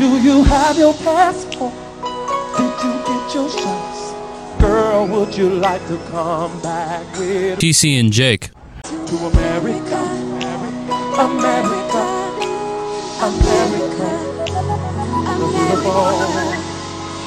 Do 0.00 0.16
you 0.18 0.42
have 0.44 0.78
your 0.78 0.94
passport? 0.94 1.74
Did 2.56 2.72
you 2.84 2.92
get 3.04 3.34
your 3.34 3.50
shots? 3.50 4.14
Girl, 4.58 5.06
would 5.06 5.36
you 5.36 5.50
like 5.50 5.86
to 5.88 5.98
come 6.10 6.58
back 6.62 7.04
with 7.18 7.58
TC 7.58 8.00
and 8.00 8.10
Jake. 8.10 8.48
to 8.84 9.16
America? 9.28 10.00
America, 11.20 12.02
America, 13.28 14.08
beautiful. 15.36 16.16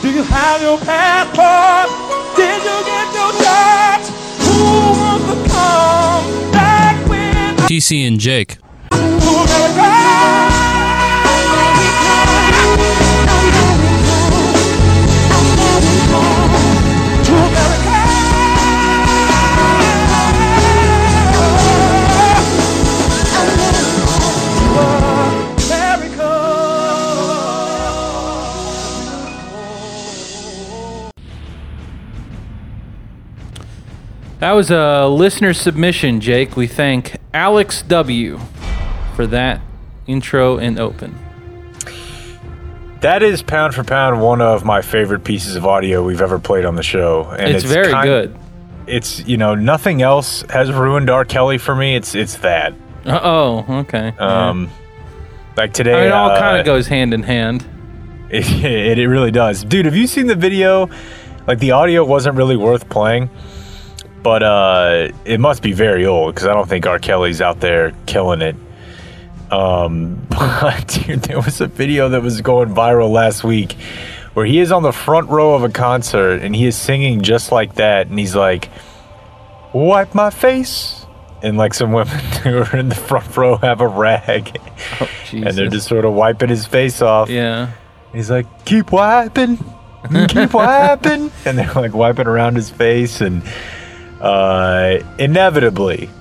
Do 0.01 0.11
you 0.11 0.23
have 0.23 0.61
your 0.63 0.79
passport? 0.79 1.89
Did 2.35 2.57
you 2.57 2.77
get 2.89 3.13
your 3.13 3.33
shots? 3.43 4.09
Who 4.47 4.63
wants 4.97 5.25
to 5.29 5.35
come 5.53 6.51
back 6.51 7.07
with 7.07 7.69
TC 7.69 8.07
and 8.07 8.19
Jake. 8.19 8.57
to 8.89 8.97
America? 8.97 10.52
That 34.43 34.51
was 34.57 34.69
a 34.71 35.07
listener 35.07 35.53
submission, 35.53 36.19
Jake. 36.19 36.57
We 36.57 36.67
thank 36.67 37.15
Alex 37.33 37.81
W 37.81 38.41
for 39.15 39.25
that 39.25 39.61
intro 40.05 40.57
and 40.57 40.77
open. 40.77 41.22
That 43.03 43.21
is 43.21 43.41
pound 43.43 43.75
for 43.75 43.83
pound 43.83 44.21
one 44.21 44.41
of 44.41 44.63
my 44.63 44.81
favorite 44.81 45.25
pieces 45.25 45.57
of 45.57 45.65
audio 45.65 46.01
we've 46.03 46.21
ever 46.21 46.39
played 46.39 46.63
on 46.63 46.75
the 46.75 46.83
show, 46.83 47.25
and 47.37 47.53
It's 47.53 47.65
very 47.65 47.91
kind- 47.91 48.07
good. 48.07 48.35
It's 48.87 49.25
you 49.27 49.37
know 49.37 49.55
nothing 49.55 50.01
else 50.01 50.43
has 50.49 50.71
ruined 50.71 51.09
R. 51.09 51.25
Kelly 51.25 51.57
for 51.57 51.75
me. 51.75 51.95
It's 51.95 52.15
it's 52.15 52.35
that. 52.37 52.73
Uh, 53.05 53.19
oh, 53.21 53.65
okay. 53.81 54.13
Um, 54.17 54.69
like 55.57 55.73
today, 55.73 55.91
I 55.93 55.97
mean, 55.97 56.05
it 56.07 56.11
all 56.11 56.29
uh, 56.31 56.39
kind 56.39 56.57
of 56.57 56.65
goes 56.65 56.87
hand 56.87 57.13
in 57.13 57.23
hand. 57.23 57.65
It, 58.33 58.49
it, 58.65 58.97
it 58.97 59.07
really 59.09 59.29
does. 59.29 59.63
Dude, 59.63 59.85
have 59.85 59.95
you 59.95 60.07
seen 60.07 60.25
the 60.25 60.33
video? 60.35 60.89
Like, 61.45 61.59
the 61.59 61.69
audio 61.71 62.03
wasn't 62.03 62.35
really 62.35 62.57
worth 62.57 62.89
playing, 62.89 63.29
but 64.23 64.41
uh, 64.41 65.09
it 65.23 65.39
must 65.39 65.61
be 65.61 65.71
very 65.71 66.07
old 66.07 66.33
because 66.33 66.47
I 66.47 66.53
don't 66.55 66.67
think 66.67 66.87
R. 66.87 66.97
Kelly's 66.97 67.41
out 67.41 67.59
there 67.59 67.91
killing 68.07 68.41
it. 68.41 68.55
Um, 69.53 70.25
but, 70.29 70.87
dude, 70.87 71.21
there 71.23 71.39
was 71.41 71.61
a 71.61 71.67
video 71.67 72.09
that 72.09 72.21
was 72.21 72.41
going 72.41 72.69
viral 72.73 73.11
last 73.11 73.43
week 73.43 73.73
where 74.33 74.45
he 74.45 74.59
is 74.59 74.71
on 74.71 74.81
the 74.83 74.91
front 74.91 75.29
row 75.29 75.53
of 75.53 75.63
a 75.63 75.69
concert 75.69 76.41
and 76.41 76.55
he 76.55 76.65
is 76.65 76.75
singing 76.75 77.21
just 77.21 77.51
like 77.51 77.75
that. 77.75 78.07
And 78.07 78.17
he's 78.17 78.35
like, 78.35 78.69
wipe 79.73 80.15
my 80.15 80.29
face. 80.29 81.05
And 81.43 81.57
like 81.57 81.73
some 81.73 81.91
women 81.91 82.17
who 82.43 82.57
are 82.59 82.75
in 82.75 82.89
the 82.89 82.95
front 82.95 83.35
row 83.35 83.57
have 83.57 83.81
a 83.81 83.87
rag 83.87 84.57
Oh, 85.01 85.09
and 85.33 85.45
they're 85.57 85.67
just 85.69 85.87
sort 85.87 86.05
of 86.05 86.13
wiping 86.13 86.49
his 86.49 86.65
face 86.65 87.01
off. 87.01 87.29
yeah. 87.29 87.71
He's 88.13 88.29
like, 88.29 88.45
keep 88.65 88.91
wiping, 88.91 89.57
keep 90.27 90.53
wiping, 90.53 91.31
and 91.45 91.57
they're 91.57 91.73
like 91.73 91.93
wiping 91.95 92.27
around 92.27 92.55
his 92.55 92.69
face, 92.69 93.21
and 93.21 93.41
uh, 94.21 94.99
inevitably, 95.17 96.11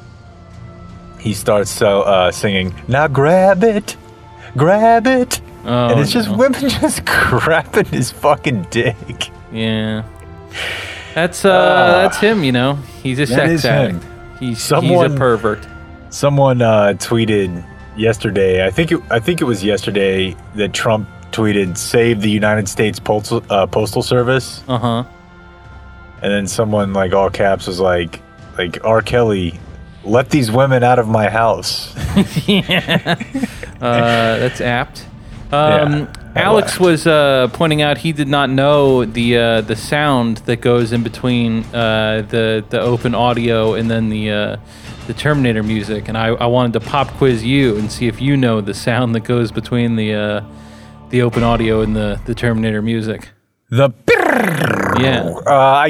he 1.23 1.33
starts 1.35 1.71
so 1.71 2.03
uh, 2.03 2.31
singing, 2.33 2.75
"Now 2.89 3.07
grab 3.09 3.63
it, 3.65 3.97
grab 4.57 5.07
it," 5.07 5.41
Oh, 5.65 5.89
and 5.91 6.01
it's 6.01 6.13
just 6.13 6.29
no. 6.29 6.37
women 6.37 6.61
just 6.69 7.05
grabbing 7.07 7.87
his 7.87 8.11
fucking 8.11 8.67
dick. 8.71 9.31
Yeah. 9.53 10.03
That's 11.15 11.45
uh, 11.45 11.51
Ah. 11.51 12.03
that's 12.03 12.19
him, 12.19 12.43
you 12.45 12.53
know. 12.53 12.75
He's 13.03 13.19
a 13.19 13.27
sex 13.27 13.51
is 13.53 13.63
him. 13.65 13.73
addict. 13.73 14.05
He's 14.41 14.49
he's 14.59 14.63
Someone- 14.63 15.13
a 15.13 15.17
pervert. 15.17 15.67
Someone 16.11 16.61
uh, 16.61 16.93
tweeted 16.99 17.65
yesterday. 17.97 18.67
I 18.67 18.71
think 18.71 18.93
it, 18.93 19.01
I 19.11 19.19
think 19.19 19.41
it 19.41 19.45
was 19.45 19.63
yesterday 19.65 20.37
that 20.57 20.73
Trump 20.75 21.09
tweeted, 21.31 21.77
"Save 21.79 22.21
the 22.21 22.31
United 22.31 22.69
States 22.69 22.99
Postal 22.99 23.43
uh, 23.49 23.67
Postal 23.67 24.03
Service." 24.03 24.63
Uh 24.69 24.79
huh. 24.79 25.05
And 26.23 26.31
then 26.33 26.47
someone 26.47 26.93
like 26.93 27.13
all 27.15 27.31
caps 27.31 27.67
was 27.67 27.81
like, 27.81 28.21
like 28.59 28.85
R. 28.85 29.01
Kelly, 29.03 29.59
let 30.05 30.31
these 30.31 30.51
women 30.51 30.83
out 30.83 30.99
of 30.99 31.09
my 31.09 31.29
house. 31.31 31.95
Uh, 33.83 34.39
that's 34.39 34.61
apt. 34.61 35.07
Um, 35.51 35.93
Yeah, 35.93 36.07
Alex 36.37 36.73
apt. 36.75 36.81
was 36.81 37.07
uh, 37.07 37.49
pointing 37.53 37.83
out 37.83 37.99
he 37.99 38.13
did 38.13 38.29
not 38.29 38.49
know 38.49 39.05
the 39.05 39.37
uh, 39.37 39.61
the 39.63 39.75
sound 39.75 40.37
that 40.47 40.61
goes 40.61 40.93
in 40.93 41.03
between 41.03 41.65
uh, 41.75 42.25
the 42.29 42.65
the 42.71 42.81
open 42.81 43.15
audio 43.17 43.75
and 43.75 43.91
then 43.91 44.09
the 44.09 44.31
uh, 44.31 44.57
the 45.09 45.15
Terminator 45.15 45.65
music, 45.65 46.07
and 46.09 46.17
I, 46.17 46.29
I 46.29 46.47
wanted 46.47 46.75
to 46.75 46.81
pop 46.81 47.09
quiz 47.19 47.45
you 47.45 47.77
and 47.77 47.91
see 47.91 48.07
if 48.07 48.21
you 48.23 48.37
know 48.37 48.61
the 48.61 48.73
sound 48.75 49.17
that 49.17 49.25
goes 49.25 49.51
between 49.51 49.97
the 49.97 50.15
uh, 50.15 50.45
the 51.11 51.23
open 51.23 51.43
audio 51.43 51.81
and 51.81 51.97
the 51.97 52.21
the 52.25 52.37
Terminator 52.37 52.83
music. 52.83 53.31
The 53.69 53.91
Yeah. 55.01 55.35
uh, 55.47 55.51
I, 55.87 55.89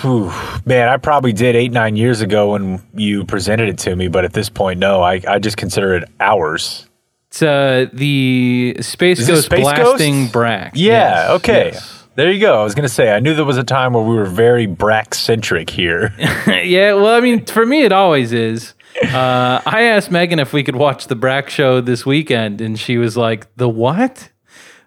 whew, 0.00 0.32
man, 0.64 0.88
I 0.88 0.96
probably 0.96 1.32
did 1.32 1.56
eight 1.56 1.72
nine 1.72 1.96
years 1.96 2.20
ago 2.20 2.52
when 2.52 2.82
you 2.94 3.24
presented 3.24 3.68
it 3.68 3.78
to 3.78 3.94
me, 3.96 4.08
but 4.08 4.24
at 4.24 4.32
this 4.32 4.48
point, 4.48 4.78
no, 4.78 5.02
I, 5.02 5.20
I 5.28 5.38
just 5.38 5.56
consider 5.56 5.94
it 5.94 6.08
hours. 6.20 6.86
It's 7.28 7.42
uh, 7.42 7.86
the 7.92 8.76
Space 8.80 9.20
Is 9.20 9.28
Ghost 9.28 9.46
Space 9.46 9.60
blasting 9.62 10.22
Ghost? 10.24 10.32
Brak. 10.32 10.72
Yeah, 10.74 10.92
Yes, 10.92 11.30
okay. 11.30 11.70
yes. 11.72 11.98
There 12.14 12.30
you 12.30 12.40
go. 12.40 12.60
I 12.60 12.64
was 12.64 12.74
gonna 12.74 12.90
say 12.90 13.10
I 13.10 13.20
knew 13.20 13.34
there 13.34 13.44
was 13.46 13.56
a 13.56 13.64
time 13.64 13.94
where 13.94 14.02
we 14.04 14.14
were 14.14 14.26
very 14.26 14.66
Brak 14.66 15.14
centric 15.14 15.70
here. 15.70 16.12
yeah, 16.18 16.92
well, 16.92 17.06
I 17.16 17.20
mean, 17.20 17.46
for 17.46 17.64
me, 17.64 17.84
it 17.84 17.92
always 17.92 18.32
is. 18.34 18.74
Uh, 19.02 19.62
I 19.64 19.84
asked 19.84 20.10
Megan 20.10 20.38
if 20.38 20.52
we 20.52 20.62
could 20.62 20.76
watch 20.76 21.06
the 21.06 21.16
Brak 21.16 21.48
show 21.48 21.80
this 21.80 22.04
weekend, 22.04 22.60
and 22.60 22.78
she 22.78 22.98
was 22.98 23.16
like, 23.16 23.46
"The 23.56 23.66
what?" 23.66 24.28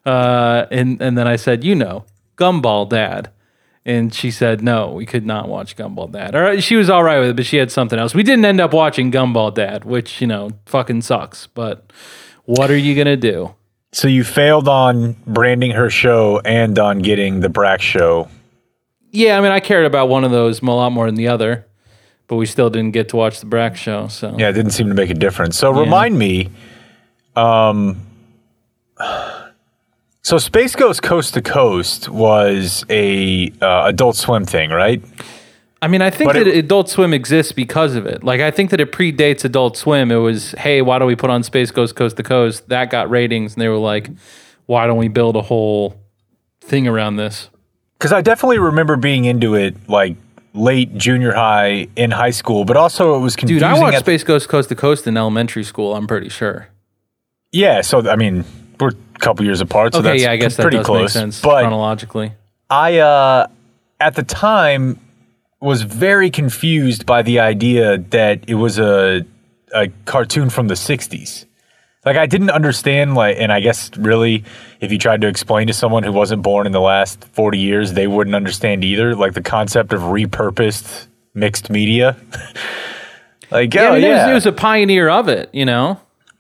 Uh, 0.05 0.67
and 0.69 1.01
and 1.01 1.17
then 1.17 1.27
I 1.27 1.35
said, 1.37 1.63
"You 1.63 1.73
know, 1.73 2.05
Gumball 2.37 2.87
Dad," 2.87 3.31
and 3.85 4.13
she 4.13 4.31
said, 4.31 4.61
"No, 4.61 4.91
we 4.91 5.05
could 5.05 5.25
not 5.25 5.47
watch 5.47 5.75
Gumball 5.75 6.11
Dad." 6.11 6.35
Or 6.35 6.59
she 6.61 6.75
was 6.75 6.89
all 6.89 7.03
right 7.03 7.19
with 7.19 7.29
it, 7.29 7.35
but 7.35 7.45
she 7.45 7.57
had 7.57 7.71
something 7.71 7.99
else. 7.99 8.13
We 8.13 8.23
didn't 8.23 8.45
end 8.45 8.59
up 8.59 8.73
watching 8.73 9.11
Gumball 9.11 9.53
Dad, 9.53 9.85
which 9.85 10.21
you 10.21 10.27
know, 10.27 10.51
fucking 10.65 11.01
sucks. 11.01 11.47
But 11.47 11.91
what 12.45 12.69
are 12.71 12.77
you 12.77 12.95
gonna 12.95 13.17
do? 13.17 13.55
so 13.95 14.09
you 14.09 14.25
failed 14.25 14.67
on 14.67 15.15
branding 15.25 15.71
her 15.71 15.89
show 15.89 16.41
and 16.43 16.77
on 16.77 16.99
getting 16.99 17.39
the 17.39 17.47
Brak 17.47 17.81
show. 17.81 18.27
Yeah, 19.11 19.37
I 19.37 19.41
mean, 19.41 19.53
I 19.53 19.61
cared 19.61 19.85
about 19.85 20.09
one 20.09 20.25
of 20.25 20.31
those 20.31 20.61
a 20.61 20.65
lot 20.65 20.91
more 20.91 21.05
than 21.05 21.15
the 21.15 21.29
other, 21.29 21.65
but 22.27 22.35
we 22.35 22.45
still 22.45 22.69
didn't 22.69 22.91
get 22.91 23.07
to 23.09 23.15
watch 23.15 23.39
the 23.39 23.45
Brak 23.45 23.77
show. 23.77 24.09
So 24.09 24.35
Yeah, 24.37 24.49
it 24.49 24.53
didn't 24.53 24.71
seem 24.71 24.89
to 24.89 24.93
make 24.93 25.09
a 25.09 25.13
difference. 25.13 25.57
So 25.57 25.71
remind 25.71 26.19
me, 26.19 26.49
um, 27.37 28.05
so 30.25 30.39
Space 30.39 30.75
Ghost 30.75 31.03
Coast 31.03 31.35
to 31.35 31.41
Coast 31.43 32.09
was 32.09 32.83
a 32.89 33.51
uh, 33.61 33.83
Adult 33.85 34.15
Swim 34.15 34.43
thing, 34.43 34.71
right? 34.71 34.99
I 35.83 35.87
mean, 35.87 36.01
I 36.01 36.09
think 36.09 36.29
But 36.29 36.39
that 36.39 36.47
it- 36.47 36.57
Adult 36.57 36.89
Swim 36.89 37.13
exists 37.13 37.51
because 37.51 37.93
of 37.93 38.07
it. 38.07 38.23
Like, 38.23 38.41
I 38.41 38.49
think 38.49 38.71
that 38.71 38.81
it 38.81 38.91
predates 38.91 39.45
Adult 39.45 39.77
Swim. 39.77 40.09
It 40.11 40.15
was, 40.15 40.53
hey, 40.53 40.81
why 40.81 40.97
don't 40.97 41.07
we 41.07 41.15
put 41.15 41.29
on 41.29 41.43
Space 41.43 41.69
Ghost 41.69 41.95
Coast 41.95 42.17
to 42.17 42.23
Coast? 42.23 42.69
That 42.69 42.89
got 42.89 43.07
ratings, 43.11 43.53
and 43.53 43.61
they 43.61 43.67
were 43.67 43.77
like, 43.77 44.09
why 44.65 44.87
don't 44.87 44.97
we 44.97 45.09
build 45.09 45.35
a 45.35 45.43
whole 45.43 45.95
thing 46.59 46.87
around 46.87 47.17
this? 47.17 47.51
Because 47.99 48.11
I 48.11 48.21
definitely 48.21 48.57
remember 48.57 48.95
being 48.95 49.25
into 49.25 49.53
it 49.53 49.75
like 49.87 50.15
late 50.55 50.97
junior 50.97 51.33
high 51.33 51.87
in 51.95 52.09
high 52.09 52.31
school, 52.31 52.65
but 52.65 52.77
also 52.77 53.15
it 53.15 53.19
was 53.19 53.35
confusing. 53.35 53.67
Dude, 53.69 53.77
I 53.77 53.79
watched 53.79 53.97
at- 53.97 54.01
Space 54.05 54.23
Ghost 54.23 54.49
Coast 54.49 54.69
to 54.69 54.75
Coast 54.75 55.05
in 55.05 55.17
elementary 55.17 55.63
school. 55.63 55.93
I'm 55.95 56.07
pretty 56.07 56.29
sure. 56.29 56.69
Yeah, 57.51 57.81
so 57.81 58.09
I 58.09 58.15
mean, 58.15 58.43
we're 58.79 58.91
couple 59.19 59.45
years 59.45 59.61
apart, 59.61 59.93
so 59.93 59.99
okay, 59.99 60.09
that's 60.09 60.23
yeah, 60.23 60.31
I 60.31 60.37
guess 60.37 60.55
that 60.57 60.63
pretty 60.63 60.83
close. 60.83 61.13
sense 61.13 61.41
but 61.41 61.61
chronologically. 61.61 62.33
I, 62.69 62.99
uh, 62.99 63.47
at 63.99 64.15
the 64.15 64.23
time, 64.23 64.99
was 65.59 65.81
very 65.81 66.29
confused 66.29 67.05
by 67.05 67.21
the 67.21 67.39
idea 67.39 67.97
that 67.97 68.43
it 68.47 68.55
was 68.55 68.79
a 68.79 69.25
a 69.73 69.87
cartoon 70.05 70.49
from 70.49 70.67
the 70.67 70.75
'60s. 70.75 71.45
Like 72.05 72.17
I 72.17 72.27
didn't 72.27 72.51
understand, 72.51 73.15
like, 73.15 73.37
and 73.39 73.51
I 73.51 73.61
guess 73.61 73.89
really, 73.97 74.43
if 74.79 74.91
you 74.91 74.99
tried 74.99 75.21
to 75.21 75.27
explain 75.27 75.67
to 75.67 75.73
someone 75.73 76.03
who 76.03 76.11
wasn't 76.11 76.43
born 76.43 76.67
in 76.67 76.71
the 76.71 76.79
last 76.79 77.25
40 77.33 77.57
years, 77.57 77.93
they 77.93 78.05
wouldn't 78.05 78.35
understand 78.35 78.83
either. 78.83 79.15
Like 79.15 79.33
the 79.33 79.41
concept 79.41 79.91
of 79.91 80.01
repurposed 80.01 81.07
mixed 81.33 81.71
media. 81.71 82.15
like, 83.51 83.73
Yeah, 83.73 83.89
oh, 83.89 83.93
I 83.93 83.99
mean, 83.99 84.03
it, 84.03 84.13
was, 84.13 84.29
it 84.29 84.33
was 84.33 84.45
a 84.45 84.51
pioneer 84.51 85.09
of 85.09 85.29
it, 85.29 85.49
you 85.51 85.65
know? 85.65 85.99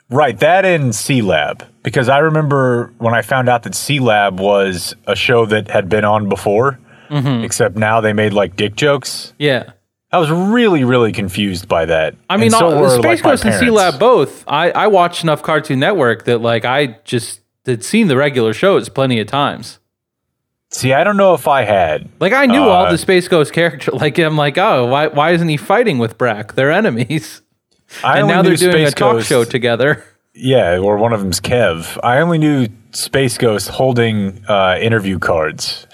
Right, 0.09 0.37
that 0.39 0.65
and 0.65 0.91
Sealab. 0.93 1.67
Because 1.83 2.09
I 2.09 2.19
remember 2.19 2.93
when 2.97 3.13
I 3.13 3.21
found 3.21 3.49
out 3.49 3.63
that 3.63 3.73
Sealab 3.73 4.37
was 4.37 4.95
a 5.07 5.15
show 5.15 5.45
that 5.47 5.69
had 5.69 5.89
been 5.89 6.05
on 6.05 6.29
before, 6.29 6.79
Mm-hmm. 7.09 7.43
except 7.43 7.75
now 7.75 8.01
they 8.01 8.13
made 8.13 8.33
like 8.33 8.55
dick 8.55 8.75
jokes. 8.75 9.33
Yeah. 9.37 9.71
I 10.11 10.17
was 10.17 10.31
really, 10.31 10.83
really 10.83 11.11
confused 11.11 11.67
by 11.67 11.85
that. 11.85 12.15
I 12.29 12.37
mean, 12.37 12.49
so 12.49 12.65
all, 12.73 12.81
were, 12.81 12.89
Space 12.89 13.03
like, 13.03 13.23
Ghost 13.23 13.45
and 13.45 13.53
C. 13.53 13.69
Lab 13.69 13.99
both. 13.99 14.43
I, 14.47 14.71
I 14.71 14.87
watched 14.87 15.23
enough 15.23 15.43
Cartoon 15.43 15.79
Network 15.79 16.25
that 16.25 16.41
like 16.41 16.65
I 16.65 16.97
just 17.03 17.41
had 17.65 17.83
seen 17.83 18.07
the 18.07 18.17
regular 18.17 18.53
shows 18.53 18.89
plenty 18.89 19.19
of 19.19 19.27
times. 19.27 19.77
See, 20.71 20.93
I 20.93 21.03
don't 21.03 21.17
know 21.17 21.35
if 21.35 21.47
I 21.47 21.61
had. 21.63 22.09
Like 22.19 22.33
I 22.33 22.47
knew 22.47 22.63
all 22.63 22.87
Uh, 22.87 22.91
the 22.91 22.97
Space 22.97 23.27
Ghost 23.27 23.53
character. 23.53 23.91
Like 23.93 24.17
I'm 24.17 24.35
like, 24.35 24.57
oh, 24.57 24.87
why 24.87 25.07
why 25.07 25.31
isn't 25.31 25.47
he 25.47 25.57
fighting 25.57 25.99
with 25.99 26.17
Brak? 26.17 26.53
They're 26.55 26.71
enemies. 26.71 27.41
I 28.03 28.19
and 28.19 28.27
now 28.27 28.41
they're 28.41 28.55
doing 28.55 28.85
a 28.85 28.91
talk 28.91 29.13
Ghost- 29.13 29.27
show 29.27 29.43
together. 29.43 30.03
Yeah, 30.33 30.79
or 30.79 30.97
one 30.97 31.13
of 31.13 31.21
them's 31.21 31.39
Kev. 31.39 31.97
I 32.03 32.19
only 32.19 32.37
knew 32.37 32.67
Space 32.91 33.37
Ghost 33.37 33.69
holding 33.69 34.43
uh, 34.49 34.77
interview 34.81 35.17
cards. 35.17 35.87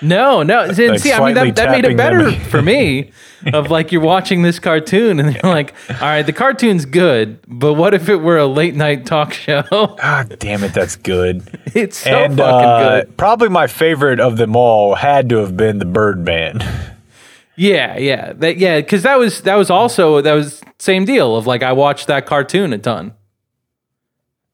No, 0.00 0.42
no. 0.42 0.60
And 0.64 0.78
Like 0.78 1.00
see, 1.00 1.12
I 1.12 1.24
mean, 1.24 1.34
that, 1.34 1.56
that 1.56 1.70
made 1.70 1.84
it 1.84 1.96
better 1.96 2.32
for 2.32 2.62
me. 2.62 3.10
Of 3.52 3.70
like 3.70 3.92
you're 3.92 4.00
watching 4.00 4.40
this 4.40 4.58
cartoon 4.58 5.20
and 5.20 5.34
you're 5.34 5.52
like, 5.52 5.74
all 5.90 5.96
right, 6.00 6.22
the 6.22 6.32
cartoon's 6.32 6.86
good, 6.86 7.38
but 7.46 7.74
what 7.74 7.92
if 7.92 8.08
it 8.08 8.16
were 8.16 8.38
a 8.38 8.46
late 8.46 8.74
night 8.74 9.04
talk 9.04 9.34
show? 9.34 9.62
God 9.70 10.38
damn 10.38 10.64
it, 10.64 10.72
that's 10.72 10.96
good. 10.96 11.42
it's 11.74 11.98
so 11.98 12.10
and 12.10 12.38
fucking 12.38 12.68
uh, 12.68 13.00
good. 13.02 13.18
probably 13.18 13.50
my 13.50 13.66
favorite 13.66 14.18
of 14.18 14.38
them 14.38 14.56
all 14.56 14.94
had 14.94 15.28
to 15.28 15.36
have 15.36 15.58
been 15.58 15.78
the 15.78 15.84
Birdman. 15.84 16.60
Yeah, 17.56 17.96
yeah, 17.98 18.32
that, 18.34 18.56
yeah. 18.58 18.80
Because 18.80 19.02
that 19.02 19.18
was 19.18 19.42
that 19.42 19.54
was 19.56 19.70
also 19.70 20.20
that 20.20 20.32
was 20.32 20.62
same 20.78 21.04
deal 21.04 21.36
of 21.36 21.46
like 21.46 21.62
I 21.62 21.72
watched 21.72 22.08
that 22.08 22.26
cartoon 22.26 22.72
a 22.72 22.78
ton 22.78 23.14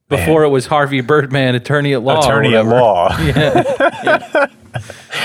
before 0.07 0.43
it 0.43 0.49
was 0.49 0.67
Harvey 0.67 1.01
Birdman, 1.01 1.55
attorney 1.55 1.93
at 1.93 2.03
law. 2.03 2.19
Attorney 2.19 2.55
at 2.55 2.65
law. 2.65 4.47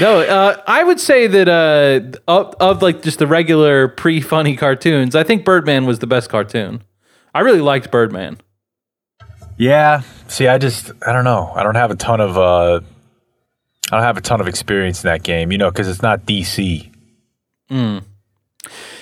No, 0.01 0.21
uh, 0.21 0.63
I 0.67 0.85
would 0.85 1.01
say 1.01 1.27
that 1.27 1.49
uh, 1.49 2.19
of, 2.29 2.55
of 2.61 2.83
like 2.83 3.03
just 3.03 3.19
the 3.19 3.27
regular 3.27 3.89
pre-funny 3.89 4.57
cartoons, 4.57 5.15
I 5.15 5.23
think 5.23 5.45
Birdman 5.45 5.87
was 5.87 6.01
the 6.01 6.07
best 6.07 6.29
cartoon. 6.29 6.83
I 7.35 7.41
really 7.41 7.61
liked 7.61 7.91
Birdman. 7.91 8.39
Yeah. 9.57 10.03
See, 10.29 10.49
I 10.49 10.59
just 10.59 10.91
I 11.07 11.13
don't 11.13 11.25
know. 11.25 11.53
I 11.55 11.63
don't 11.63 11.77
have 11.77 11.91
a 11.91 11.97
ton 11.97 12.21
of 12.21 12.37
uh 12.37 12.81
I 13.91 13.97
don't 13.97 14.03
have 14.03 14.17
a 14.17 14.21
ton 14.21 14.41
of 14.41 14.49
experience 14.49 15.03
in 15.05 15.09
that 15.09 15.23
game, 15.23 15.53
you 15.53 15.59
know, 15.59 15.71
because 15.71 15.89
it's 15.89 16.03
not 16.03 16.27
DC. 16.27 16.93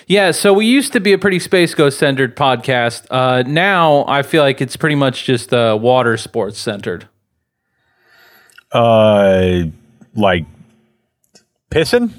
Yeah, 0.07 0.33
so 0.33 0.53
we 0.53 0.67
used 0.67 0.93
to 0.93 1.01
be 1.01 1.13
a 1.13 1.19
pretty 1.19 1.39
space 1.39 1.75
ghost 1.75 1.99
centered 1.99 2.37
podcast. 2.37 3.07
Uh, 3.11 3.43
now 3.47 4.05
I 4.07 4.23
feel 4.23 4.43
like 4.43 4.61
it's 4.61 4.77
pretty 4.77 4.97
much 4.97 5.25
just 5.25 5.53
uh, 5.55 5.79
water 5.81 6.17
sports 6.17 6.59
centered. 6.59 7.09
Uh, 8.71 9.65
like 10.15 10.45
pissing. 11.71 12.11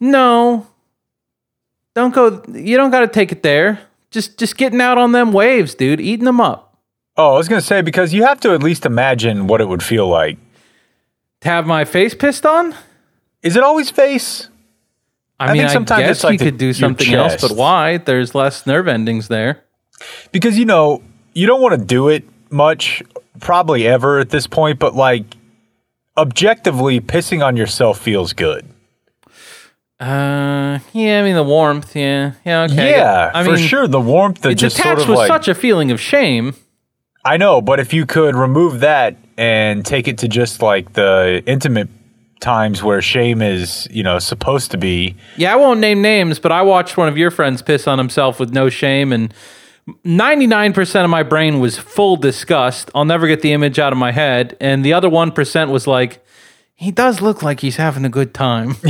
No, 0.00 0.66
don't 1.94 2.14
go. 2.14 2.42
You 2.52 2.76
don't 2.76 2.90
got 2.90 3.00
to 3.00 3.08
take 3.08 3.30
it 3.32 3.42
there. 3.42 3.80
Just 4.10 4.38
just 4.38 4.56
getting 4.56 4.80
out 4.80 4.98
on 4.98 5.12
them 5.12 5.32
waves, 5.32 5.74
dude. 5.74 6.00
Eating 6.00 6.24
them 6.24 6.40
up. 6.40 6.78
Oh, 7.16 7.34
I 7.34 7.36
was 7.38 7.48
gonna 7.48 7.60
say 7.60 7.80
because 7.82 8.12
you 8.12 8.24
have 8.24 8.40
to 8.40 8.52
at 8.52 8.62
least 8.62 8.84
imagine 8.84 9.46
what 9.46 9.60
it 9.60 9.68
would 9.68 9.82
feel 9.82 10.08
like. 10.08 10.38
To 11.42 11.48
have 11.48 11.66
my 11.66 11.84
face 11.84 12.14
pissed 12.14 12.44
on. 12.44 12.74
Is 13.42 13.56
it 13.56 13.62
always 13.62 13.90
face? 13.90 14.48
I, 15.38 15.44
I 15.44 15.52
mean, 15.52 15.56
think 15.62 15.70
I 15.70 15.72
sometimes 15.72 16.00
guess 16.02 16.10
it's 16.16 16.24
like 16.24 16.32
you 16.32 16.38
the- 16.38 16.44
could 16.46 16.58
do 16.58 16.72
something 16.72 17.12
else, 17.14 17.40
but 17.40 17.52
why? 17.52 17.98
There's 17.98 18.34
less 18.34 18.66
nerve 18.66 18.88
endings 18.88 19.28
there. 19.28 19.62
Because 20.32 20.58
you 20.58 20.64
know 20.64 21.02
you 21.34 21.46
don't 21.46 21.60
want 21.60 21.78
to 21.78 21.84
do 21.84 22.08
it 22.08 22.24
much, 22.50 23.02
probably 23.40 23.86
ever 23.86 24.18
at 24.18 24.30
this 24.30 24.46
point. 24.46 24.78
But 24.78 24.94
like 24.94 25.24
objectively, 26.16 27.00
pissing 27.00 27.44
on 27.44 27.56
yourself 27.56 27.98
feels 28.00 28.32
good. 28.32 28.66
Uh, 29.98 30.78
yeah. 30.92 31.20
I 31.20 31.22
mean, 31.22 31.34
the 31.34 31.42
warmth. 31.42 31.96
Yeah, 31.96 32.32
yeah. 32.44 32.62
Okay. 32.64 32.90
yeah, 32.90 33.30
I 33.34 33.44
for 33.44 33.52
mean, 33.52 33.66
sure. 33.66 33.86
The 33.86 34.00
warmth 34.00 34.42
that 34.42 34.52
It's 34.52 34.60
just 34.60 34.78
attached 34.78 35.00
sort 35.00 35.02
of 35.02 35.08
with 35.08 35.18
like 35.18 35.28
such 35.28 35.48
a 35.48 35.54
feeling 35.54 35.90
of 35.90 36.00
shame. 36.00 36.54
I 37.24 37.38
know, 37.38 37.60
but 37.60 37.80
if 37.80 37.92
you 37.92 38.06
could 38.06 38.36
remove 38.36 38.80
that 38.80 39.16
and 39.36 39.84
take 39.84 40.06
it 40.06 40.18
to 40.18 40.28
just 40.28 40.62
like 40.62 40.92
the 40.92 41.42
intimate 41.46 41.88
times 42.40 42.82
where 42.82 43.00
shame 43.00 43.40
is, 43.42 43.88
you 43.90 44.02
know, 44.02 44.18
supposed 44.18 44.70
to 44.72 44.78
be. 44.78 45.16
Yeah, 45.36 45.52
I 45.52 45.56
won't 45.56 45.80
name 45.80 46.02
names, 46.02 46.38
but 46.38 46.52
I 46.52 46.62
watched 46.62 46.96
one 46.96 47.08
of 47.08 47.16
your 47.16 47.30
friends 47.30 47.62
piss 47.62 47.86
on 47.86 47.98
himself 47.98 48.38
with 48.38 48.52
no 48.52 48.68
shame, 48.68 49.12
and 49.12 49.32
99% 50.04 51.04
of 51.04 51.10
my 51.10 51.22
brain 51.22 51.60
was 51.60 51.78
full 51.78 52.16
disgust. 52.16 52.90
I'll 52.94 53.04
never 53.04 53.26
get 53.26 53.40
the 53.40 53.52
image 53.52 53.78
out 53.78 53.92
of 53.92 53.98
my 53.98 54.12
head. 54.12 54.56
And 54.60 54.84
the 54.84 54.92
other 54.92 55.08
1% 55.08 55.70
was 55.70 55.86
like, 55.86 56.24
he 56.74 56.90
does 56.90 57.20
look 57.22 57.42
like 57.42 57.60
he's 57.60 57.76
having 57.76 58.04
a 58.04 58.10
good 58.10 58.34
time. 58.34 58.76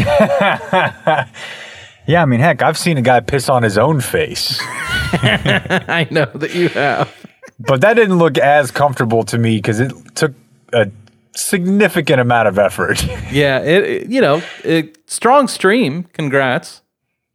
Yeah, 2.08 2.22
I 2.22 2.24
mean, 2.24 2.38
heck, 2.38 2.62
I've 2.62 2.78
seen 2.78 2.98
a 2.98 3.02
guy 3.02 3.18
piss 3.18 3.48
on 3.48 3.64
his 3.64 3.76
own 3.76 4.00
face, 4.00 4.60
I 4.62 6.06
know 6.08 6.26
that 6.36 6.54
you 6.54 6.68
have. 6.68 7.12
but 7.58 7.80
that 7.80 7.94
didn't 7.94 8.18
look 8.18 8.38
as 8.38 8.70
comfortable 8.70 9.24
to 9.24 9.38
me 9.38 9.56
because 9.56 9.80
it 9.80 9.92
took 10.14 10.32
a 10.72 10.88
significant 11.36 12.20
amount 12.20 12.48
of 12.48 12.58
effort. 12.58 13.04
Yeah, 13.30 13.60
it, 13.60 13.84
it- 13.84 14.06
you 14.08 14.20
know, 14.20 14.42
it, 14.64 14.98
strong 15.10 15.48
stream. 15.48 16.04
Congrats. 16.12 16.82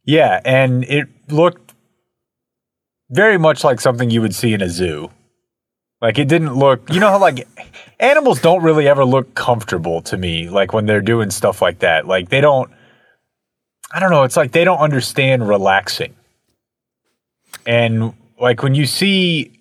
yeah, 0.04 0.40
and 0.44 0.84
it 0.84 1.08
looked 1.28 1.74
very 3.10 3.38
much 3.38 3.62
like 3.64 3.80
something 3.80 4.10
you 4.10 4.20
would 4.22 4.34
see 4.34 4.52
in 4.54 4.62
a 4.62 4.68
zoo. 4.68 5.10
Like 6.00 6.18
it 6.18 6.26
didn't 6.28 6.54
look, 6.54 6.90
you 6.92 6.98
know 6.98 7.10
how 7.10 7.18
like 7.20 7.46
animals 8.00 8.40
don't 8.40 8.62
really 8.62 8.88
ever 8.88 9.04
look 9.04 9.34
comfortable 9.34 10.00
to 10.02 10.16
me 10.16 10.48
like 10.50 10.72
when 10.72 10.86
they're 10.86 11.00
doing 11.02 11.30
stuff 11.30 11.62
like 11.62 11.78
that. 11.80 12.06
Like 12.08 12.28
they 12.30 12.40
don't 12.40 12.70
I 13.92 14.00
don't 14.00 14.10
know, 14.10 14.22
it's 14.24 14.36
like 14.36 14.50
they 14.52 14.64
don't 14.64 14.78
understand 14.78 15.46
relaxing. 15.46 16.16
And 17.66 18.14
like 18.40 18.62
when 18.62 18.74
you 18.74 18.86
see 18.86 19.52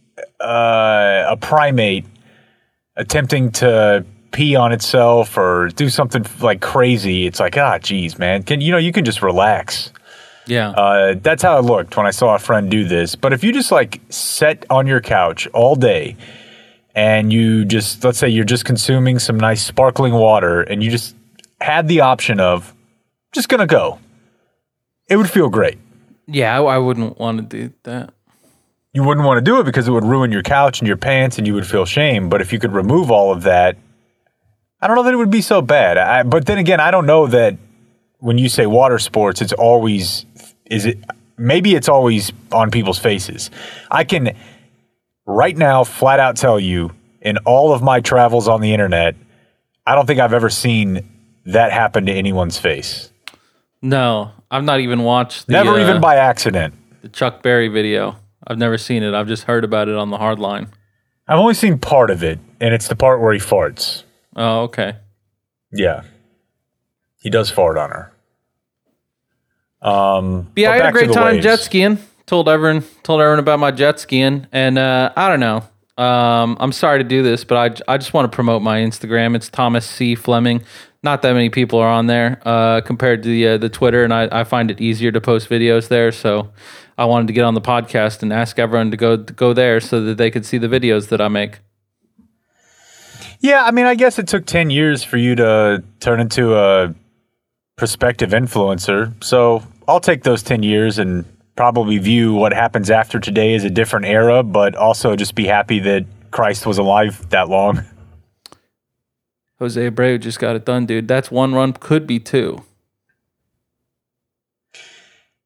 uh, 0.43 1.25
a 1.29 1.37
primate 1.39 2.05
attempting 2.95 3.51
to 3.51 4.05
pee 4.31 4.55
on 4.55 4.71
itself 4.71 5.37
or 5.37 5.69
do 5.75 5.89
something 5.89 6.25
like 6.41 6.61
crazy, 6.61 7.25
it's 7.27 7.39
like, 7.39 7.57
ah, 7.57 7.77
geez, 7.79 8.17
man, 8.17 8.43
can 8.43 8.61
you 8.61 8.71
know 8.71 8.77
you 8.77 8.91
can 8.91 9.05
just 9.05 9.21
relax. 9.21 9.91
Yeah. 10.47 10.71
Uh, 10.71 11.15
that's 11.21 11.43
how 11.43 11.59
it 11.59 11.61
looked 11.61 11.95
when 11.95 12.05
I 12.05 12.11
saw 12.11 12.35
a 12.35 12.39
friend 12.39 12.69
do 12.69 12.83
this. 12.85 13.15
But 13.15 13.31
if 13.31 13.43
you 13.43 13.53
just 13.53 13.71
like 13.71 14.01
sit 14.09 14.65
on 14.69 14.87
your 14.87 14.99
couch 14.99 15.47
all 15.53 15.75
day 15.75 16.17
and 16.95 17.31
you 17.31 17.63
just, 17.63 18.03
let's 18.03 18.17
say 18.17 18.27
you're 18.27 18.43
just 18.43 18.65
consuming 18.65 19.19
some 19.19 19.39
nice 19.39 19.63
sparkling 19.65 20.13
water 20.13 20.61
and 20.61 20.83
you 20.83 20.89
just 20.89 21.15
had 21.61 21.87
the 21.87 22.01
option 22.01 22.39
of 22.39 22.73
just 23.31 23.49
gonna 23.49 23.67
go, 23.67 23.99
it 25.07 25.15
would 25.15 25.29
feel 25.29 25.49
great. 25.49 25.77
yeah, 26.27 26.59
I, 26.59 26.75
I 26.75 26.77
wouldn't 26.79 27.19
want 27.19 27.37
to 27.49 27.67
do 27.67 27.73
that. 27.83 28.13
You 28.93 29.03
wouldn't 29.03 29.25
want 29.25 29.37
to 29.37 29.41
do 29.41 29.59
it 29.59 29.63
because 29.63 29.87
it 29.87 29.91
would 29.91 30.03
ruin 30.03 30.31
your 30.33 30.41
couch 30.41 30.79
and 30.79 30.87
your 30.87 30.97
pants 30.97 31.37
and 31.37 31.47
you 31.47 31.53
would 31.53 31.67
feel 31.67 31.85
shame. 31.85 32.27
But 32.29 32.41
if 32.41 32.51
you 32.51 32.59
could 32.59 32.73
remove 32.73 33.09
all 33.09 33.31
of 33.31 33.43
that, 33.43 33.77
I 34.81 34.87
don't 34.87 34.95
know 34.95 35.03
that 35.03 35.13
it 35.13 35.17
would 35.17 35.29
be 35.29 35.41
so 35.41 35.61
bad. 35.61 35.97
I, 35.97 36.23
but 36.23 36.45
then 36.45 36.57
again, 36.57 36.79
I 36.79 36.91
don't 36.91 37.05
know 37.05 37.27
that 37.27 37.57
when 38.19 38.37
you 38.37 38.49
say 38.49 38.65
water 38.65 38.99
sports, 38.99 39.41
it's 39.41 39.53
always 39.53 40.25
is 40.65 40.85
it 40.85 40.97
maybe 41.37 41.75
it's 41.75 41.89
always 41.89 42.31
on 42.51 42.71
people's 42.71 42.99
faces. 42.99 43.51
I 43.89 44.03
can 44.03 44.35
right 45.25 45.55
now 45.55 45.83
flat 45.83 46.19
out 46.19 46.37
tell 46.37 46.59
you 46.59 46.91
in 47.21 47.37
all 47.39 47.73
of 47.73 47.81
my 47.83 47.99
travels 47.99 48.47
on 48.47 48.61
the 48.61 48.73
internet, 48.73 49.15
I 49.85 49.95
don't 49.95 50.05
think 50.05 50.19
I've 50.19 50.33
ever 50.33 50.49
seen 50.49 51.07
that 51.45 51.71
happen 51.71 52.05
to 52.07 52.11
anyone's 52.11 52.57
face. 52.57 53.11
No, 53.81 54.31
I've 54.49 54.63
not 54.63 54.79
even 54.79 55.03
watched 55.03 55.47
the, 55.47 55.53
Never 55.53 55.71
uh, 55.71 55.81
even 55.81 56.01
by 56.01 56.15
accident. 56.17 56.73
the 57.01 57.09
Chuck 57.09 57.41
Berry 57.41 57.67
video. 57.67 58.15
I've 58.45 58.57
never 58.57 58.77
seen 58.77 59.03
it. 59.03 59.13
I've 59.13 59.27
just 59.27 59.43
heard 59.43 59.63
about 59.63 59.87
it 59.87 59.95
on 59.95 60.09
the 60.09 60.17
hard 60.17 60.39
line. 60.39 60.67
I've 61.27 61.39
only 61.39 61.53
seen 61.53 61.77
part 61.79 62.09
of 62.09 62.23
it, 62.23 62.39
and 62.59 62.73
it's 62.73 62.87
the 62.87 62.95
part 62.95 63.21
where 63.21 63.33
he 63.33 63.39
farts. 63.39 64.03
Oh, 64.35 64.61
okay. 64.61 64.95
Yeah. 65.71 66.03
He 67.21 67.29
does 67.29 67.49
fart 67.49 67.77
on 67.77 67.89
her. 67.89 68.13
Um 69.81 70.51
yeah, 70.55 70.71
I 70.71 70.75
had 70.77 70.85
a 70.87 70.91
great 70.91 71.11
time 71.11 71.35
waves. 71.35 71.43
jet 71.43 71.59
skiing. 71.59 71.97
Told 72.27 72.47
everyone 72.47 72.83
told 73.03 73.19
everyone 73.19 73.39
about 73.39 73.59
my 73.59 73.71
jet 73.71 73.99
skiing, 73.99 74.47
and 74.51 74.77
uh, 74.77 75.11
I 75.17 75.27
don't 75.27 75.39
know. 75.39 75.63
Um, 76.01 76.55
I'm 76.59 76.71
sorry 76.71 77.03
to 77.03 77.07
do 77.07 77.23
this, 77.23 77.43
but 77.43 77.81
I, 77.89 77.93
I 77.93 77.97
just 77.97 78.13
want 78.13 78.31
to 78.31 78.33
promote 78.33 78.61
my 78.61 78.79
Instagram. 78.79 79.35
It's 79.35 79.49
Thomas 79.49 79.85
C 79.85 80.15
Fleming. 80.15 80.63
Not 81.03 81.23
that 81.23 81.33
many 81.33 81.49
people 81.49 81.79
are 81.79 81.89
on 81.89 82.05
there 82.07 82.39
uh, 82.45 82.81
compared 82.81 83.23
to 83.23 83.29
the 83.29 83.47
uh, 83.47 83.57
the 83.57 83.69
Twitter, 83.69 84.03
and 84.03 84.13
I, 84.13 84.29
I 84.31 84.43
find 84.45 84.71
it 84.71 84.79
easier 84.79 85.11
to 85.11 85.19
post 85.19 85.49
videos 85.49 85.89
there. 85.89 86.11
So 86.11 86.53
I 86.97 87.05
wanted 87.05 87.27
to 87.27 87.33
get 87.33 87.43
on 87.43 87.55
the 87.55 87.61
podcast 87.61 88.21
and 88.21 88.31
ask 88.31 88.57
everyone 88.59 88.91
to 88.91 88.97
go 88.97 89.17
to 89.17 89.33
go 89.33 89.51
there 89.51 89.81
so 89.81 89.99
that 90.01 90.17
they 90.17 90.31
could 90.31 90.45
see 90.45 90.57
the 90.57 90.67
videos 90.67 91.09
that 91.09 91.19
I 91.19 91.27
make. 91.27 91.59
Yeah, 93.41 93.63
I 93.63 93.71
mean, 93.71 93.85
I 93.87 93.95
guess 93.95 94.19
it 94.19 94.27
took 94.27 94.45
10 94.45 94.69
years 94.69 95.03
for 95.03 95.17
you 95.17 95.35
to 95.35 95.83
turn 95.99 96.19
into 96.19 96.55
a 96.55 96.93
prospective 97.75 98.29
influencer. 98.31 99.21
So 99.23 99.63
I'll 99.87 99.99
take 99.99 100.23
those 100.23 100.43
10 100.43 100.61
years 100.61 100.99
and 100.99 101.25
probably 101.55 101.97
view 101.97 102.33
what 102.33 102.53
happens 102.53 102.89
after 102.91 103.19
today 103.19 103.55
as 103.55 103.63
a 103.63 103.69
different 103.69 104.05
era, 104.05 104.43
but 104.43 104.75
also 104.75 105.15
just 105.15 105.33
be 105.35 105.47
happy 105.47 105.79
that 105.79 106.05
Christ 106.29 106.65
was 106.67 106.77
alive 106.77 107.27
that 107.29 107.49
long. 107.49 107.83
Jose 109.59 109.89
Abreu 109.89 110.19
just 110.19 110.39
got 110.39 110.55
it 110.55 110.65
done, 110.65 110.85
dude. 110.85 111.07
That's 111.07 111.29
one 111.31 111.53
run, 111.53 111.73
could 111.73 112.05
be 112.07 112.19
two. 112.19 112.63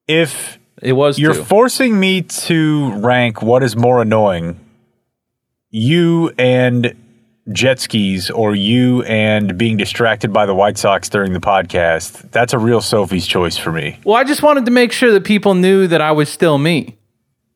If 0.06 0.58
It 0.82 0.92
was 0.92 1.18
you're 1.18 1.34
two. 1.34 1.44
forcing 1.44 1.98
me 1.98 2.22
to 2.22 2.92
rank 2.94 3.42
what 3.42 3.62
is 3.62 3.74
more 3.76 4.00
annoying, 4.02 4.60
you 5.70 6.32
and 6.38 6.94
jet 7.52 7.78
skis 7.78 8.30
or 8.30 8.54
you 8.54 9.02
and 9.02 9.56
being 9.56 9.76
distracted 9.76 10.32
by 10.32 10.46
the 10.46 10.54
White 10.54 10.78
Sox 10.78 11.08
during 11.08 11.32
the 11.32 11.40
podcast, 11.40 12.30
that's 12.30 12.52
a 12.52 12.58
real 12.58 12.80
Sophie's 12.80 13.26
choice 13.26 13.56
for 13.56 13.72
me. 13.72 13.98
Well, 14.04 14.16
I 14.16 14.24
just 14.24 14.42
wanted 14.42 14.64
to 14.66 14.70
make 14.70 14.92
sure 14.92 15.12
that 15.12 15.24
people 15.24 15.54
knew 15.54 15.86
that 15.86 16.00
I 16.00 16.12
was 16.12 16.28
still 16.28 16.58
me. 16.58 16.96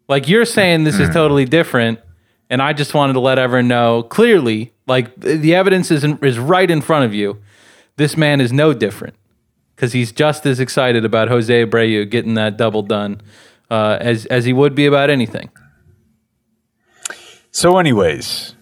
Like 0.09 0.29
you're 0.29 0.45
saying 0.45 0.85
this 0.85 0.99
is 0.99 1.09
totally 1.11 1.45
different, 1.45 2.01
and 2.49 2.61
I 2.61 2.73
just 2.73 2.95
wanted 2.95 3.13
to 3.13 3.21
let 3.21 3.39
everyone 3.39 3.69
know 3.69 4.03
clearly, 4.03 4.73
like 4.89 5.15
the 5.17 5.55
evidence 5.55 5.93
is 5.93 6.03
in, 6.03 6.19
is 6.19 6.37
right 6.39 6.69
in 6.69 6.81
front 6.81 7.05
of 7.05 7.15
you. 7.15 7.41
This 7.97 8.17
man 8.17 8.41
is 8.41 8.53
no 8.53 8.73
different 8.73 9.15
because 9.77 9.93
he's 9.93 10.11
just 10.11 10.47
as 10.47 10.59
excited 10.59 11.05
about 11.05 11.29
Jose 11.29 11.65
Abreu 11.65 12.11
getting 12.11 12.35
that 12.35 12.57
double 12.57 12.83
done 12.83 13.21
uh, 13.71 13.99
as 14.01 14.27
as 14.27 14.45
he 14.45 14.53
would 14.53 14.75
be 14.75 14.87
about 14.87 15.11
anything. 15.11 15.49
So, 17.53 17.79
anyways, 17.79 18.55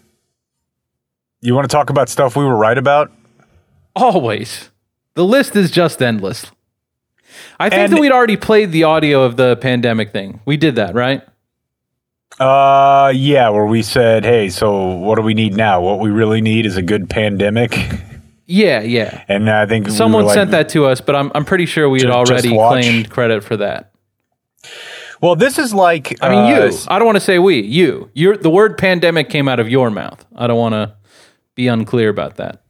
you 1.41 1.55
want 1.55 1.69
to 1.69 1.75
talk 1.75 1.91
about 1.91 2.09
stuff 2.09 2.37
we 2.37 2.45
were 2.45 2.57
right 2.57 2.79
about? 2.79 3.13
Always, 3.95 4.71
the 5.15 5.25
list 5.25 5.57
is 5.57 5.71
just 5.71 6.03
endless. 6.03 6.51
I 7.61 7.69
think 7.69 7.81
And- 7.83 7.93
that 7.93 8.01
we'd 8.01 8.13
already 8.13 8.37
played 8.37 8.73
the 8.73 8.85
audio 8.85 9.23
of 9.23 9.37
the 9.37 9.57
pandemic 9.57 10.13
thing. 10.13 10.41
We 10.45 10.57
did 10.57 10.77
that, 10.77 10.95
right? 10.95 11.23
Uh, 12.39 13.13
yeah, 13.15 13.49
where 13.49 13.67
we 13.67 13.83
said, 13.83 14.25
hey, 14.25 14.49
so 14.49 14.87
what 14.97 15.17
do 15.17 15.23
we 15.23 15.35
need 15.35 15.57
now? 15.57 15.81
What 15.81 15.99
we 15.99 16.11
really 16.11 16.41
need 16.41 16.67
is 16.67 16.77
a 16.77 16.83
good 16.83 17.11
pandemic. 17.11 17.77
Yeah, 18.47 18.81
yeah. 18.81 19.25
And 19.29 19.51
I 19.51 19.67
think 19.67 19.87
we 19.89 19.93
Someone 19.93 20.25
like, 20.25 20.35
sent 20.35 20.53
that 20.53 20.69
to 20.71 20.87
us, 20.87 21.03
but 21.03 21.15
I'm 21.15 21.31
I'm 21.35 21.45
pretty 21.45 21.67
sure 21.67 21.89
we 21.89 22.01
had 22.01 22.11
already 22.11 22.49
claimed 22.49 23.11
credit 23.11 23.45
for 23.45 23.59
that. 23.59 23.93
Well, 25.21 25.37
this 25.37 25.59
is 25.59 25.75
like. 25.75 26.17
I 26.23 26.31
mean, 26.31 26.39
uh, 26.39 26.65
you. 26.67 26.79
I 26.89 26.99
don't 26.99 27.05
want 27.05 27.17
to 27.17 27.21
say 27.21 27.39
we. 27.39 27.61
You. 27.61 28.11
You're 28.15 28.39
the 28.39 28.49
word 28.49 28.79
pandemic 28.79 29.29
came 29.29 29.49
out 29.49 29.61
of 29.61 29.69
your 29.69 29.91
mouth. 29.91 30.25
I 30.35 30.47
don't 30.47 30.57
want 30.57 30.73
to 30.73 30.95
be 31.59 31.67
unclear 31.67 32.09
about 32.09 32.37
that. 32.37 32.63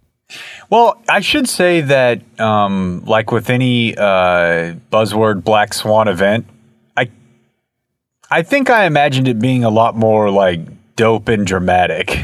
Well, 0.71 1.01
I 1.09 1.21
should 1.21 1.49
say 1.49 1.83
that, 1.83 2.23
um, 2.41 3.05
like 3.07 3.31
with 3.31 3.51
any 3.51 3.97
uh, 3.97 4.75
buzzword 4.91 5.45
Black 5.45 5.75
Swan 5.75 6.09
event, 6.09 6.47
I, 6.97 7.11
I 8.31 8.43
think 8.43 8.71
I 8.71 8.87
imagined 8.87 9.29
it 9.29 9.39
being 9.39 9.63
a 9.63 9.71
lot 9.71 9.95
more 9.95 10.31
like 10.31 10.61
dope 10.97 11.29
and 11.29 11.47
dramatic. 11.47 12.19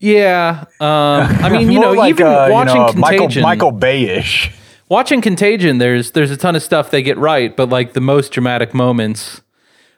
Yeah. 0.00 0.64
Um, 0.80 0.88
I 0.88 1.50
mean, 1.50 1.70
you 1.70 1.80
know, 1.80 1.92
like, 1.92 2.10
even 2.10 2.26
uh, 2.26 2.46
you 2.46 2.52
watching 2.52 2.74
know, 2.74 2.92
Michael 2.94 3.18
Contagion, 3.26 3.42
Michael 3.42 3.72
Bayish. 3.72 4.52
watching 4.88 5.20
Contagion, 5.20 5.78
there's 5.78 6.12
there's 6.12 6.30
a 6.30 6.36
ton 6.36 6.56
of 6.56 6.62
stuff 6.62 6.90
they 6.90 7.02
get 7.02 7.18
right, 7.18 7.54
but 7.54 7.68
like 7.68 7.92
the 7.92 8.00
most 8.00 8.32
dramatic 8.32 8.72
moments 8.74 9.42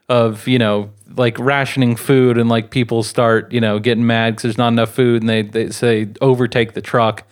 of 0.08 0.46
you 0.46 0.58
know 0.58 0.90
like 1.16 1.38
rationing 1.38 1.96
food 1.96 2.38
and 2.38 2.48
like 2.48 2.70
people 2.70 3.02
start 3.02 3.50
you 3.52 3.60
know 3.60 3.78
getting 3.78 4.06
mad 4.06 4.30
because 4.34 4.42
there's 4.42 4.58
not 4.58 4.68
enough 4.68 4.94
food 4.94 5.22
and 5.22 5.28
they 5.28 5.42
they 5.42 5.70
say 5.70 6.08
overtake 6.20 6.75
the 6.75 6.80
truck. 6.82 7.25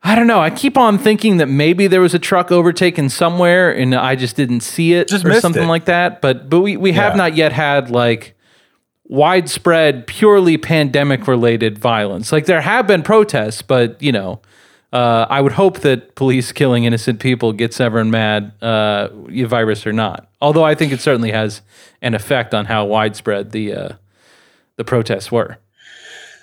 I 0.00 0.14
don't 0.14 0.28
know. 0.28 0.38
I 0.40 0.50
keep 0.50 0.78
on 0.78 0.96
thinking 0.96 1.38
that 1.38 1.46
maybe 1.48 1.88
there 1.88 2.00
was 2.00 2.14
a 2.14 2.20
truck 2.20 2.52
overtaken 2.52 3.08
somewhere 3.08 3.70
and 3.74 3.92
I 3.96 4.14
just 4.14 4.36
didn't 4.36 4.60
see 4.60 4.94
it 4.94 5.08
Just 5.08 5.24
or 5.24 5.40
something 5.40 5.64
it. 5.64 5.66
like 5.66 5.86
that. 5.86 6.20
But 6.20 6.48
but 6.48 6.60
we, 6.60 6.76
we 6.76 6.92
have 6.92 7.14
Yeah. 7.14 7.16
not 7.18 7.34
yet 7.34 7.52
had 7.52 7.90
like 7.90 8.36
widespread, 9.08 10.06
purely 10.06 10.56
pandemic 10.56 11.26
related 11.26 11.78
violence. 11.78 12.30
Like 12.30 12.46
there 12.46 12.60
have 12.60 12.86
been 12.86 13.02
protests, 13.02 13.62
but 13.62 14.00
you 14.02 14.12
know, 14.12 14.40
uh, 14.92 15.26
I 15.28 15.40
would 15.40 15.52
hope 15.52 15.80
that 15.80 16.14
police 16.14 16.52
killing 16.52 16.84
innocent 16.84 17.20
people 17.20 17.52
gets 17.52 17.80
everyone 17.80 18.10
mad, 18.10 18.52
uh, 18.62 19.08
virus 19.46 19.86
or 19.86 19.92
not. 19.92 20.28
Although 20.40 20.64
I 20.64 20.74
think 20.74 20.92
it 20.92 21.00
certainly 21.00 21.32
has 21.32 21.60
an 22.00 22.14
effect 22.14 22.54
on 22.54 22.66
how 22.66 22.86
widespread 22.86 23.52
the 23.52 23.74
uh, 23.74 23.88
the 24.76 24.84
protests 24.84 25.30
were. 25.30 25.58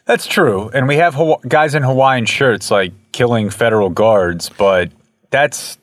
That's 0.05 0.27
true, 0.27 0.69
and 0.73 0.87
we 0.87 0.97
have 0.97 1.15
Hawa- 1.15 1.39
guys 1.47 1.73
in 1.73 1.81
Hawaiian 1.81 2.25
shirts 2.25 2.69
like 2.69 2.93
killing 3.11 3.49
federal 3.49 3.89
guards, 3.89 4.49
but 4.49 4.91
that's 5.31 5.79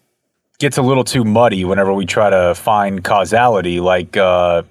gets 0.63 0.79
a 0.79 0.83
little 0.83 1.03
too 1.03 1.25
muddy 1.25 1.65
whenever 1.65 1.93
we 1.93 2.07
try 2.07 2.31
to 2.31 2.55
find 2.55 3.03
causality. 3.03 3.81
Like, 3.81 4.17
uh, 4.17 4.63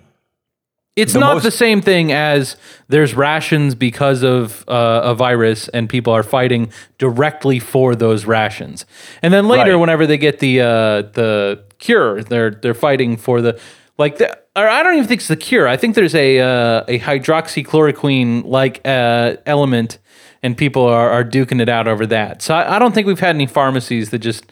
It's 0.98 1.14
The 1.14 1.20
not 1.20 1.36
most- 1.36 1.44
the 1.44 1.52
same 1.52 1.82
thing 1.82 2.12
as 2.12 2.58
there's 2.90 3.16
rations 3.16 3.76
because 3.76 4.24
of 4.24 4.66
uh, 4.68 5.02
a 5.06 5.16
virus 5.16 5.70
and 5.70 5.88
people 5.88 6.12
are 6.14 6.24
fighting 6.24 6.70
directly 6.98 7.60
for 7.60 7.96
those 7.96 8.26
rations. 8.26 8.86
And 9.22 9.34
then 9.34 9.48
later, 9.48 9.72
Right. 9.72 9.78
whenever 9.78 10.06
they 10.06 10.18
get 10.18 10.40
the 10.40 10.60
uh, 10.62 10.66
the 11.14 11.64
cure, 11.80 12.22
they're 12.24 12.52
they're 12.52 12.74
fighting 12.74 13.16
for 13.18 13.42
the 13.42 13.58
like 13.98 14.18
the. 14.18 14.38
Or 14.54 14.68
I 14.68 14.84
don't 14.84 14.96
even 14.96 15.08
think 15.08 15.20
it's 15.22 15.30
the 15.30 15.38
cure. 15.38 15.66
I 15.66 15.78
think 15.78 15.96
there's 15.96 16.14
a 16.14 16.40
uh, 16.42 16.84
a 16.90 17.00
hydroxychloroquine 17.00 18.44
like 18.46 18.82
uh, 18.84 19.38
element, 19.46 19.98
and 20.44 20.58
people 20.58 20.84
are, 20.86 21.10
are 21.10 21.24
duking 21.24 21.62
it 21.62 21.70
out 21.70 21.88
over 21.88 22.06
that. 22.08 22.42
So 22.42 22.54
I, 22.54 22.76
I 22.76 22.80
don't 22.80 22.94
think 22.94 23.08
we've 23.08 23.22
had 23.22 23.34
any 23.36 23.48
pharmacies 23.48 24.10
that 24.10 24.20
just 24.20 24.44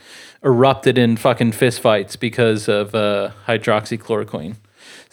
erupted 0.42 0.98
in 0.98 1.18
fucking 1.18 1.52
fistfights 1.52 2.18
because 2.18 2.70
of 2.70 2.96
uh, 2.96 3.32
hydroxychloroquine. 3.46 4.56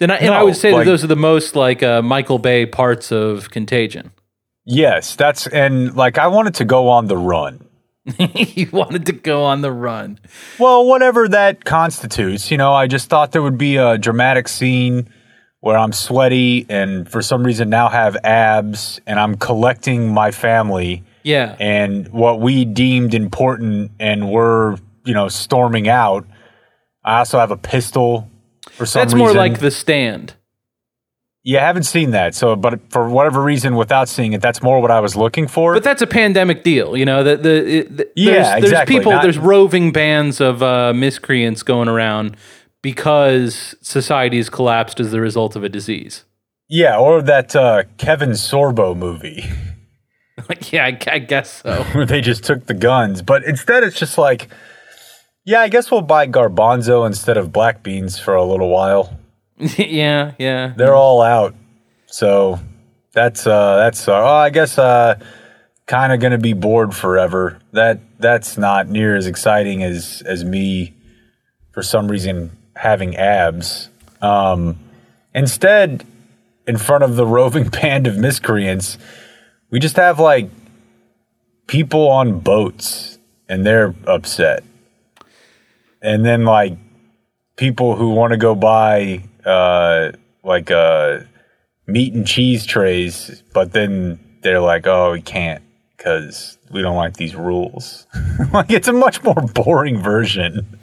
And 0.01 0.13
I, 0.13 0.17
and 0.17 0.35
I 0.35 0.43
would 0.43 0.57
say 0.57 0.73
like- 0.73 0.85
that 0.85 0.91
those 0.91 1.05
are 1.05 1.09
the 1.09 1.17
most 1.17 1.57
like 1.57 1.83
uh, 1.83 2.03
Michael 2.03 2.39
Bay 2.39 2.67
parts 2.67 3.11
of 3.13 3.51
Contagion. 3.51 4.11
yes, 4.65 5.17
that's 5.17 5.47
and 5.47 5.95
like 5.97 6.19
I 6.19 6.27
wanted 6.27 6.55
to 6.57 6.65
go 6.65 6.89
on 6.89 7.07
the 7.07 7.17
run. 7.17 7.63
he 8.19 8.67
wanted 8.71 9.07
to 9.07 9.13
go 9.13 9.43
on 9.45 9.63
the 9.63 9.73
run. 9.73 10.21
Well, 10.61 10.87
whatever 10.87 11.29
that 11.29 11.65
constitutes, 11.65 12.51
you 12.53 12.57
know, 12.57 12.73
I 12.73 12.87
just 12.87 13.09
thought 13.09 13.33
there 13.33 13.43
would 13.43 13.59
be 13.59 13.79
a 13.79 13.99
dramatic 13.99 14.47
scene 14.49 15.09
where 15.61 15.77
I'm 15.77 15.93
sweaty 15.93 16.67
and 16.69 17.11
for 17.11 17.21
some 17.23 17.43
reason 17.43 17.69
now 17.69 17.89
have 17.89 18.17
abs 18.23 19.01
and 19.07 19.19
I'm 19.19 19.37
collecting 19.37 20.13
my 20.15 20.31
family 20.31 21.03
Yeah. 21.25 21.57
and 21.59 22.07
what 22.13 22.39
we 22.41 22.65
deemed 22.65 23.13
important 23.15 23.91
and 23.99 24.31
we're, 24.31 24.77
you 25.05 25.13
know, 25.15 25.27
storming 25.29 25.89
out. 25.89 26.29
I 27.05 27.19
also 27.19 27.41
have 27.41 27.51
a 27.51 27.57
pistol 27.57 28.31
for 28.77 28.87
some 28.87 29.01
That's 29.01 29.15
reason. 29.15 29.19
more 29.27 29.33
like 29.35 29.61
the 29.61 29.71
stand. 29.71 30.35
Yeah, 31.43 31.63
I 31.63 31.67
haven't 31.67 31.85
seen 31.85 32.11
that. 32.11 32.35
So, 32.35 32.57
but 32.57 32.81
for 32.91 33.09
whatever 33.09 33.41
reason, 33.41 33.77
without 33.77 34.09
seeing 34.09 34.33
it, 34.33 34.43
that's 34.43 34.63
more 34.63 34.81
what 34.81 34.91
I 34.91 34.99
was 34.99 35.15
looking 35.15 35.47
for. 35.47 35.75
But 35.75 35.85
that's 35.85 36.03
a 36.03 36.07
pandemic 36.07 36.65
deal, 36.65 36.97
you 36.97 37.05
know. 37.05 37.23
The, 37.23 37.37
the, 37.37 37.69
it- 37.79 37.97
the 37.97 38.11
Yeah, 38.17 38.59
there's, 38.59 38.73
there's 38.73 38.89
people, 38.89 39.13
Not- 39.13 39.23
there's 39.23 39.39
roving 39.39 39.93
bands 39.93 40.41
of 40.41 40.61
uh, 40.63 40.93
miscreants 40.93 41.63
going 41.63 41.87
around 41.89 42.37
because 42.83 43.75
society 43.81 44.39
has 44.39 44.49
collapsed 44.49 44.99
as 45.01 45.11
the 45.13 45.21
result 45.21 45.55
of 45.57 45.63
a 45.65 45.69
disease. 45.69 46.25
yeah, 46.69 46.99
or 46.99 47.23
that 47.23 47.55
uh, 47.55 47.85
Kevin 47.97 48.31
Sorbo 48.31 48.97
movie. 48.97 49.45
Like, 50.49 50.73
yeah, 50.73 50.85
I, 50.87 50.99
I 51.11 51.19
guess 51.21 51.63
so. 51.63 51.85
where 51.93 52.07
they 52.13 52.21
just 52.21 52.43
took 52.45 52.67
the 52.67 52.75
guns. 52.75 53.23
But 53.23 53.45
instead, 53.45 53.85
it's 53.85 53.99
just 53.99 54.19
like, 54.19 54.49
yeah, 55.47 55.61
I 55.61 55.69
guess 55.69 55.93
we'll 55.93 56.03
buy 56.03 56.27
garbanzo 56.27 57.07
instead 57.07 57.37
of 57.37 57.53
black 57.53 57.85
beans 57.85 58.19
for 58.19 58.35
a 58.35 58.45
little 58.45 58.69
while. 58.69 59.17
yeah, 59.59 60.33
yeah. 60.39 60.75
They're 60.77 60.95
all 60.95 61.23
out, 61.23 61.55
so 62.07 62.59
that's 63.13 63.47
uh, 63.47 63.77
that's 63.77 64.09
uh, 64.09 64.21
oh, 64.21 64.35
I 64.35 64.51
guess 64.51 64.77
uh, 64.77 65.19
kind 65.87 66.13
of 66.13 66.19
gonna 66.19 66.37
be 66.37 66.53
bored 66.53 66.95
forever. 66.95 67.61
That 67.73 68.01
that's 68.19 68.59
not 68.59 68.89
near 68.89 69.17
as 69.17 69.27
exciting 69.27 69.85
as 69.85 70.23
as 70.27 70.45
me 70.45 70.95
for 71.71 71.83
some 71.83 72.09
reason 72.09 72.51
having 72.75 73.17
abs. 73.17 73.89
Um, 74.21 74.81
instead, 75.33 76.05
in 76.67 76.77
front 76.77 77.05
of 77.05 77.15
the 77.15 77.27
roving 77.39 77.69
band 77.69 78.09
of 78.09 78.19
miscreants, 78.19 78.99
we 79.71 79.79
just 79.79 79.97
have 79.97 80.19
like 80.19 80.51
people 81.69 82.09
on 82.09 82.41
boats 82.41 83.19
and 83.49 83.65
they're 83.65 83.95
upset. 84.09 84.65
And 86.07 86.25
then 86.25 86.45
like 86.45 86.79
people 87.57 87.97
who 87.97 88.11
want 88.11 88.31
to 88.31 88.37
go 88.37 88.55
buy 88.55 89.25
uh 89.45 90.13
like 90.45 90.71
uh 90.71 91.19
meat 91.87 92.15
and 92.15 92.27
cheese 92.27 92.65
trays, 92.65 93.43
but 93.53 93.73
then 93.73 94.21
they're 94.43 94.61
like, 94.61 94.87
"Oh, 94.87 95.13
we 95.13 95.21
can't 95.21 95.63
cuz 95.99 96.59
we 96.71 96.81
don't 96.81 96.97
like 96.97 97.17
these 97.17 97.35
rules." 97.35 98.07
like 98.53 98.71
it's 98.71 98.89
a 98.89 98.93
much 98.93 99.23
more 99.25 99.35
boring 99.35 100.01
version. 100.01 100.79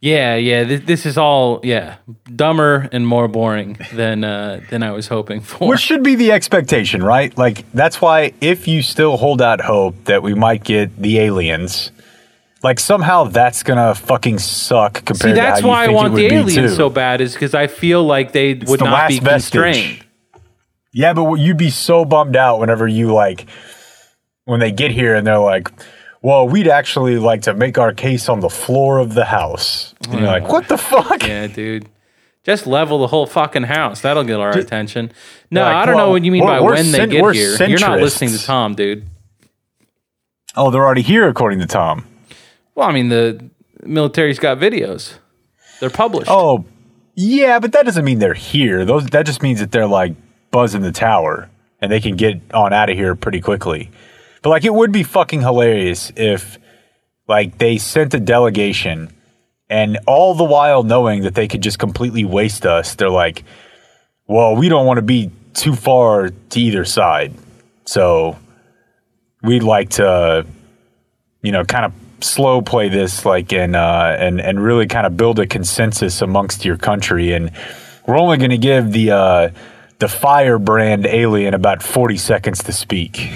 Yeah, 0.00 0.34
yeah. 0.34 0.64
This, 0.64 0.80
this 0.84 1.06
is 1.06 1.16
all 1.16 1.60
yeah 1.62 1.96
dumber 2.36 2.90
and 2.92 3.06
more 3.06 3.26
boring 3.26 3.78
than 3.94 4.22
uh, 4.22 4.60
than 4.68 4.82
I 4.82 4.90
was 4.90 5.08
hoping 5.08 5.40
for. 5.40 5.68
Which 5.68 5.80
should 5.80 6.02
be 6.02 6.14
the 6.14 6.32
expectation, 6.32 7.02
right? 7.02 7.36
Like 7.38 7.64
that's 7.72 8.02
why 8.02 8.34
if 8.42 8.68
you 8.68 8.82
still 8.82 9.16
hold 9.16 9.40
out 9.40 9.62
hope 9.62 9.94
that 10.04 10.22
we 10.22 10.34
might 10.34 10.62
get 10.62 10.94
the 11.00 11.20
aliens, 11.20 11.90
like 12.64 12.80
somehow 12.80 13.24
that's 13.24 13.62
gonna 13.62 13.94
fucking 13.94 14.38
suck 14.38 14.94
compared 14.94 15.18
to 15.18 15.18
See, 15.18 15.28
to 15.30 15.34
that's 15.34 15.60
how 15.60 15.66
you 15.66 15.70
why 15.70 15.82
I 15.82 15.86
think 15.86 15.92
it 15.92 15.96
want 15.96 16.14
the 16.14 16.26
aliens 16.34 16.76
so 16.76 16.88
bad, 16.90 17.20
is 17.20 17.34
because 17.34 17.54
I 17.54 17.66
feel 17.68 18.02
like 18.02 18.32
they 18.32 18.54
would 18.54 18.80
the 18.80 18.84
not 18.86 19.08
be 19.08 19.20
vestige. 19.20 19.52
constrained. 19.52 20.04
Yeah, 20.92 21.12
but 21.12 21.34
you'd 21.34 21.56
be 21.58 21.70
so 21.70 22.04
bummed 22.04 22.36
out 22.36 22.58
whenever 22.60 22.88
you 22.88 23.12
like 23.12 23.46
when 24.46 24.60
they 24.60 24.72
get 24.72 24.90
here 24.92 25.14
and 25.14 25.26
they're 25.26 25.38
like, 25.38 25.70
"Well, 26.22 26.48
we'd 26.48 26.68
actually 26.68 27.18
like 27.18 27.42
to 27.42 27.54
make 27.54 27.78
our 27.78 27.92
case 27.92 28.28
on 28.28 28.40
the 28.40 28.48
floor 28.48 28.98
of 28.98 29.14
the 29.14 29.24
house." 29.26 29.94
And 30.08 30.20
you're 30.20 30.28
like, 30.28 30.48
"What 30.48 30.66
the 30.68 30.78
fuck?" 30.78 31.22
Yeah, 31.26 31.46
dude. 31.48 31.86
Just 32.44 32.66
level 32.66 32.98
the 32.98 33.06
whole 33.08 33.26
fucking 33.26 33.62
house. 33.64 34.02
That'll 34.02 34.24
get 34.24 34.38
our 34.38 34.56
attention. 34.56 35.12
No, 35.50 35.62
Like, 35.62 35.76
I 35.76 35.86
don't 35.86 35.96
know 35.96 36.10
what 36.10 36.24
you 36.24 36.30
mean 36.30 36.44
by 36.44 36.60
when 36.60 36.92
they 36.92 37.06
get 37.06 37.34
here. 37.34 37.56
You're 37.66 37.80
not 37.80 38.00
listening 38.00 38.30
to. 38.30 38.38
Tom, 38.42 38.74
dude. 38.74 39.04
Oh, 40.56 40.70
they're 40.70 40.84
already 40.84 41.02
here, 41.02 41.26
according 41.28 41.58
to 41.60 41.66
Tom. 41.66 42.06
Well, 42.74 42.88
I 42.88 42.92
mean, 42.92 43.08
the 43.08 43.50
military's 43.82 44.38
got 44.38 44.58
videos. 44.58 45.14
They're 45.80 45.90
published. 45.90 46.30
Oh, 46.30 46.64
yeah, 47.14 47.58
but 47.58 47.72
that 47.72 47.84
doesn't 47.84 48.04
mean 48.04 48.18
they're 48.18 48.34
here. 48.34 48.84
Those 48.84 49.06
that 49.06 49.26
just 49.26 49.42
means 49.42 49.60
that 49.60 49.70
they're 49.70 49.86
like 49.86 50.14
buzzing 50.50 50.82
the 50.82 50.92
tower 50.92 51.50
and 51.80 51.90
they 51.90 52.00
can 52.00 52.16
get 52.16 52.40
on 52.52 52.72
out 52.72 52.90
of 52.90 52.96
here 52.96 53.14
pretty 53.14 53.40
quickly. 53.40 53.90
But 54.42 54.50
like, 54.50 54.64
it 54.64 54.74
would 54.74 54.92
be 54.92 55.02
fucking 55.02 55.40
hilarious 55.40 56.12
if 56.16 56.58
like 57.28 57.58
they 57.58 57.78
sent 57.78 58.14
a 58.14 58.20
delegation 58.20 59.10
and 59.70 59.98
all 60.06 60.34
the 60.34 60.44
while 60.44 60.82
knowing 60.82 61.22
that 61.22 61.34
they 61.34 61.48
could 61.48 61.62
just 61.62 61.78
completely 61.78 62.24
waste 62.24 62.66
us, 62.66 62.94
they're 62.94 63.08
like, 63.08 63.44
well, 64.26 64.56
we 64.56 64.68
don't 64.68 64.86
want 64.86 64.98
to 64.98 65.02
be 65.02 65.30
too 65.54 65.74
far 65.74 66.30
to 66.50 66.60
either 66.60 66.84
side, 66.84 67.32
so 67.84 68.38
we'd 69.42 69.62
like 69.62 69.90
to, 69.90 70.46
you 71.42 71.52
know, 71.52 71.64
kind 71.64 71.86
of 71.86 71.92
slow 72.20 72.60
play 72.62 72.88
this 72.88 73.24
like 73.24 73.52
and 73.52 73.76
uh 73.76 74.16
and 74.18 74.40
and 74.40 74.62
really 74.62 74.86
kind 74.86 75.06
of 75.06 75.16
build 75.16 75.38
a 75.38 75.46
consensus 75.46 76.22
amongst 76.22 76.64
your 76.64 76.76
country 76.76 77.32
and 77.32 77.50
we're 78.06 78.18
only 78.18 78.36
going 78.36 78.50
to 78.50 78.58
give 78.58 78.92
the 78.92 79.10
uh 79.10 79.50
the 79.98 80.08
firebrand 80.08 81.06
alien 81.06 81.54
about 81.54 81.82
40 81.82 82.16
seconds 82.16 82.62
to 82.64 82.72
speak 82.72 83.16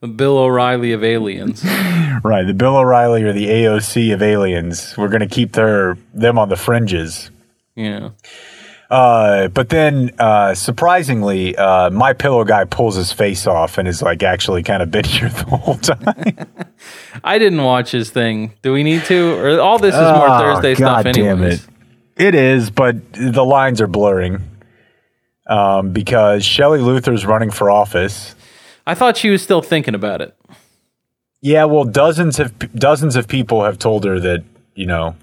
The 0.00 0.08
Bill 0.08 0.38
O'Reilly 0.38 0.92
of 0.92 1.02
aliens. 1.04 1.64
right 2.24 2.46
the 2.46 2.54
bill 2.54 2.76
o'reilly 2.76 3.22
or 3.22 3.32
the 3.32 3.46
aoc 3.46 4.12
of 4.14 4.22
aliens 4.22 4.94
we're 4.96 5.08
going 5.08 5.20
to 5.20 5.26
keep 5.26 5.52
their 5.52 5.96
them 6.14 6.38
on 6.38 6.48
the 6.48 6.56
fringes 6.56 7.30
yeah. 7.76 8.10
Uh 8.90 9.46
but 9.48 9.68
then 9.68 10.10
uh 10.18 10.52
surprisingly 10.54 11.56
uh 11.56 11.88
my 11.90 12.12
pillow 12.12 12.42
guy 12.44 12.64
pulls 12.64 12.96
his 12.96 13.12
face 13.12 13.46
off 13.46 13.78
and 13.78 13.86
is 13.86 14.02
like 14.02 14.22
actually 14.24 14.62
kind 14.64 14.82
of 14.82 14.90
been 14.90 15.04
here 15.04 15.28
the 15.28 15.44
whole 15.44 15.76
time 15.76 16.48
I 17.22 17.38
didn't 17.38 17.62
watch 17.62 17.90
his 17.90 18.10
thing. 18.10 18.54
Do 18.62 18.72
we 18.72 18.82
need 18.82 19.04
to? 19.04 19.34
Or 19.36 19.60
all 19.60 19.78
this 19.78 19.94
is 19.94 20.00
more 20.00 20.28
Oh, 20.28 20.38
Thursday 20.40 20.74
stuff 20.74 21.04
God 21.04 21.12
damn 21.14 21.38
anyways. 21.42 21.64
it. 21.64 21.70
It 22.16 22.34
is, 22.34 22.70
but 22.70 23.12
the 23.12 23.44
lines 23.44 23.80
are 23.80 23.86
blurring 23.86 24.42
um, 25.46 25.92
because 25.92 26.44
Shelley 26.44 26.80
Luther's 26.80 27.26
running 27.26 27.50
for 27.50 27.70
office. 27.70 28.34
I 28.86 28.94
thought 28.94 29.16
she 29.18 29.28
was 29.30 29.42
still 29.42 29.60
thinking 29.62 29.94
about 29.94 30.20
it. 30.22 30.34
Yeah, 31.42 31.64
well, 31.64 31.84
dozens 31.84 32.38
of 32.38 32.58
dozens 32.74 33.16
of 33.16 33.28
people 33.28 33.64
have 33.64 33.78
told 33.78 34.04
her 34.04 34.18
that 34.20 34.42
you 34.74 34.86
know 34.86 35.16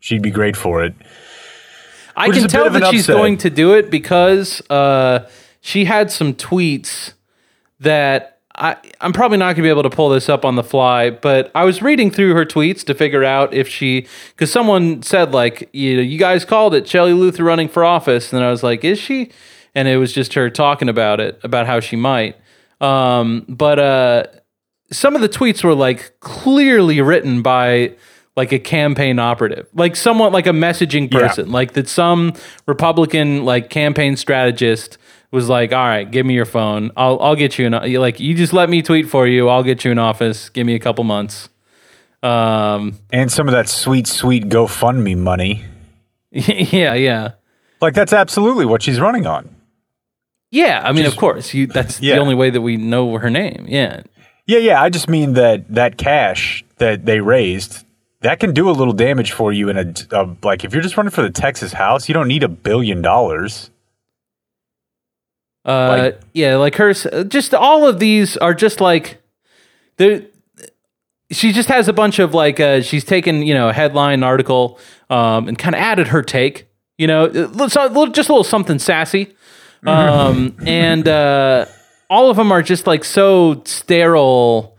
she'd 0.00 0.22
be 0.22 0.30
great 0.30 0.56
for 0.56 0.84
it. 0.84 0.94
I 2.16 2.28
Which 2.28 2.38
can 2.38 2.48
tell 2.48 2.70
that 2.70 2.90
she's 2.90 3.02
upset. 3.02 3.16
going 3.16 3.36
to 3.38 3.50
do 3.50 3.74
it 3.74 3.90
because 3.90 4.62
uh, 4.70 5.28
she 5.60 5.84
had 5.84 6.10
some 6.10 6.32
tweets 6.34 7.12
that 7.80 8.40
I, 8.54 8.76
I'm 9.02 9.12
probably 9.12 9.36
not 9.36 9.46
going 9.48 9.56
to 9.56 9.62
be 9.62 9.68
able 9.68 9.82
to 9.82 9.90
pull 9.90 10.08
this 10.08 10.30
up 10.30 10.44
on 10.44 10.56
the 10.56 10.62
fly, 10.64 11.10
but 11.10 11.50
I 11.54 11.64
was 11.64 11.82
reading 11.82 12.10
through 12.10 12.32
her 12.34 12.46
tweets 12.46 12.82
to 12.84 12.94
figure 12.94 13.22
out 13.22 13.52
if 13.52 13.68
she, 13.68 14.06
because 14.30 14.50
someone 14.50 15.02
said 15.02 15.32
like, 15.32 15.68
you 15.74 15.96
know, 15.96 16.02
you 16.02 16.18
guys 16.18 16.46
called 16.46 16.74
it 16.74 16.88
Shelley 16.88 17.12
Luther 17.12 17.44
running 17.44 17.68
for 17.68 17.84
office, 17.84 18.32
and 18.32 18.42
I 18.42 18.50
was 18.50 18.62
like, 18.62 18.82
is 18.82 18.98
she? 18.98 19.30
And 19.74 19.86
it 19.88 19.98
was 19.98 20.14
just 20.14 20.32
her 20.34 20.48
talking 20.48 20.88
about 20.88 21.20
it, 21.20 21.38
about 21.42 21.66
how 21.66 21.80
she 21.80 21.96
might. 21.96 22.36
Um, 22.80 23.44
but 23.46 23.78
uh, 23.78 24.24
some 24.90 25.14
of 25.14 25.20
the 25.20 25.28
tweets 25.28 25.62
were 25.62 25.74
like 25.74 26.18
clearly 26.20 27.02
written 27.02 27.42
by 27.42 27.94
like 28.36 28.52
a 28.52 28.58
campaign 28.58 29.18
operative, 29.18 29.66
like 29.74 29.96
someone 29.96 30.32
like 30.32 30.46
a 30.46 30.50
messaging 30.50 31.12
Yeah. 31.12 31.20
person, 31.28 31.50
like 31.50 31.72
that 31.72 31.88
some 31.88 32.34
Republican 32.66 33.44
like 33.44 33.70
campaign 33.70 34.16
strategist 34.16 34.98
was 35.32 35.48
like, 35.48 35.72
"All 35.72 35.84
right, 35.86 36.08
give 36.10 36.24
me 36.26 36.34
your 36.34 36.44
phone. 36.44 36.90
I'll 36.96 37.18
I'll 37.20 37.34
get 37.36 37.58
you 37.58 37.66
an 37.66 37.72
like 38.00 38.20
you 38.20 38.34
just 38.34 38.52
let 38.52 38.68
me 38.70 38.82
tweet 38.82 39.08
for 39.08 39.26
you. 39.26 39.48
I'll 39.48 39.62
get 39.64 39.84
you 39.84 39.90
an 39.90 39.98
office. 39.98 40.48
Give 40.50 40.66
me 40.66 40.74
a 40.74 40.78
couple 40.78 41.02
months." 41.04 41.48
Um, 42.22 42.98
And 43.12 43.30
some 43.30 43.46
of 43.48 43.52
that 43.52 43.68
sweet, 43.68 44.06
sweet 44.06 44.48
GoFundMe 44.48 45.16
money. 45.16 45.64
yeah, 46.30 46.94
yeah. 46.94 47.32
Like 47.80 47.94
that's 47.94 48.12
absolutely 48.12 48.66
what 48.66 48.82
she's 48.82 48.98
running 49.00 49.26
on. 49.26 49.48
Yeah, 50.50 50.80
I 50.84 50.92
mean, 50.92 51.06
of 51.06 51.16
course, 51.16 51.52
you. 51.54 51.66
That's 51.66 52.00
Yeah. 52.00 52.14
the 52.16 52.20
only 52.20 52.34
way 52.34 52.50
that 52.50 52.60
we 52.62 52.76
know 52.76 53.16
her 53.18 53.30
name. 53.30 53.66
Yeah, 53.68 54.02
Yeah, 54.46 54.58
yeah. 54.58 54.82
I 54.82 54.88
just 54.90 55.08
mean 55.08 55.34
that 55.34 55.72
that 55.74 55.96
cash 55.98 56.64
that 56.78 57.04
they 57.06 57.20
raised 57.20 57.84
that 58.26 58.40
can 58.40 58.52
do 58.52 58.68
a 58.68 58.72
little 58.72 58.92
damage 58.92 59.30
for 59.32 59.52
you 59.52 59.68
in 59.68 59.76
a, 59.78 59.94
a 60.10 60.28
like 60.42 60.64
if 60.64 60.72
you're 60.72 60.82
just 60.82 60.96
running 60.96 61.10
for 61.12 61.22
the 61.22 61.30
Texas 61.30 61.72
House, 61.72 62.08
you 62.08 62.12
don't 62.12 62.26
need 62.28 62.42
a 62.42 62.48
billion 62.48 63.00
dollars. 63.00 63.70
Uh, 65.64 65.96
Like- 65.98 66.20
yeah, 66.32 66.56
like 66.56 66.74
hers. 66.76 67.06
Just 67.28 67.54
all 67.54 67.86
of 67.86 67.98
these 67.98 68.36
are 68.36 68.54
just 68.54 68.80
like 68.80 69.20
there. 69.96 70.22
She 71.30 71.52
just 71.52 71.68
has 71.68 71.88
a 71.88 71.92
bunch 71.92 72.18
of 72.20 72.34
like 72.34 72.60
uh, 72.60 72.82
she's 72.82 73.04
taken 73.04 73.42
you 73.42 73.54
know 73.54 73.68
a 73.68 73.72
headline 73.72 74.22
article 74.22 74.78
um, 75.10 75.48
and 75.48 75.58
kind 75.58 75.74
of 75.74 75.80
added 75.80 76.08
her 76.08 76.22
take. 76.22 76.68
You 76.98 77.06
know, 77.06 77.30
so- 77.68 77.86
a 77.86 77.88
little- 77.88 78.06
just 78.12 78.28
a 78.28 78.32
little 78.32 78.44
something 78.44 78.78
sassy, 78.78 79.34
um, 79.86 80.56
and 80.66 81.06
uh, 81.06 81.66
all 82.08 82.30
of 82.30 82.36
them 82.36 82.50
are 82.52 82.62
just 82.62 82.86
like 82.86 83.04
so 83.04 83.62
sterile. 83.64 84.76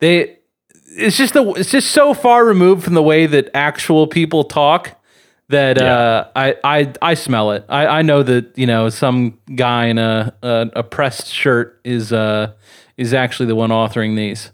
They 0.00 0.38
it's 0.96 1.16
just 1.16 1.34
the 1.34 1.42
it's 1.52 1.70
just 1.70 1.90
so 1.90 2.14
far 2.14 2.44
removed 2.44 2.84
from 2.84 2.94
the 2.94 3.02
way 3.02 3.26
that 3.26 3.50
actual 3.54 4.06
people 4.06 4.44
talk 4.44 5.00
that 5.48 5.76
uh, 5.78 6.28
I, 6.34 6.56
I 6.64 6.92
I 7.02 7.14
smell 7.14 7.50
it. 7.52 7.64
I, 7.68 7.86
I 7.86 8.02
know 8.02 8.22
that 8.22 8.56
you 8.56 8.66
know 8.66 8.88
some 8.88 9.38
guy 9.54 9.86
in 9.86 9.98
a 9.98 10.34
a, 10.42 10.70
a 10.76 10.82
pressed 10.82 11.28
shirt 11.28 11.80
is 11.84 12.12
uh 12.12 12.52
is 12.96 13.12
actually 13.12 13.46
the 13.46 13.54
one 13.56 13.70
authoring 13.70 14.16
these. 14.16 14.50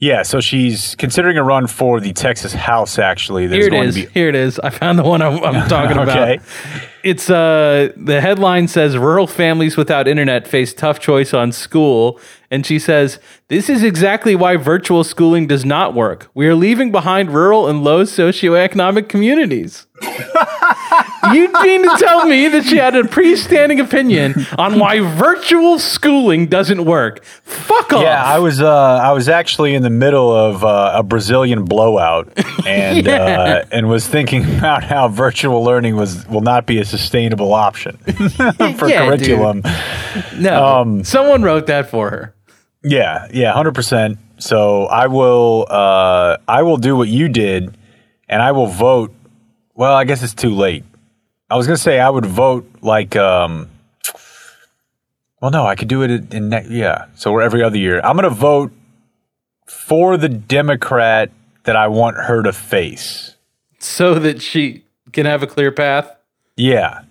Yeah, 0.00 0.22
so 0.22 0.40
she's 0.40 0.94
considering 0.94 1.38
a 1.38 1.42
run 1.42 1.66
for 1.66 1.98
the 1.98 2.12
Texas 2.12 2.52
House. 2.52 3.00
Actually, 3.00 3.48
there's 3.48 3.64
Here 3.64 3.66
it 3.66 3.70
going 3.76 3.88
is. 3.88 3.94
to 3.96 4.06
be 4.06 4.12
Here 4.12 4.28
it 4.28 4.36
is. 4.36 4.60
I 4.60 4.70
found 4.70 4.96
the 4.96 5.02
one 5.02 5.20
I'm, 5.22 5.42
I'm 5.42 5.68
talking 5.68 5.98
Okay. 5.98 6.34
about. 6.34 6.46
It's 7.02 7.28
uh 7.28 7.92
the 7.96 8.20
headline 8.20 8.68
says 8.68 8.96
rural 8.96 9.26
families 9.26 9.76
without 9.76 10.06
internet 10.06 10.46
face 10.46 10.72
tough 10.72 11.00
choice 11.00 11.34
on 11.34 11.50
school 11.52 12.20
and 12.50 12.64
she 12.66 12.78
says 12.78 13.18
this 13.48 13.68
is 13.68 13.82
exactly 13.82 14.36
why 14.36 14.56
virtual 14.56 15.02
schooling 15.02 15.46
does 15.48 15.64
not 15.64 15.94
work. 15.94 16.28
We 16.34 16.46
are 16.46 16.54
leaving 16.54 16.92
behind 16.92 17.32
rural 17.34 17.66
and 17.68 17.82
low 17.82 18.04
socioeconomic 18.04 19.08
communities. 19.08 19.86
you 21.32 21.52
mean 21.62 21.82
to 21.82 21.96
tell 21.98 22.26
me 22.26 22.48
that 22.48 22.64
she 22.64 22.76
had 22.76 22.94
a 22.96 23.04
pre-standing 23.04 23.80
opinion 23.80 24.34
on 24.56 24.78
why 24.78 25.00
virtual 25.00 25.78
schooling 25.78 26.46
doesn't 26.46 26.84
work? 26.84 27.24
Fuck 27.24 27.92
off. 27.92 28.02
Yeah, 28.02 28.22
I 28.24 28.38
was 28.38 28.60
uh, 28.60 28.68
I 29.02 29.12
was 29.12 29.28
actually 29.28 29.74
in 29.74 29.82
the 29.82 29.90
middle 29.90 30.34
of 30.34 30.64
uh, 30.64 30.92
a 30.94 31.02
Brazilian 31.02 31.64
blowout, 31.64 32.32
and 32.66 33.04
Yeah. 33.06 33.14
uh, 33.14 33.64
and 33.72 33.88
was 33.88 34.06
thinking 34.06 34.44
about 34.58 34.84
how 34.84 35.08
virtual 35.08 35.62
learning 35.64 35.96
was 35.96 36.26
will 36.28 36.40
not 36.40 36.66
be 36.66 36.78
a 36.78 36.84
sustainable 36.84 37.52
option 37.54 37.96
for 38.76 38.88
Yeah, 38.88 39.16
dude. 39.16 39.26
curriculum. 39.26 39.62
no. 40.36 40.64
um, 40.64 41.04
someone 41.04 41.42
wrote 41.42 41.66
that 41.66 41.90
for 41.90 42.10
her. 42.10 42.34
Yeah, 42.84 43.26
yeah, 43.32 43.52
hundred 43.52 43.74
percent. 43.74 44.18
So 44.38 44.86
I 44.86 45.08
will 45.08 45.66
uh, 45.68 46.36
I 46.46 46.62
will 46.62 46.76
do 46.76 46.96
what 46.96 47.08
you 47.08 47.28
did, 47.28 47.76
and 48.28 48.40
I 48.40 48.52
will 48.52 48.68
vote. 48.68 49.12
Well, 49.74 49.94
I 49.94 50.04
guess 50.04 50.22
it's 50.22 50.34
too 50.34 50.54
late. 50.54 50.84
I 51.50 51.56
was 51.56 51.66
gonna 51.66 51.76
say 51.78 51.98
I 52.00 52.10
would 52.10 52.26
vote 52.26 52.68
like 52.82 53.16
um. 53.16 53.68
Well, 55.40 55.50
no, 55.52 55.64
I 55.66 55.76
could 55.76 55.88
do 55.88 56.02
it 56.02 56.10
in, 56.10 56.28
in 56.32 56.48
ne- 56.48 56.66
yeah. 56.68 57.06
So 57.14 57.32
we're 57.32 57.42
every 57.42 57.62
other 57.62 57.78
year. 57.78 58.00
I'm 58.00 58.16
gonna 58.16 58.30
vote 58.30 58.72
for 59.66 60.16
the 60.16 60.28
Democrat 60.28 61.30
that 61.64 61.76
I 61.76 61.86
want 61.88 62.16
her 62.16 62.42
to 62.42 62.52
face. 62.52 63.36
so 63.78 64.14
that 64.18 64.42
she 64.42 64.84
can 65.12 65.26
have 65.26 65.42
a 65.42 65.46
clear 65.46 65.70
path. 65.70 66.10
Yeah, 66.56 67.02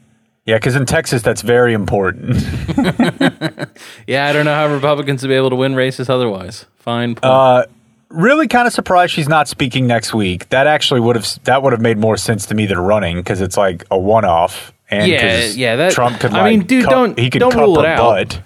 yeah, 0.45 0.57
because 0.57 0.75
in 0.75 0.85
Texas 0.85 1.21
that's 1.21 1.41
very 1.41 1.73
important. 1.73 2.35
Yeah, 4.07 4.27
I 4.27 4.33
don't 4.33 4.45
know 4.45 4.53
how 4.55 4.67
Republicans 4.73 5.21
will 5.21 5.29
be 5.29 5.35
able 5.35 5.49
to 5.49 5.55
win 5.55 5.75
races 5.75 6.09
otherwise. 6.09 6.65
Fine. 6.77 7.15
Point. 7.15 7.25
Uh, 7.25 7.65
really 8.09 8.47
kind 8.47 8.67
of 8.67 8.73
surprised 8.73 9.13
she's 9.13 9.27
not 9.29 9.47
speaking 9.47 9.87
next 9.87 10.13
week. 10.13 10.49
That 10.49 10.67
actually 10.67 10.99
would 11.01 11.15
have 11.15 11.43
that 11.43 11.63
would 11.63 11.73
have 11.73 11.81
made 11.81 11.97
more 11.97 12.17
sense 12.17 12.45
to 12.47 12.55
me 12.55 12.65
than 12.65 12.79
running 12.79 13.17
because 13.17 13.41
it's 13.41 13.57
like 13.57 13.85
a 13.91 13.97
one 13.97 14.25
off. 14.25 14.73
And 14.89 15.09
Yeah, 15.11 15.45
yeah, 15.47 15.75
that- 15.75 15.91
Trump 15.93 16.19
could. 16.19 16.31
I 16.33 16.41
Like, 16.43 16.49
mean, 16.59 16.65
dude, 16.67 16.83
cup- 16.85 16.91
don't- 16.91 17.19
he 17.19 17.29
could 17.29 17.39
don't 17.39 17.55
rule 17.55 17.75
her 17.81 17.85
it 17.85 17.89
out. 17.99 17.99
butt. 18.29 18.41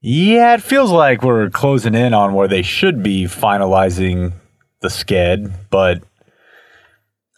Yeah, 0.00 0.54
it 0.54 0.62
feels 0.62 0.90
like 0.90 1.22
we're 1.22 1.48
closing 1.50 1.94
in 1.94 2.12
on 2.12 2.34
where 2.34 2.48
they 2.48 2.62
should 2.62 3.02
be 3.04 3.24
finalizing 3.26 4.32
the 4.80 4.88
sked, 4.88 5.52
but 5.70 6.02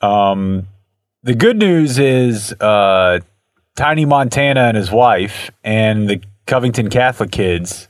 um, 0.01 0.67
the 1.23 1.35
good 1.35 1.59
news 1.59 1.99
is 1.99 2.53
uh, 2.61 3.21
Tiny 3.77 4.07
Montana 4.07 4.63
and 4.63 4.77
his 4.79 4.91
wife 4.91 5.51
and 5.63 6.09
the 6.09 6.23
Covington 6.47 6.89
Catholic 6.89 7.31
kids, 7.31 7.89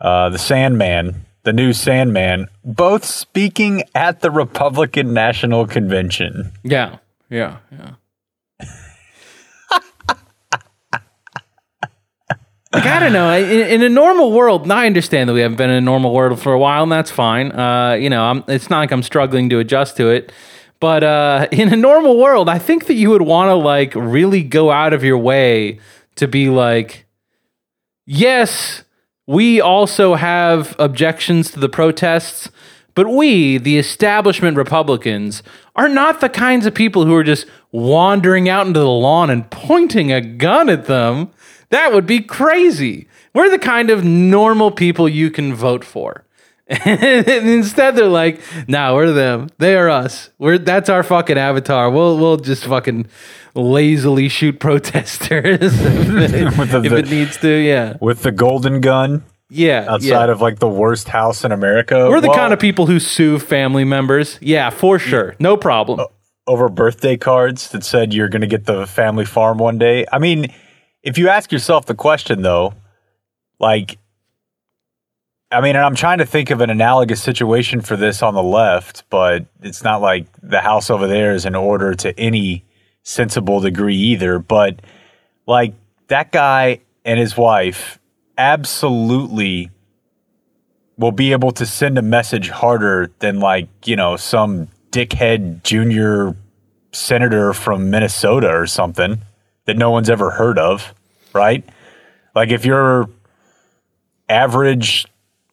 uh, 0.00 0.28
the 0.28 0.38
Sandman, 0.38 1.25
the 1.46 1.52
new 1.52 1.72
Sandman, 1.72 2.48
both 2.64 3.04
speaking 3.04 3.84
at 3.94 4.20
the 4.20 4.32
Republican 4.32 5.14
National 5.14 5.64
Convention. 5.64 6.50
Yeah, 6.64 6.98
yeah, 7.30 7.58
yeah. 7.70 7.94
like 12.72 12.84
I 12.84 12.98
don't 12.98 13.12
know. 13.12 13.32
In, 13.32 13.60
in 13.68 13.82
a 13.82 13.88
normal 13.88 14.32
world, 14.32 14.64
and 14.64 14.72
I 14.72 14.86
understand 14.86 15.28
that 15.28 15.34
we 15.34 15.40
haven't 15.40 15.56
been 15.56 15.70
in 15.70 15.76
a 15.76 15.80
normal 15.80 16.12
world 16.12 16.42
for 16.42 16.52
a 16.52 16.58
while, 16.58 16.82
and 16.82 16.90
that's 16.90 17.12
fine. 17.12 17.52
Uh, 17.52 17.92
you 17.92 18.10
know, 18.10 18.24
I'm, 18.24 18.42
it's 18.48 18.68
not 18.68 18.80
like 18.80 18.90
I'm 18.90 19.04
struggling 19.04 19.48
to 19.50 19.60
adjust 19.60 19.96
to 19.98 20.08
it. 20.08 20.32
But 20.80 21.04
uh, 21.04 21.46
in 21.52 21.72
a 21.72 21.76
normal 21.76 22.18
world, 22.18 22.48
I 22.48 22.58
think 22.58 22.86
that 22.86 22.94
you 22.94 23.10
would 23.10 23.22
want 23.22 23.50
to 23.50 23.54
like 23.54 23.94
really 23.94 24.42
go 24.42 24.72
out 24.72 24.92
of 24.92 25.04
your 25.04 25.18
way 25.18 25.78
to 26.16 26.26
be 26.26 26.50
like, 26.50 27.06
yes, 28.04 28.82
we 29.26 29.60
also 29.60 30.14
have 30.14 30.76
objections 30.78 31.50
to 31.50 31.60
the 31.60 31.68
protests, 31.68 32.48
but 32.94 33.08
we, 33.08 33.58
the 33.58 33.76
establishment 33.78 34.56
Republicans, 34.56 35.42
are 35.74 35.88
not 35.88 36.20
the 36.20 36.28
kinds 36.28 36.64
of 36.64 36.74
people 36.74 37.04
who 37.04 37.14
are 37.14 37.24
just 37.24 37.46
wandering 37.72 38.48
out 38.48 38.66
into 38.66 38.80
the 38.80 38.88
lawn 38.88 39.28
and 39.28 39.50
pointing 39.50 40.12
a 40.12 40.20
gun 40.20 40.68
at 40.68 40.86
them. 40.86 41.30
That 41.70 41.92
would 41.92 42.06
be 42.06 42.20
crazy. 42.20 43.08
We're 43.34 43.50
the 43.50 43.58
kind 43.58 43.90
of 43.90 44.04
normal 44.04 44.70
people 44.70 45.08
you 45.08 45.30
can 45.30 45.54
vote 45.54 45.84
for. 45.84 46.25
And 46.68 47.26
instead 47.48 47.96
they're 47.96 48.06
like, 48.08 48.40
nah, 48.68 48.94
we're 48.94 49.12
them. 49.12 49.48
They 49.58 49.76
are 49.76 49.88
us. 49.88 50.30
We're 50.38 50.58
that's 50.58 50.88
our 50.88 51.02
fucking 51.02 51.38
avatar. 51.38 51.90
We'll 51.90 52.18
we'll 52.18 52.36
just 52.38 52.64
fucking 52.64 53.06
lazily 53.54 54.28
shoot 54.28 54.58
protesters 54.60 55.58
if, 55.62 56.32
it, 56.34 56.70
the- 56.70 56.82
if 56.84 56.92
it 56.92 57.10
needs 57.10 57.36
to. 57.38 57.48
Yeah. 57.48 57.96
With 58.00 58.22
the 58.22 58.32
golden 58.32 58.80
gun 58.80 59.24
Yeah. 59.48 59.86
outside 59.88 60.08
yeah. 60.26 60.32
of 60.32 60.40
like 60.40 60.58
the 60.58 60.68
worst 60.68 61.08
house 61.08 61.44
in 61.44 61.52
America. 61.52 62.08
We're 62.10 62.20
the 62.20 62.28
Well, 62.28 62.36
kind 62.36 62.52
of 62.52 62.58
people 62.58 62.86
who 62.86 62.98
sue 63.00 63.38
family 63.38 63.84
members. 63.84 64.38
Yeah, 64.42 64.70
for 64.70 64.98
sure. 64.98 65.34
No 65.38 65.56
problem. 65.56 66.00
over 66.48 66.68
birthday 66.68 67.16
cards 67.16 67.70
that 67.70 67.82
said 67.84 68.12
you're 68.12 68.28
going 68.28 68.40
to 68.42 68.46
get 68.46 68.66
the 68.66 68.86
family 68.86 69.24
farm 69.24 69.58
one 69.58 69.78
day. 69.78 70.04
I 70.12 70.18
mean, 70.18 70.52
if 71.02 71.16
you 71.18 71.28
ask 71.28 71.50
yourself 71.52 71.86
the 71.86 71.94
question 71.94 72.42
though, 72.42 72.74
like, 73.58 73.98
I 75.50 75.60
mean, 75.60 75.76
and 75.76 75.84
I'm 75.84 75.94
trying 75.94 76.18
to 76.18 76.26
think 76.26 76.50
of 76.50 76.60
an 76.60 76.70
analogous 76.70 77.22
situation 77.22 77.80
for 77.80 77.96
this 77.96 78.22
on 78.22 78.34
the 78.34 78.42
left, 78.42 79.04
but 79.10 79.46
it's 79.62 79.84
not 79.84 80.02
like 80.02 80.26
the 80.42 80.60
house 80.60 80.90
over 80.90 81.06
there 81.06 81.34
is 81.34 81.46
in 81.46 81.54
order 81.54 81.94
to 81.94 82.18
any 82.18 82.64
sensible 83.04 83.60
degree 83.60 83.96
either. 83.96 84.40
But 84.40 84.80
like 85.46 85.74
that 86.08 86.32
guy 86.32 86.80
and 87.04 87.20
his 87.20 87.36
wife 87.36 88.00
absolutely 88.36 89.70
will 90.98 91.12
be 91.12 91.30
able 91.30 91.52
to 91.52 91.64
send 91.64 91.96
a 91.96 92.02
message 92.02 92.48
harder 92.48 93.12
than 93.20 93.38
like, 93.38 93.68
you 93.84 93.94
know, 93.94 94.16
some 94.16 94.66
dickhead 94.90 95.62
junior 95.62 96.34
senator 96.92 97.52
from 97.52 97.90
Minnesota 97.90 98.48
or 98.48 98.66
something 98.66 99.18
that 99.66 99.76
no 99.76 99.90
one's 99.90 100.10
ever 100.10 100.30
heard 100.30 100.58
of, 100.58 100.92
right? 101.32 101.64
Like 102.34 102.50
if 102.50 102.64
you're 102.64 103.08
average 104.28 105.06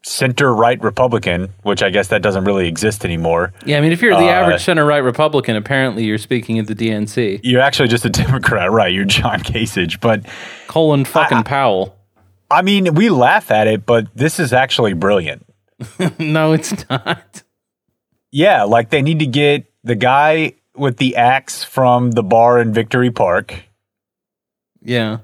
center 0.05 0.53
right 0.53 0.81
Republican, 0.81 1.49
which 1.63 1.81
I 1.81 1.89
guess 1.89 2.09
that 2.09 2.21
doesn't 2.21 2.43
really 2.43 2.67
exist 2.67 3.05
anymore, 3.05 3.53
Yeah, 3.65 3.77
I 3.77 3.81
mean, 3.81 3.91
if 3.93 4.01
you're 4.01 4.11
the 4.15 4.25
Uh, 4.27 4.41
average 4.41 4.61
center 4.63 4.85
right 4.85 4.97
Republican, 5.03 5.55
apparently 5.55 6.03
you're 6.03 6.17
speaking 6.17 6.59
at 6.59 6.67
the 6.67 6.75
DNC. 6.75 7.39
you're 7.43 7.61
actually 7.61 7.87
just 7.87 8.03
a 8.05 8.09
Democrat, 8.23 8.69
right? 8.71 8.91
You're 8.93 9.05
John 9.05 9.39
Kasich. 9.39 10.01
But 10.01 10.25
Colin 10.67 11.05
fucking 11.05 11.43
Powell. 11.43 11.95
I 12.51 12.61
mean, 12.61 12.93
we 12.95 13.09
laugh 13.09 13.49
at 13.49 13.67
it, 13.67 13.85
but 13.85 14.07
this 14.15 14.39
is 14.39 14.51
actually 14.53 14.93
brilliant. 14.93 15.45
no, 16.19 16.51
it's 16.53 16.87
not. 16.89 17.41
Yeah, 18.31 18.63
like 18.63 18.89
they 18.89 19.01
need 19.01 19.19
to 19.19 19.25
get 19.27 19.65
the 19.83 19.95
guy 19.95 20.53
with 20.75 20.97
the 20.97 21.15
axe 21.15 21.63
from 21.63 22.11
the 22.11 22.23
bar 22.23 22.59
in 22.59 22.73
Victory 22.73 23.09
Park, 23.11 23.55
Yeah. 24.81 25.19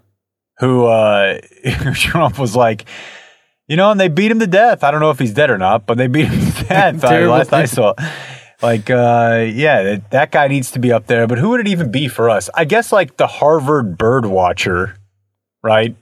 who 0.60 0.86
uh 0.86 1.40
who 1.84 1.94
Trump 1.94 2.40
was 2.40 2.56
like, 2.56 2.86
you 3.70 3.78
know, 3.78 3.92
and 3.92 4.00
they 4.00 4.10
beat 4.10 4.32
him 4.32 4.40
to 4.40 4.48
death. 4.48 4.84
I 4.84 4.92
don't 4.92 5.00
know 5.00 5.12
if 5.12 5.20
he's 5.20 5.34
dead 5.34 5.50
or 5.52 5.58
not, 5.58 5.86
but 5.86 5.98
they 5.98 6.08
beat 6.08 6.28
him 6.28 6.52
to 6.52 6.64
death. 6.68 7.06
I, 7.06 7.26
last 7.26 7.54
I 7.54 7.66
saw. 7.66 7.94
Like, 8.62 8.90
uh, 8.90 9.46
yeah, 9.48 9.84
that, 9.84 10.12
that 10.12 10.32
guy 10.32 10.48
needs 10.48 10.72
to 10.72 10.80
be 10.80 10.92
up 10.92 11.06
there. 11.08 11.28
But 11.28 11.38
who 11.38 11.50
would 11.50 11.62
it 11.62 11.68
even 11.68 11.92
be 11.92 12.10
for 12.10 12.30
us? 12.30 12.50
I 12.54 12.66
guess 12.66 12.92
like 12.92 13.16
the 13.16 13.28
Harvard 13.28 13.98
bird 13.98 14.26
watcher, 14.26 14.98
right? 15.64 15.96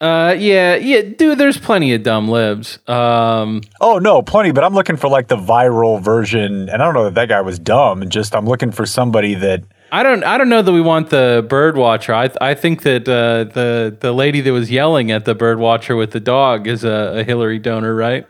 Uh, 0.00 0.34
yeah, 0.36 0.74
yeah, 0.74 1.02
dude. 1.02 1.38
There's 1.38 1.58
plenty 1.58 1.94
of 1.94 2.02
dumb 2.02 2.28
libs. 2.28 2.80
Um, 2.88 3.60
Oh 3.80 3.98
no, 3.98 4.20
plenty. 4.22 4.50
But 4.50 4.64
I'm 4.64 4.74
looking 4.74 4.96
for 4.96 5.08
like 5.08 5.28
the 5.28 5.36
viral 5.36 6.02
version, 6.02 6.68
and 6.68 6.82
I 6.82 6.84
don't 6.84 6.94
know 6.94 7.04
that 7.04 7.14
that 7.14 7.28
guy 7.28 7.40
was 7.42 7.60
dumb. 7.60 8.08
Just 8.08 8.34
I'm 8.34 8.46
looking 8.46 8.72
for 8.72 8.86
somebody 8.86 9.34
that. 9.34 9.62
I 9.94 10.02
don't, 10.02 10.24
I 10.24 10.38
don't 10.38 10.48
know 10.48 10.62
that 10.62 10.72
we 10.72 10.80
want 10.80 11.10
the 11.10 11.44
bird 11.46 11.76
watcher. 11.76 12.14
I, 12.14 12.30
I 12.40 12.54
think 12.54 12.82
that 12.82 13.06
uh, 13.06 13.44
the 13.52 13.94
the 14.00 14.12
lady 14.12 14.40
that 14.40 14.50
was 14.52 14.70
yelling 14.70 15.10
at 15.10 15.26
the 15.26 15.34
bird 15.34 15.58
watcher 15.58 15.96
with 15.96 16.12
the 16.12 16.20
dog 16.20 16.66
is 16.66 16.82
a, 16.82 17.18
a 17.18 17.24
Hillary 17.24 17.58
donor, 17.58 17.94
right? 17.94 18.26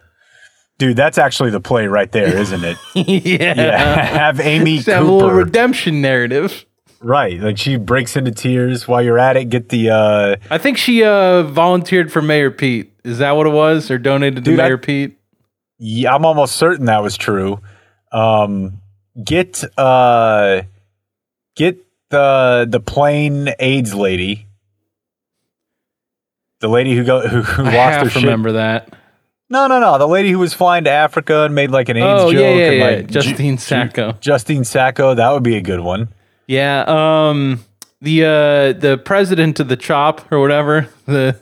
Dude, 0.78 0.96
that's 0.96 1.18
actually 1.18 1.50
the 1.50 1.60
play 1.60 1.86
right 1.86 2.10
there, 2.10 2.36
isn't 2.36 2.64
it? 2.64 2.76
yeah. 2.94 3.54
Yeah, 3.54 4.04
have 4.04 4.40
Amy 4.40 4.76
Just 4.76 4.88
have 4.88 5.06
a 5.06 5.10
little 5.12 5.30
redemption 5.30 6.00
narrative. 6.02 6.64
right, 7.00 7.38
like 7.38 7.58
she 7.58 7.76
breaks 7.76 8.16
into 8.16 8.32
tears 8.32 8.88
while 8.88 9.00
you're 9.00 9.18
at 9.20 9.36
it. 9.36 9.44
Get 9.44 9.68
the 9.68 9.90
uh, 9.90 10.36
I 10.50 10.58
think 10.58 10.78
she 10.78 11.04
uh, 11.04 11.44
volunteered 11.44 12.12
for 12.12 12.20
Mayor 12.22 12.50
Pete. 12.50 12.92
Is 13.04 13.18
that 13.18 13.32
what 13.36 13.46
it 13.46 13.50
was, 13.50 13.88
or 13.90 13.98
donated 13.98 14.36
to 14.44 14.50
Dude, 14.50 14.58
I- 14.58 14.64
Mayor 14.66 14.78
Pete? 14.78 15.16
yeah, 15.78 16.12
I'm 16.12 16.24
almost 16.24 16.56
certain 16.56 16.86
that 16.86 17.02
was 17.02 17.16
true. 17.16 17.60
Um, 18.10 18.80
get 19.22 19.62
uh, 19.78 20.62
get 21.56 21.78
the 22.10 22.66
the 22.68 22.80
plane 22.80 23.50
AIDS 23.58 23.94
lady, 23.94 24.46
the 26.60 26.68
lady 26.68 26.94
who 26.96 27.04
go 27.04 27.26
who, 27.26 27.42
who 27.42 27.64
I 27.64 27.76
lost 27.76 28.04
her 28.04 28.10
shit. 28.10 28.22
remember 28.22 28.52
that. 28.52 28.92
No, 29.50 29.66
no, 29.66 29.80
no, 29.80 29.98
the 29.98 30.08
lady 30.08 30.30
who 30.30 30.38
was 30.38 30.54
flying 30.54 30.84
to 30.84 30.90
Africa 30.90 31.42
and 31.44 31.54
made 31.54 31.70
like 31.70 31.88
an 31.90 31.96
AIDS 31.98 32.22
Oh 32.22 32.32
joke. 32.32 32.40
yeah, 32.40 32.50
yeah, 32.70 32.88
and, 32.88 33.10
yeah. 33.10 33.20
Justine 33.20 33.56
Ju- 33.56 33.62
Sacco. 33.62 34.12
Justine 34.20 34.64
Sacco, 34.64 35.14
that 35.14 35.30
would 35.30 35.42
be 35.42 35.56
a 35.56 35.60
good 35.60 35.80
one. 35.80 36.08
Yeah. 36.46 36.84
Um. 36.86 37.64
The 38.00 38.24
uh 38.24 38.72
the 38.80 39.00
president 39.04 39.60
of 39.60 39.68
the 39.68 39.76
Chop 39.76 40.32
or 40.32 40.40
whatever 40.40 40.88
the 41.06 41.38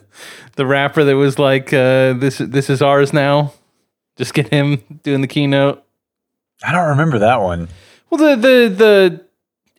the 0.57 0.65
rapper 0.65 1.03
that 1.03 1.15
was 1.15 1.39
like 1.39 1.73
uh 1.73 2.13
this 2.13 2.37
this 2.37 2.69
is 2.69 2.81
ours 2.83 3.11
now. 3.13 3.53
Just 4.17 4.33
get 4.35 4.49
him 4.49 4.83
doing 5.03 5.21
the 5.21 5.27
keynote. 5.27 5.83
I 6.63 6.71
don't 6.71 6.89
remember 6.89 7.17
that 7.19 7.41
one. 7.41 7.67
Well, 8.11 8.19
the 8.19 8.35
the 8.35 8.69
the 8.75 9.25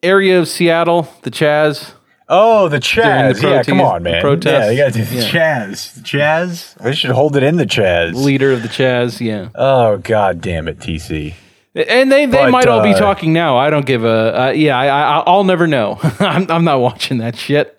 area 0.02 0.38
of 0.38 0.48
Seattle, 0.48 1.08
the 1.22 1.30
Chaz. 1.30 1.92
Oh, 2.28 2.68
the 2.68 2.78
Chaz. 2.78 3.40
the 3.40 3.48
yeah, 3.48 3.62
come 3.62 3.80
on, 3.80 4.02
man. 4.02 4.20
Protest. 4.22 4.66
Yeah, 4.66 4.70
you 4.70 4.76
got 4.78 4.92
to 4.94 4.98
do 5.00 5.04
the 5.04 5.16
Yeah. 5.16 5.30
Chaz. 5.68 5.94
The 5.94 6.00
Chaz. 6.00 6.84
We 6.84 6.94
should 6.94 7.10
hold 7.10 7.36
it 7.36 7.42
in 7.42 7.56
the 7.56 7.66
Chaz. 7.66 8.14
leader 8.14 8.52
of 8.52 8.62
the 8.62 8.68
Chaz. 8.68 9.20
Yeah. 9.20 9.48
Oh, 9.54 9.98
god 9.98 10.40
damn 10.40 10.66
it, 10.68 10.78
TC. 10.78 11.34
And 11.74 12.12
they, 12.12 12.26
they 12.26 12.32
But, 12.32 12.50
might 12.50 12.66
all 12.68 12.82
be 12.82 12.92
uh, 12.92 12.98
talking 12.98 13.32
now. 13.32 13.56
I 13.56 13.70
don't 13.70 13.86
give 13.86 14.04
a. 14.04 14.48
Uh, 14.48 14.50
yeah, 14.50 14.76
I, 14.78 14.86
I 14.88 15.18
I'll 15.26 15.44
never 15.44 15.66
know. 15.66 15.98
I'm 16.20 16.50
I'm 16.50 16.64
not 16.64 16.80
watching 16.80 17.18
that 17.18 17.34
shit. 17.36 17.78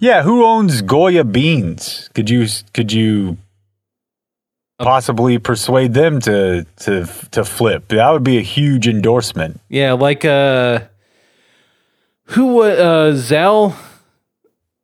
Yeah, 0.00 0.22
who 0.22 0.44
owns 0.44 0.82
Goya 0.82 1.24
beans? 1.24 2.10
Could 2.14 2.28
you 2.30 2.46
could 2.74 2.92
you 2.92 3.36
possibly 4.80 5.38
persuade 5.38 5.94
them 5.94 6.20
to 6.20 6.66
to 6.78 7.06
to 7.30 7.44
flip? 7.44 7.88
That 7.88 8.10
would 8.10 8.24
be 8.24 8.38
a 8.38 8.42
huge 8.42 8.88
endorsement. 8.88 9.60
Yeah, 9.68 9.92
like 9.92 10.24
uh, 10.24 10.80
who 12.24 12.62
uh 12.62 13.14
Zell 13.14 13.76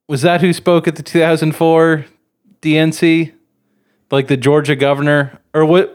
was 0.09 0.22
that 0.22 0.40
who 0.40 0.52
spoke 0.52 0.87
at 0.87 0.96
the 0.96 1.02
2004 1.02 2.06
DNC, 2.62 3.32
like 4.11 4.28
the 4.28 4.37
Georgia 4.37 4.76
governor, 4.76 5.40
or 5.52 5.64
what? 5.64 5.92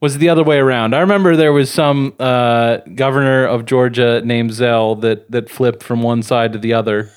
Was 0.00 0.16
it 0.16 0.18
the 0.18 0.30
other 0.30 0.42
way 0.42 0.58
around? 0.58 0.96
I 0.96 1.00
remember 1.00 1.36
there 1.36 1.52
was 1.52 1.70
some 1.70 2.14
uh, 2.18 2.78
governor 2.96 3.46
of 3.46 3.66
Georgia 3.66 4.20
named 4.24 4.52
Zell 4.52 4.96
that 4.96 5.30
that 5.30 5.48
flipped 5.48 5.84
from 5.84 6.02
one 6.02 6.24
side 6.24 6.52
to 6.54 6.58
the 6.58 6.74
other, 6.74 7.08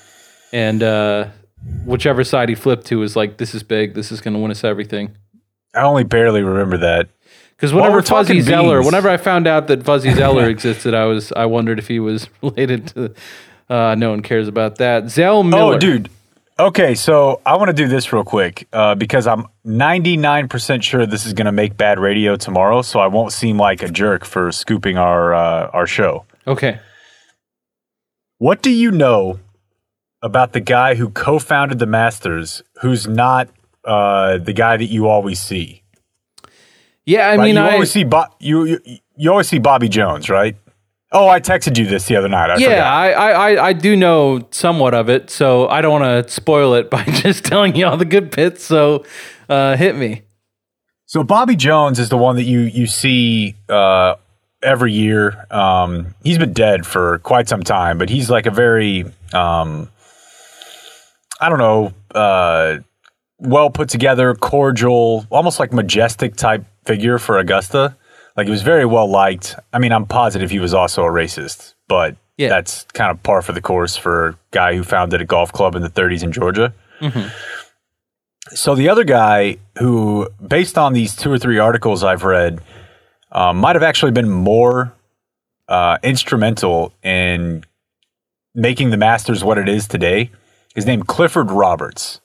and 0.52 0.84
uh, 0.84 1.28
whichever 1.84 2.22
side 2.22 2.48
he 2.48 2.54
flipped 2.54 2.86
to 2.86 3.00
was 3.00 3.16
like, 3.16 3.38
"This 3.38 3.56
is 3.56 3.64
big. 3.64 3.94
This 3.94 4.12
is 4.12 4.20
going 4.20 4.34
to 4.34 4.40
win 4.40 4.52
us 4.52 4.62
everything." 4.62 5.16
I 5.76 5.82
only 5.82 6.04
barely 6.04 6.42
remember 6.42 6.78
that. 6.78 7.08
Because 7.56 7.72
whenever 7.72 7.96
we're 7.96 8.02
Fuzzy 8.02 8.34
talking 8.34 8.42
Zoeller, 8.42 8.82
whenever 8.82 9.08
I 9.08 9.16
found 9.16 9.46
out 9.46 9.68
that 9.68 9.82
Fuzzy 9.82 10.10
Zoeller 10.14 10.48
existed, 10.48 10.94
I 10.94 11.04
was 11.04 11.32
I 11.32 11.46
wondered 11.46 11.78
if 11.78 11.88
he 11.88 12.00
was 12.00 12.28
related 12.42 12.88
to. 12.88 13.14
Uh, 13.68 13.94
no 13.96 14.10
one 14.10 14.22
cares 14.22 14.46
about 14.46 14.76
that. 14.76 15.10
Zell 15.10 15.42
Miller. 15.42 15.74
Oh, 15.74 15.78
dude. 15.78 16.08
Okay, 16.58 16.94
so 16.94 17.42
I 17.44 17.56
want 17.56 17.68
to 17.68 17.74
do 17.74 17.86
this 17.86 18.12
real 18.12 18.24
quick 18.24 18.66
uh, 18.72 18.94
because 18.94 19.26
I'm 19.26 19.46
99% 19.66 20.82
sure 20.82 21.04
this 21.04 21.26
is 21.26 21.34
going 21.34 21.44
to 21.44 21.52
make 21.52 21.76
bad 21.76 21.98
radio 21.98 22.36
tomorrow, 22.36 22.80
so 22.80 22.98
I 22.98 23.08
won't 23.08 23.32
seem 23.32 23.58
like 23.58 23.82
a 23.82 23.90
jerk 23.90 24.24
for 24.24 24.50
scooping 24.52 24.96
our 24.96 25.34
uh, 25.34 25.70
our 25.72 25.86
show. 25.86 26.24
Okay. 26.46 26.80
What 28.38 28.62
do 28.62 28.70
you 28.70 28.90
know 28.90 29.40
about 30.22 30.52
the 30.52 30.60
guy 30.60 30.94
who 30.94 31.10
co-founded 31.10 31.78
the 31.78 31.86
Masters, 31.86 32.62
who's 32.80 33.06
not 33.06 33.48
uh, 33.86 34.38
the 34.38 34.52
guy 34.52 34.76
that 34.76 34.86
you 34.86 35.08
always 35.08 35.40
see? 35.40 35.82
Yeah, 37.04 37.28
I 37.28 37.36
Right? 37.36 37.44
mean, 37.44 37.54
you 37.56 37.62
I 37.62 37.72
always 37.74 37.90
see 37.92 38.04
Bo- 38.04 38.26
you, 38.40 38.64
you 38.64 38.80
you 39.16 39.30
always 39.30 39.48
see 39.48 39.58
Bobby 39.58 39.88
Jones, 39.88 40.28
right? 40.28 40.56
Oh, 41.12 41.28
I 41.28 41.38
texted 41.40 41.78
you 41.78 41.86
this 41.86 42.06
the 42.06 42.16
other 42.16 42.28
night. 42.28 42.50
I 42.50 42.56
yeah. 42.58 42.92
I, 42.92 43.10
I 43.30 43.66
I- 43.68 43.72
do 43.72 43.96
know 43.96 44.46
somewhat 44.50 44.92
of 44.92 45.08
it, 45.08 45.30
so 45.30 45.68
I 45.68 45.80
don't 45.80 46.00
want 46.00 46.26
to 46.26 46.32
spoil 46.32 46.74
it 46.74 46.90
by 46.94 47.04
just 47.04 47.44
telling 47.44 47.76
you 47.76 47.86
all 47.86 47.96
the 47.96 48.04
good 48.04 48.30
bits. 48.34 48.64
So, 48.64 49.04
uh, 49.48 49.76
hit 49.76 49.94
me. 49.96 50.22
So 51.06 51.22
Bobby 51.22 51.54
Jones 51.54 52.00
is 52.00 52.08
the 52.08 52.16
one 52.18 52.34
that 52.36 52.42
you 52.42 52.60
you 52.60 52.88
see 52.88 53.54
uh, 53.68 54.16
every 54.62 54.92
year. 54.92 55.46
Um, 55.52 56.16
he's 56.24 56.38
been 56.38 56.52
dead 56.52 56.84
for 56.84 57.20
quite 57.20 57.48
some 57.48 57.62
time, 57.62 57.98
but 57.98 58.10
he's 58.10 58.28
like 58.28 58.46
a 58.46 58.50
very 58.50 59.04
um, 59.32 59.88
I 61.40 61.48
don't 61.48 61.58
know, 61.60 61.92
uh, 62.14 62.78
well 63.38 63.70
put 63.70 63.88
together, 63.88 64.34
cordial, 64.34 65.26
almost 65.30 65.58
like 65.60 65.72
majestic 65.72 66.36
type 66.36 66.64
figure 66.84 67.18
for 67.18 67.38
Augusta. 67.38 67.96
Like 68.36 68.46
he 68.46 68.50
was 68.50 68.62
very 68.62 68.84
well 68.84 69.08
liked. 69.10 69.54
I 69.72 69.78
mean, 69.78 69.92
I'm 69.92 70.06
positive 70.06 70.50
he 70.50 70.58
was 70.58 70.74
also 70.74 71.02
a 71.04 71.10
racist, 71.10 71.74
but 71.88 72.16
Yeah. 72.36 72.48
that's 72.48 72.84
kind 72.92 73.10
of 73.10 73.22
par 73.22 73.42
for 73.42 73.52
the 73.52 73.60
course 73.62 73.96
for 73.96 74.28
a 74.28 74.38
guy 74.50 74.74
who 74.74 74.82
founded 74.84 75.20
a 75.20 75.24
golf 75.24 75.52
club 75.52 75.74
in 75.74 75.82
the 75.82 75.88
30s 75.90 76.22
in 76.22 76.32
Georgia. 76.32 76.74
So 78.50 78.74
the 78.74 78.88
other 78.88 79.04
guy 79.04 79.56
who, 79.78 80.28
based 80.46 80.78
on 80.78 80.92
these 80.92 81.16
two 81.16 81.32
or 81.32 81.38
three 81.38 81.58
articles 81.58 82.04
I've 82.04 82.22
read, 82.24 82.60
um, 83.32 83.56
might 83.56 83.74
have 83.74 83.82
actually 83.82 84.12
been 84.12 84.30
more 84.30 84.92
uh, 85.68 85.98
instrumental 86.02 86.92
in 87.02 87.64
making 88.54 88.90
the 88.90 88.96
Masters 88.96 89.42
what 89.42 89.58
it 89.58 89.68
is 89.68 89.88
today, 89.88 90.30
His 90.74 90.86
name 90.86 91.02
Clifford 91.02 91.50
Roberts. 91.50 92.20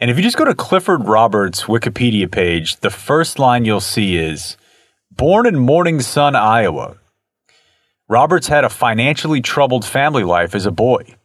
And 0.00 0.10
if 0.10 0.16
you 0.16 0.22
just 0.22 0.38
go 0.38 0.46
to 0.46 0.54
Clifford 0.54 1.06
Roberts' 1.06 1.64
Wikipedia 1.64 2.30
page, 2.30 2.76
the 2.76 2.88
first 2.88 3.38
line 3.38 3.66
you'll 3.66 3.80
see 3.80 4.16
is 4.16 4.56
Born 5.10 5.44
in 5.46 5.58
Morning 5.58 6.00
Sun, 6.00 6.34
Iowa. 6.34 6.96
Roberts 8.08 8.48
had 8.48 8.64
a 8.64 8.70
financially 8.70 9.42
troubled 9.42 9.84
family 9.84 10.24
life 10.24 10.54
as 10.54 10.64
a 10.64 10.70
boy. 10.70 11.16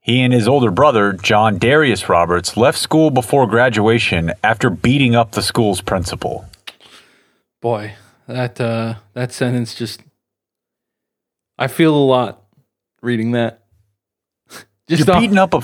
He 0.00 0.20
and 0.20 0.32
his 0.32 0.46
older 0.46 0.70
brother, 0.70 1.14
John 1.14 1.58
Darius 1.58 2.10
Roberts, 2.10 2.54
left 2.54 2.78
school 2.78 3.10
before 3.10 3.46
graduation 3.46 4.32
after 4.44 4.68
beating 4.68 5.14
up 5.14 5.32
the 5.32 5.42
school's 5.42 5.80
principal. 5.80 6.44
Boy, 7.62 7.94
that 8.26 8.60
uh, 8.60 8.96
that 9.14 9.32
sentence 9.32 9.74
just 9.74 10.02
I 11.58 11.66
feel 11.66 11.94
a 11.94 11.96
lot 11.96 12.42
reading 13.02 13.32
that. 13.32 13.62
Just 14.88 15.06
You're 15.06 15.16
off- 15.16 15.20
beating 15.20 15.36
up 15.38 15.52
a 15.52 15.60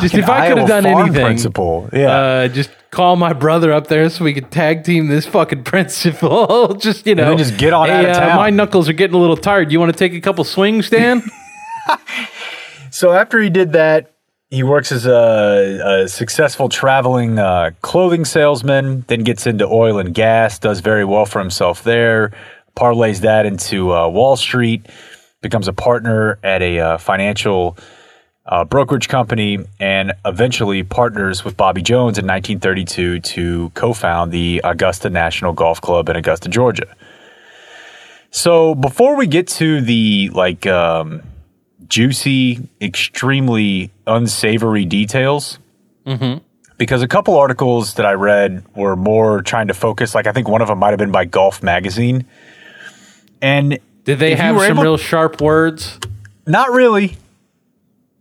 Just 0.00 0.14
if 0.14 0.28
I 0.28 0.48
could 0.48 0.58
have 0.58 0.68
done 0.68 0.86
anything, 0.86 1.24
principal. 1.24 1.88
Yeah. 1.92 2.10
uh, 2.10 2.48
just 2.48 2.70
call 2.92 3.16
my 3.16 3.32
brother 3.32 3.72
up 3.72 3.88
there 3.88 4.08
so 4.08 4.24
we 4.24 4.32
could 4.32 4.50
tag 4.52 4.84
team 4.84 5.08
this 5.08 5.26
fucking 5.26 5.64
principal. 5.64 6.74
just 6.78 7.04
you 7.06 7.16
know, 7.16 7.30
then 7.30 7.38
just 7.38 7.56
get 7.58 7.72
on 7.72 7.88
hey, 7.88 7.94
out 7.94 8.04
of 8.04 8.10
uh, 8.16 8.20
town." 8.20 8.36
my 8.36 8.50
knuckles 8.50 8.88
are 8.88 8.92
getting 8.92 9.16
a 9.16 9.18
little 9.18 9.36
tired. 9.36 9.72
You 9.72 9.80
want 9.80 9.92
to 9.92 9.98
take 9.98 10.12
a 10.14 10.20
couple 10.20 10.44
swings, 10.44 10.88
Dan? 10.90 11.22
So 12.92 13.12
after 13.12 13.38
he 13.40 13.50
did 13.50 13.72
that, 13.72 14.10
he 14.50 14.64
works 14.64 14.90
as 14.90 15.06
a, 15.06 16.02
a 16.04 16.08
successful 16.08 16.68
traveling 16.68 17.38
uh, 17.38 17.70
clothing 17.82 18.24
salesman. 18.24 19.04
Then 19.06 19.22
gets 19.22 19.46
into 19.46 19.64
oil 19.64 19.98
and 20.00 20.12
gas. 20.12 20.58
Does 20.58 20.80
very 20.80 21.04
well 21.04 21.24
for 21.24 21.38
himself 21.38 21.84
there. 21.84 22.32
Parlays 22.76 23.20
that 23.20 23.46
into 23.46 23.94
uh, 23.94 24.08
Wall 24.08 24.36
Street. 24.36 24.86
Becomes 25.40 25.68
a 25.68 25.72
partner 25.72 26.38
at 26.42 26.62
a 26.62 26.80
uh, 26.80 26.98
financial 26.98 27.78
uh, 28.50 28.64
brokerage 28.64 29.08
company, 29.08 29.58
and 29.78 30.12
eventually 30.26 30.82
partners 30.82 31.44
with 31.44 31.56
Bobby 31.56 31.80
Jones 31.82 32.18
in 32.18 32.26
1932 32.26 33.20
to 33.20 33.70
co-found 33.70 34.32
the 34.32 34.60
Augusta 34.64 35.08
National 35.08 35.52
Golf 35.52 35.80
Club 35.80 36.08
in 36.08 36.16
Augusta, 36.16 36.48
Georgia. 36.48 36.94
So 38.30 38.74
before 38.74 39.16
we 39.16 39.26
get 39.26 39.48
to 39.48 39.80
the 39.80 40.30
like 40.34 40.66
um, 40.66 41.22
juicy, 41.88 42.68
extremely 42.80 43.90
unsavory 44.06 44.84
details. 44.84 45.58
Because 46.76 47.02
a 47.02 47.08
couple 47.08 47.36
articles 47.36 47.94
that 47.94 48.06
I 48.06 48.14
read 48.14 48.64
were 48.74 48.96
more 48.96 49.42
trying 49.42 49.68
to 49.68 49.74
focus, 49.74 50.12
like 50.14 50.26
I 50.26 50.32
think 50.32 50.48
one 50.48 50.60
of 50.62 50.66
them 50.68 50.78
might 50.78 50.90
have 50.90 50.98
been 50.98 51.12
by 51.12 51.24
Golf 51.24 51.62
Magazine. 51.62 52.24
And 53.42 53.78
Did 54.04 54.18
they 54.18 54.34
have 54.34 54.56
some 54.58 54.72
able- 54.72 54.82
real 54.82 54.96
sharp 54.96 55.40
words? 55.40 55.98
not 56.46 56.72
really. 56.72 57.16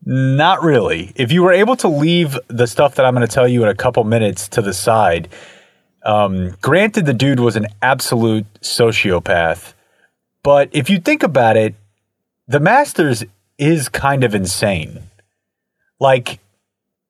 Not 0.06 0.64
really. 0.64 1.12
If 1.16 1.32
you 1.32 1.44
were 1.44 1.52
able 1.52 1.76
to 1.78 1.88
leave 1.88 2.38
the 2.48 2.68
stuff 2.68 2.96
that 2.96 3.06
I'm 3.06 3.14
going 3.14 3.28
to 3.28 3.34
tell 3.34 3.48
you 3.48 3.64
in 3.64 3.70
a 3.70 3.76
couple 3.76 4.04
minutes 4.04 4.48
to 4.50 4.62
the 4.62 4.74
side, 4.74 5.30
um, 6.04 6.56
granted, 6.62 7.06
the 7.06 7.14
dude 7.14 7.40
was 7.40 7.56
an 7.56 7.68
absolute 7.82 8.46
sociopath. 8.62 9.74
But 10.44 10.70
if 10.72 10.90
you 10.90 11.00
think 11.00 11.24
about 11.24 11.58
it, 11.58 11.76
the 12.48 12.60
Masters 12.60 13.24
is 13.58 13.90
kind 13.90 14.24
of 14.24 14.34
insane. 14.34 15.02
Like, 16.00 16.40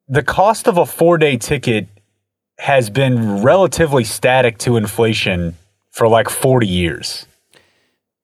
the 0.08 0.24
cost 0.24 0.68
of 0.68 0.78
a 0.78 0.86
four 0.86 1.18
day 1.18 1.38
ticket 1.38 1.88
has 2.58 2.90
been 2.90 3.42
relatively 3.44 4.04
static 4.04 4.58
to 4.60 4.76
inflation 4.76 5.56
for 5.92 6.08
like 6.08 6.30
40 6.30 6.68
years. 6.68 7.26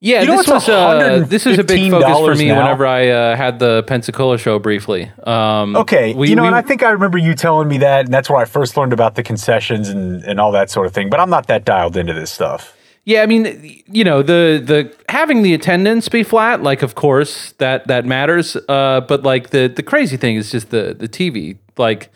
Yeah, 0.05 0.21
You 0.21 0.27
know 0.27 0.37
this 0.37 0.47
was 0.47 0.69
uh, 0.69 1.25
this 1.27 1.47
is 1.47 1.57
a 1.57 1.63
big 1.63 1.89
focus 1.89 2.19
for 2.19 2.35
me 2.35 2.49
now? 2.49 2.59
whenever 2.59 2.85
I 2.85 3.09
uh, 3.09 3.35
had 3.35 3.57
the 3.57 3.81
Pensacola 3.87 4.37
show 4.37 4.59
briefly. 4.59 5.11
Um, 5.23 5.75
Okay, 5.75 6.13
we- 6.13 6.29
you 6.29 6.35
know, 6.35 6.43
we- 6.43 6.47
and 6.49 6.55
I 6.55 6.61
think 6.61 6.83
I 6.83 6.91
remember 6.91 7.17
you 7.17 7.33
telling 7.33 7.67
me 7.67 7.79
that, 7.79 8.05
and 8.05 8.13
that's 8.13 8.29
where 8.29 8.39
I 8.39 8.45
first 8.45 8.77
learned 8.77 8.93
about 8.93 9.15
the 9.15 9.23
concessions 9.23 9.89
and, 9.89 10.23
and 10.23 10.39
all 10.39 10.51
that 10.51 10.69
sort 10.69 10.85
of 10.85 10.93
thing. 10.93 11.09
But 11.09 11.19
I'm 11.19 11.31
not 11.31 11.47
that 11.47 11.65
dialed 11.65 11.97
into 11.97 12.13
this 12.13 12.31
stuff. 12.31 12.77
Yeah, 13.03 13.23
I 13.23 13.25
mean, 13.25 13.81
you 13.91 14.03
know, 14.03 14.21
the 14.21 14.61
the 14.63 14.93
having 15.09 15.41
the 15.41 15.53
attendance 15.55 16.07
be 16.07 16.21
flat, 16.23 16.61
like 16.61 16.83
of 16.83 16.93
course 16.93 17.53
that 17.57 17.87
that 17.87 18.05
matters. 18.05 18.55
Uh, 18.69 19.01
but 19.07 19.23
like 19.23 19.49
the 19.49 19.67
the 19.67 19.83
crazy 19.83 20.17
thing 20.17 20.35
is 20.35 20.51
just 20.51 20.69
the 20.69 20.95
the 20.97 21.07
TV, 21.07 21.57
like 21.77 22.11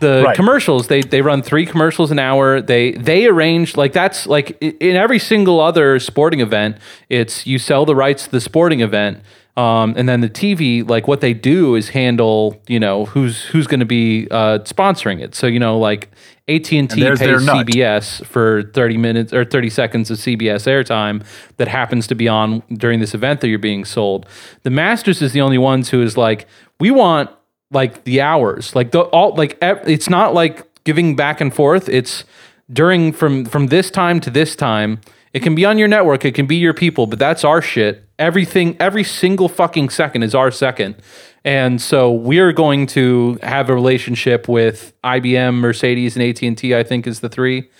the 0.00 0.22
Right. 0.26 0.36
commercials. 0.36 0.88
They 0.88 1.02
they 1.02 1.22
run 1.22 1.42
three 1.42 1.66
commercials 1.66 2.10
an 2.10 2.18
hour. 2.18 2.60
They 2.60 2.92
they 2.92 3.26
arrange 3.26 3.76
like 3.76 3.92
that's 3.92 4.26
like 4.26 4.56
in 4.60 4.96
every 4.96 5.18
single 5.18 5.60
other 5.60 5.98
sporting 6.00 6.40
event. 6.40 6.76
It's 7.08 7.46
you 7.46 7.58
sell 7.58 7.84
the 7.84 7.94
rights 7.94 8.24
to 8.24 8.30
the 8.30 8.40
sporting 8.40 8.80
event. 8.80 9.20
Um, 9.56 9.94
and 9.96 10.08
then 10.08 10.20
the 10.20 10.28
TV, 10.30 10.88
like 10.88 11.06
what 11.08 11.20
they 11.20 11.34
do 11.34 11.74
is 11.74 11.90
handle, 11.90 12.62
you 12.66 12.80
know, 12.80 13.04
who's 13.06 13.42
who's 13.46 13.66
going 13.66 13.80
to 13.80 13.86
be 13.86 14.26
uh, 14.30 14.60
sponsoring 14.60 15.20
it. 15.20 15.34
So 15.34 15.46
you 15.48 15.58
know, 15.58 15.78
like 15.78 16.08
AT 16.48 16.72
and 16.72 16.88
T 16.88 17.00
pays. 17.02 17.20
CBS 17.20 18.24
for 18.24 18.62
30 18.72 18.96
minutes 18.96 19.32
or 19.34 19.44
30 19.44 19.68
seconds 19.68 20.10
of 20.10 20.18
CBS 20.18 20.66
airtime 20.66 21.24
that 21.58 21.68
happens 21.68 22.06
to 22.06 22.14
be 22.14 22.26
on 22.28 22.62
during 22.72 23.00
this 23.00 23.12
event 23.12 23.40
that 23.42 23.48
you're 23.48 23.58
being 23.58 23.84
sold. 23.84 24.24
The 24.62 24.70
Masters 24.70 25.20
is 25.20 25.32
the 25.32 25.40
only 25.42 25.58
ones 25.58 25.90
who 25.90 26.00
is 26.00 26.16
like, 26.16 26.46
we 26.78 26.90
want 26.90 27.28
like 27.70 28.04
the 28.04 28.20
hours, 28.20 28.74
like 28.74 28.90
the 28.90 29.00
all 29.00 29.34
like 29.34 29.58
it's 29.60 30.08
not 30.08 30.34
like 30.34 30.66
giving 30.84 31.16
back 31.16 31.40
and 31.40 31.54
forth. 31.54 31.88
It's 31.88 32.24
during 32.72 33.12
from 33.12 33.44
from 33.44 33.68
this 33.68 33.90
time 33.90 34.20
to 34.20 34.30
this 34.30 34.56
time. 34.56 35.00
It 35.32 35.44
can 35.44 35.54
be 35.54 35.64
on 35.64 35.78
your 35.78 35.86
network, 35.86 36.24
it 36.24 36.34
can 36.34 36.46
be 36.46 36.56
your 36.56 36.74
people, 36.74 37.06
but 37.06 37.18
that's 37.18 37.44
our 37.44 37.62
shit. 37.62 38.04
Everything, 38.18 38.76
every 38.80 39.04
single 39.04 39.48
fucking 39.48 39.90
second 39.90 40.24
is 40.24 40.34
our 40.34 40.50
second. 40.50 40.96
And 41.44 41.80
so 41.80 42.12
we're 42.12 42.52
going 42.52 42.86
to 42.88 43.38
have 43.42 43.70
a 43.70 43.74
relationship 43.74 44.48
with 44.48 44.92
IBM, 45.04 45.54
Mercedes, 45.54 46.16
and 46.16 46.24
AT 46.24 46.42
and 46.42 46.58
T. 46.58 46.74
I 46.74 46.82
think 46.82 47.06
is 47.06 47.20
the 47.20 47.28
three, 47.28 47.70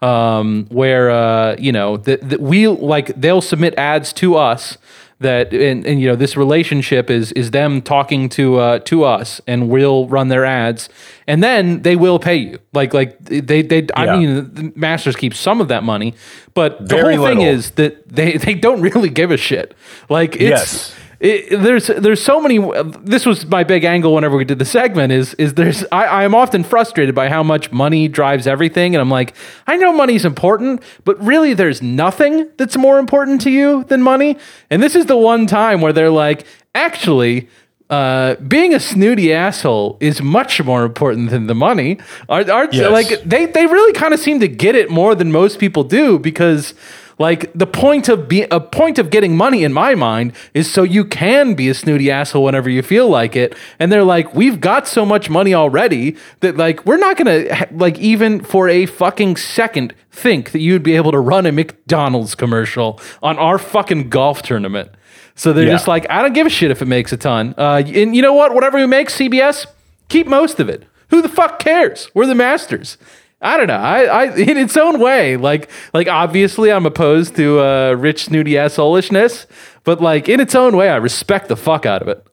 um, 0.00 0.66
where 0.70 1.10
uh, 1.10 1.56
you 1.58 1.72
know 1.72 1.96
that 1.96 2.40
we 2.40 2.68
like 2.68 3.08
they'll 3.20 3.42
submit 3.42 3.74
ads 3.76 4.12
to 4.14 4.36
us 4.36 4.78
that 5.20 5.52
and, 5.52 5.86
and 5.86 6.00
you 6.00 6.08
know 6.08 6.16
this 6.16 6.36
relationship 6.36 7.10
is 7.10 7.30
is 7.32 7.50
them 7.50 7.80
talking 7.82 8.28
to 8.30 8.56
uh, 8.58 8.78
to 8.80 9.04
us 9.04 9.40
and 9.46 9.68
we'll 9.68 10.08
run 10.08 10.28
their 10.28 10.44
ads 10.44 10.88
and 11.26 11.42
then 11.42 11.82
they 11.82 11.94
will 11.94 12.18
pay 12.18 12.36
you 12.36 12.58
like 12.72 12.92
like 12.94 13.18
they 13.24 13.62
they 13.62 13.86
I 13.94 14.04
Yeah. 14.06 14.16
mean 14.18 14.54
the 14.54 14.72
masters 14.76 15.16
keep 15.16 15.34
some 15.34 15.60
of 15.60 15.68
that 15.68 15.84
money 15.84 16.14
but 16.54 16.78
the 16.88 16.96
Very 16.96 17.16
whole 17.16 17.26
thing 17.26 17.40
is 17.42 17.70
that 17.72 18.08
they 18.08 18.36
they 18.38 18.54
don't 18.54 18.80
really 18.80 19.10
give 19.10 19.30
a 19.30 19.36
shit 19.36 19.74
like 20.08 20.34
it's 20.36 20.42
Yes. 20.42 20.94
It, 21.20 21.50
there's 21.62 21.88
there's 21.88 22.22
so 22.22 22.40
many 22.40 22.58
this 23.02 23.26
was 23.26 23.44
my 23.46 23.62
big 23.62 23.84
angle 23.84 24.14
whenever 24.14 24.36
we 24.38 24.44
did 24.44 24.58
the 24.58 24.64
segment 24.64 25.12
is 25.12 25.34
is 25.34 25.52
there's 25.54 25.84
I, 25.92 26.04
I 26.06 26.24
am 26.24 26.34
often 26.34 26.64
frustrated 26.64 27.14
by 27.14 27.28
how 27.28 27.42
much 27.42 27.70
money 27.70 28.08
drives 28.08 28.46
everything 28.46 28.94
and 28.94 29.02
I'm 29.02 29.10
like 29.10 29.34
I 29.66 29.76
know 29.76 29.92
money's 29.92 30.24
important 30.24 30.82
but 31.04 31.22
really 31.22 31.52
there's 31.52 31.82
nothing 31.82 32.48
that's 32.56 32.76
more 32.78 32.98
important 32.98 33.42
to 33.42 33.50
you 33.50 33.84
than 33.84 34.02
money 34.02 34.38
and 34.70 34.82
this 34.82 34.96
is 34.96 35.06
the 35.06 35.16
one 35.16 35.46
time 35.46 35.82
where 35.82 35.92
they're 35.92 36.08
like 36.08 36.46
actually 36.74 37.48
uh, 37.90 38.36
being 38.36 38.72
a 38.72 38.78
snooty 38.80 39.32
asshole 39.32 39.98
is 40.00 40.22
much 40.22 40.62
more 40.62 40.84
important 40.84 41.30
than 41.30 41.48
the 41.48 41.56
money. 41.56 41.98
Aren't, 42.28 42.48
aren't 42.48 42.72
Yes. 42.72 42.88
like 42.92 43.24
they 43.24 43.46
they 43.46 43.66
really 43.66 43.92
kind 43.94 44.14
of 44.14 44.20
seem 44.20 44.38
to 44.38 44.46
get 44.46 44.76
it 44.76 44.90
more 44.90 45.16
than 45.16 45.32
most 45.32 45.58
people 45.58 45.82
do 45.82 46.16
because 46.20 46.72
Like 47.20 47.52
the 47.54 47.66
point 47.66 48.08
of 48.08 48.28
be 48.28 48.42
a 48.50 48.58
point 48.58 48.98
of 48.98 49.10
getting 49.10 49.36
money 49.36 49.62
in 49.62 49.72
my 49.74 49.94
mind 49.94 50.32
is 50.54 50.72
so 50.72 50.82
you 50.82 51.04
can 51.04 51.52
be 51.54 51.68
a 51.68 51.74
snooty 51.74 52.10
asshole 52.10 52.42
whenever 52.42 52.70
you 52.70 52.80
feel 52.82 53.08
like 53.10 53.36
it. 53.36 53.54
And 53.78 53.92
they're 53.92 54.04
like, 54.04 54.34
we've 54.34 54.58
got 54.58 54.88
so 54.88 55.04
much 55.04 55.28
money 55.28 55.52
already 55.52 56.16
that 56.40 56.56
like 56.56 56.84
we're 56.86 56.96
not 56.96 57.18
gonna 57.18 57.68
like 57.72 57.98
even 57.98 58.42
for 58.42 58.70
a 58.70 58.86
fucking 58.86 59.36
second 59.36 59.94
think 60.10 60.52
that 60.52 60.60
you'd 60.60 60.82
be 60.82 60.96
able 60.96 61.12
to 61.12 61.20
run 61.20 61.44
a 61.44 61.52
McDonald's 61.52 62.34
commercial 62.34 62.98
on 63.22 63.36
our 63.38 63.58
fucking 63.58 64.08
golf 64.08 64.40
tournament. 64.40 64.90
So 65.34 65.52
they're 65.52 65.66
Yeah. 65.66 65.72
just 65.72 65.86
like, 65.88 66.06
I 66.08 66.22
don't 66.22 66.32
give 66.32 66.46
a 66.46 66.50
shit 66.50 66.70
if 66.70 66.80
it 66.80 66.88
makes 66.88 67.12
a 67.12 67.18
ton. 67.18 67.54
Uh, 67.58 67.82
and 67.86 68.16
you 68.16 68.22
know 68.22 68.32
what? 68.32 68.54
Whatever 68.54 68.78
we 68.78 68.86
make, 68.86 69.08
CBS, 69.10 69.66
keep 70.08 70.26
most 70.26 70.58
of 70.58 70.70
it. 70.70 70.84
Who 71.10 71.20
the 71.22 71.28
fuck 71.28 71.58
cares? 71.58 72.08
We're 72.14 72.26
the 72.26 72.34
masters. 72.34 72.96
I 73.40 73.56
don't 73.56 73.68
know. 73.68 73.74
I, 73.74 74.04
I 74.04 74.24
in 74.36 74.56
its 74.56 74.76
own 74.76 75.00
way, 75.00 75.36
like 75.36 75.70
like 75.94 76.08
obviously 76.08 76.70
I'm 76.70 76.86
opposed 76.86 77.36
to 77.36 77.60
uh, 77.60 77.92
rich 77.92 78.24
snooty 78.24 78.52
assholishness, 78.52 79.46
but 79.84 80.00
like 80.00 80.28
in 80.28 80.40
its 80.40 80.54
own 80.54 80.76
way, 80.76 80.90
I 80.90 80.96
respect 80.96 81.48
the 81.48 81.56
fuck 81.56 81.86
out 81.86 82.02
of 82.02 82.08
it. 82.08 82.26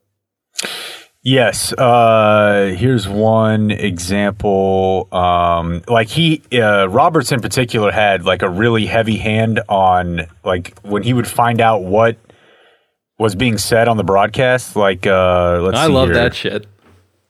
Yes. 1.23 1.73
Uh, 1.73 2.73
here's 2.77 3.07
one 3.07 3.69
example. 3.69 5.09
Um, 5.11 5.81
like 5.87 6.07
he, 6.07 6.41
uh, 6.53 6.87
Roberts 6.87 7.33
in 7.33 7.41
particular 7.41 7.91
had 7.91 8.23
like 8.23 8.43
a 8.43 8.49
really 8.49 8.85
heavy 8.85 9.17
hand 9.17 9.59
on 9.67 10.21
like 10.45 10.79
when 10.83 11.03
he 11.03 11.11
would 11.11 11.27
find 11.27 11.59
out 11.59 11.83
what 11.83 12.17
was 13.19 13.35
being 13.35 13.57
said 13.57 13.87
on 13.89 13.97
the 13.97 14.05
broadcast. 14.05 14.75
Like, 14.77 15.05
uh, 15.05 15.59
let's 15.61 15.77
I 15.77 15.87
love 15.87 16.09
here. 16.09 16.15
that 16.15 16.35
shit. 16.35 16.65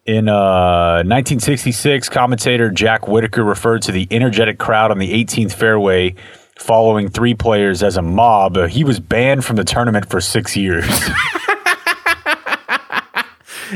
In 0.08 0.30
uh, 0.30 1.04
1966, 1.06 2.08
commentator 2.08 2.72
Jack 2.72 3.10
Whitaker 3.10 3.44
referred 3.44 3.82
to 3.84 3.92
the 3.92 4.08
energetic 4.10 4.58
crowd 4.58 4.90
on 4.90 5.00
the 5.00 5.12
18th 5.26 5.52
fairway 5.54 6.16
following 6.56 7.10
three 7.10 7.34
players 7.34 7.84
as 7.84 7.98
a 7.98 8.02
mob. 8.02 8.56
Uh, 8.56 8.68
he 8.68 8.86
was 8.86 9.02
banned 9.02 9.44
from 9.44 9.58
the 9.58 9.66
tournament 9.66 10.10
for 10.10 10.22
six 10.22 10.56
years. 10.56 10.86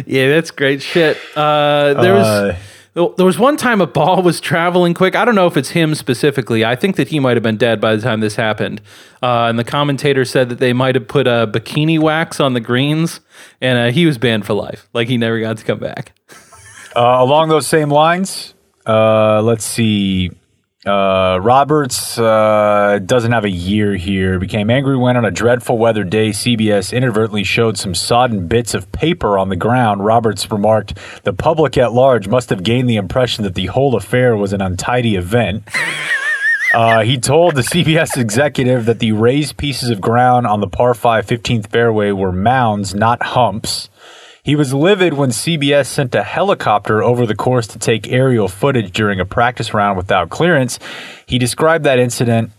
Yeah, 0.07 0.29
that's 0.29 0.51
great 0.51 0.81
shit. 0.81 1.17
Uh, 1.35 1.95
there 2.01 2.15
Uh, 2.15 2.17
was 2.47 2.55
there 2.93 3.25
was 3.25 3.39
one 3.39 3.55
time 3.55 3.79
a 3.79 3.87
ball 3.87 4.21
was 4.21 4.41
traveling 4.41 4.93
quick. 4.93 5.15
I 5.15 5.23
don't 5.23 5.35
know 5.35 5.47
if 5.47 5.55
it's 5.55 5.69
him 5.69 5.95
specifically. 5.95 6.65
I 6.65 6.75
think 6.75 6.97
that 6.97 7.07
he 7.07 7.19
might 7.19 7.37
have 7.37 7.43
been 7.43 7.57
dead 7.57 7.79
by 7.79 7.95
the 7.95 8.01
time 8.01 8.19
this 8.19 8.35
happened. 8.35 8.81
Uh, 9.23 9.45
and 9.45 9.57
the 9.57 9.63
commentator 9.63 10.25
said 10.25 10.49
that 10.49 10.59
they 10.59 10.73
might 10.73 10.95
have 10.95 11.07
put 11.07 11.25
a 11.25 11.49
bikini 11.51 11.99
wax 11.99 12.41
on 12.41 12.53
the 12.53 12.59
greens, 12.59 13.21
and 13.61 13.77
uh, 13.77 13.91
he 13.93 14.05
was 14.05 14.17
banned 14.17 14.45
for 14.45 14.53
life. 14.53 14.89
Like 14.93 15.07
he 15.07 15.17
never 15.17 15.39
got 15.39 15.57
to 15.57 15.63
come 15.63 15.79
back. 15.79 16.13
Uh, 16.93 17.17
along 17.19 17.47
those 17.47 17.65
same 17.65 17.89
lines, 17.89 18.53
uh, 18.85 19.41
let's 19.41 19.63
see. 19.63 20.31
Uh, 20.83 21.37
Roberts 21.39 22.17
uh, 22.17 22.99
doesn't 23.05 23.31
have 23.31 23.45
a 23.45 23.49
year 23.51 23.95
here. 23.95 24.39
Became 24.39 24.71
angry 24.71 24.97
when 24.97 25.15
on 25.15 25.25
a 25.25 25.29
dreadful 25.29 25.77
weather 25.77 26.03
day, 26.03 26.29
CBS 26.29 26.91
inadvertently 26.91 27.43
showed 27.43 27.77
some 27.77 27.93
sodden 27.93 28.47
bits 28.47 28.73
of 28.73 28.91
paper 28.91 29.37
on 29.37 29.49
the 29.49 29.55
ground. 29.55 30.03
Roberts 30.03 30.49
remarked, 30.49 30.97
"The 31.21 31.33
public 31.33 31.77
at 31.77 31.93
large 31.93 32.27
must 32.27 32.49
have 32.49 32.63
gained 32.63 32.89
the 32.89 32.95
impression 32.95 33.43
that 33.43 33.53
the 33.53 33.67
whole 33.67 33.95
affair 33.95 34.35
was 34.35 34.53
an 34.53 34.61
untidy 34.61 35.15
event." 35.15 35.63
Uh, 36.73 37.01
he 37.01 37.17
told 37.17 37.55
the 37.55 37.63
CBS 37.63 38.15
executive 38.15 38.85
that 38.85 38.99
the 38.99 39.11
raised 39.11 39.57
pieces 39.57 39.89
of 39.89 39.99
ground 39.99 40.47
on 40.47 40.61
the 40.61 40.67
par 40.69 40.93
5 40.93 41.27
15th 41.27 41.67
fairway 41.69 42.13
were 42.13 42.31
mounds, 42.31 42.95
not 42.95 43.21
humps. 43.21 43.89
He 44.43 44.55
was 44.55 44.73
livid 44.73 45.13
when 45.13 45.29
CBS 45.29 45.85
sent 45.85 46.15
a 46.15 46.23
helicopter 46.23 47.03
over 47.03 47.27
the 47.27 47.35
course 47.35 47.67
to 47.67 47.79
take 47.79 48.11
aerial 48.11 48.47
footage 48.47 48.91
during 48.91 49.19
a 49.19 49.25
practice 49.25 49.71
round 49.71 49.97
without 49.97 50.31
clearance. 50.31 50.79
He 51.27 51.37
described 51.37 51.83
that 51.83 51.99
incident 51.99 52.51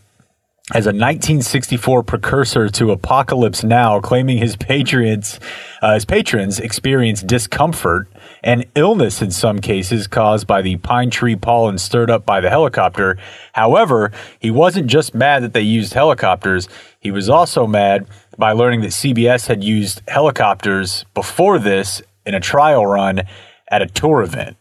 as 0.71 0.87
a 0.87 0.95
1964 0.95 2.05
precursor 2.05 2.69
to 2.69 2.93
Apocalypse 2.93 3.65
Now, 3.65 4.01
claiming 4.01 4.39
his 4.39 4.55
patrons, 4.55 5.41
uh, 5.83 5.95
his 5.95 6.05
patrons 6.05 6.61
experienced 6.61 7.27
discomfort 7.27 8.07
and 8.45 8.65
illness 8.77 9.21
in 9.21 9.33
some 9.33 9.61
cases 9.61 10.07
caused 10.07 10.47
by 10.47 10.63
the 10.63 10.77
pine 10.77 11.11
tree 11.11 11.35
pollen 11.35 11.79
stirred 11.79 12.11
up 12.11 12.25
by 12.25 12.41
the 12.41 12.49
helicopter. 12.49 13.19
However, 13.55 14.13
he 14.39 14.53
wasn't 14.53 14.87
just 14.87 15.17
mad 15.17 15.43
that 15.43 15.53
they 15.53 15.63
used 15.63 15.95
helicopters; 15.95 16.69
he 17.03 17.11
was 17.11 17.29
also 17.29 17.67
mad 17.67 18.07
by 18.39 18.53
learning 18.53 18.81
that 18.83 18.93
CBS 18.93 19.49
had 19.49 19.65
used 19.65 20.01
helicopters 20.07 21.05
before 21.15 21.59
this 21.59 22.01
in 22.25 22.33
a 22.35 22.41
trial 22.41 22.87
run 22.87 23.23
at 23.69 23.83
a 23.83 23.87
tour 23.87 24.23
event. 24.23 24.57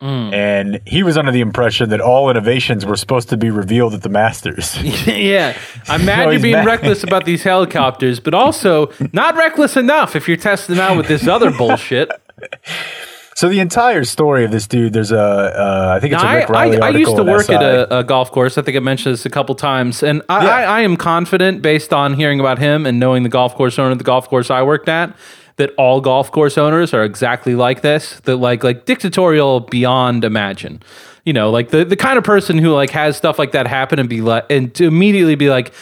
Mm. 0.00 0.32
And 0.32 0.80
he 0.86 1.02
was 1.02 1.18
under 1.18 1.30
the 1.30 1.40
impression 1.42 1.90
that 1.90 2.00
all 2.00 2.30
innovations 2.30 2.86
were 2.86 2.96
supposed 2.96 3.28
to 3.28 3.36
be 3.36 3.50
revealed 3.50 3.92
at 3.92 4.02
the 4.02 4.08
Masters. 4.08 4.76
yeah, 5.06 5.56
I'm 5.86 6.04
mad 6.06 6.24
No, 6.24 6.30
you're 6.30 6.40
being 6.40 6.54
mad. 6.54 6.66
reckless 6.66 7.04
about 7.04 7.26
these 7.26 7.42
helicopters, 7.42 8.18
but 8.18 8.32
also 8.32 8.90
not 9.12 9.36
reckless 9.36 9.76
enough 9.76 10.16
if 10.16 10.26
you're 10.26 10.38
testing 10.38 10.76
them 10.76 10.84
out 10.90 10.96
with 10.96 11.06
this 11.06 11.28
other 11.28 11.50
bullshit. 11.58 12.10
So 13.36 13.48
the 13.48 13.58
entire 13.60 14.04
story 14.04 14.44
of 14.44 14.52
this 14.52 14.66
dude, 14.68 14.92
there's 14.92 15.10
a, 15.10 15.18
uh, 15.18 15.94
I 15.96 16.00
think 16.00 16.14
it's 16.14 16.22
a 16.22 16.34
Rick 16.34 16.48
Reilly 16.48 16.76
I, 16.78 16.84
I 16.84 16.86
article 16.88 17.00
used 17.00 17.16
to 17.16 17.24
work 17.24 17.46
SI. 17.46 17.54
at 17.54 17.62
a, 17.62 17.98
a 17.98 18.04
golf 18.04 18.30
course. 18.30 18.56
I 18.58 18.62
think 18.62 18.76
I 18.76 18.80
mentioned 18.80 19.12
this 19.14 19.26
a 19.26 19.30
couple 19.30 19.54
times, 19.56 20.02
and 20.04 20.22
I, 20.28 20.44
Yeah. 20.44 20.50
I, 20.54 20.62
I 20.62 20.80
am 20.82 20.96
confident, 20.96 21.60
based 21.60 21.92
on 21.92 22.14
hearing 22.14 22.38
about 22.38 22.58
him 22.60 22.86
and 22.86 23.00
knowing 23.00 23.24
the 23.24 23.28
golf 23.28 23.54
course 23.56 23.76
owner 23.78 23.90
of 23.90 23.98
the 23.98 24.04
golf 24.04 24.28
course 24.28 24.50
I 24.50 24.62
worked 24.62 24.88
at, 24.88 25.16
that 25.56 25.70
all 25.78 26.00
golf 26.00 26.30
course 26.30 26.56
owners 26.58 26.94
are 26.94 27.02
exactly 27.04 27.54
like 27.56 27.80
this. 27.82 28.20
That 28.20 28.36
like 28.36 28.62
like 28.64 28.86
dictatorial 28.86 29.60
beyond 29.60 30.24
imagine. 30.24 30.80
You 31.24 31.32
know, 31.32 31.50
like 31.50 31.70
the 31.70 31.84
the 31.84 31.96
kind 31.96 32.18
of 32.18 32.24
person 32.24 32.58
who 32.58 32.72
like 32.72 32.90
has 32.90 33.16
stuff 33.16 33.38
like 33.38 33.52
that 33.52 33.66
happen 33.66 33.98
and 33.98 34.08
be 34.08 34.20
like, 34.20 34.44
and 34.50 34.72
to 34.74 34.84
immediately 34.86 35.34
be 35.36 35.50
like, 35.50 35.72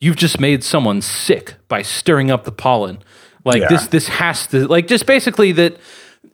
you've 0.00 0.16
just 0.16 0.38
made 0.40 0.62
someone 0.64 1.00
sick 1.02 1.54
by 1.68 1.82
stirring 1.82 2.30
up 2.30 2.44
the 2.44 2.52
pollen. 2.52 2.98
Like 3.44 3.62
Yeah. 3.62 3.68
this 3.68 3.86
this 3.88 4.08
has 4.08 4.46
to 4.48 4.66
like 4.68 4.86
just 4.86 5.04
basically 5.06 5.50
that 5.52 5.76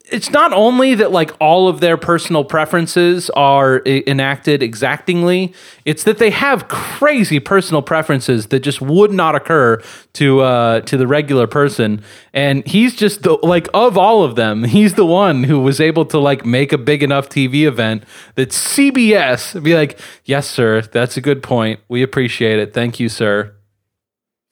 it's 0.06 0.30
not 0.30 0.52
only 0.52 0.94
that 0.94 1.12
like 1.12 1.32
all 1.40 1.66
of 1.66 1.80
their 1.80 1.96
personal 1.96 2.44
preferences 2.44 3.30
are 3.30 3.80
enacted 3.86 4.62
exactingly 4.62 5.54
it's 5.86 6.04
that 6.04 6.18
they 6.18 6.28
have 6.28 6.68
crazy 6.68 7.40
personal 7.40 7.80
preferences 7.80 8.48
that 8.48 8.60
just 8.60 8.82
would 8.82 9.10
not 9.10 9.34
occur 9.34 9.82
to 10.12 10.40
uh 10.40 10.80
to 10.82 10.96
the 10.96 11.06
regular 11.06 11.46
person. 11.46 12.02
And 12.32 12.66
he's 12.66 12.94
just 12.94 13.22
the 13.22 13.38
like 13.42 13.68
of 13.72 13.96
all 13.96 14.22
of 14.22 14.36
them 14.36 14.64
he's 14.76 14.94
the 14.94 15.06
one 15.06 15.44
who 15.44 15.60
was 15.60 15.80
able 15.80 16.04
to 16.06 16.18
like 16.18 16.44
make 16.44 16.72
a 16.72 16.78
big 16.78 17.02
enough 17.02 17.28
TV 17.28 17.66
event 17.66 18.04
that 18.34 18.50
CBS 18.50 19.62
be 19.62 19.74
like 19.74 19.98
yes 20.24 20.46
sir 20.46 20.82
that's 20.82 21.16
a 21.16 21.20
good 21.20 21.42
point. 21.42 21.80
We 21.88 22.02
appreciate 22.02 22.58
it. 22.58 22.74
Thank 22.74 23.00
you 23.00 23.08
sir 23.08 23.54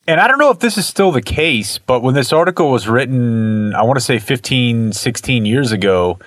And 0.07 0.21
I 0.21 0.27
don't 0.27 0.39
know 0.39 0.51
if 0.51 0.59
this 0.59 0.77
is 0.77 0.87
still 0.87 1.13
the 1.13 1.23
case, 1.23 1.79
but 1.79 2.03
when 2.03 2.15
this 2.15 2.33
article 2.33 2.71
was 2.71 2.89
written, 2.89 3.73
I 3.75 3.83
want 3.83 3.99
to 3.99 4.05
say 4.05 4.19
15, 4.19 4.93
16 4.93 5.45
years 5.47 5.71
ago, 5.71 6.19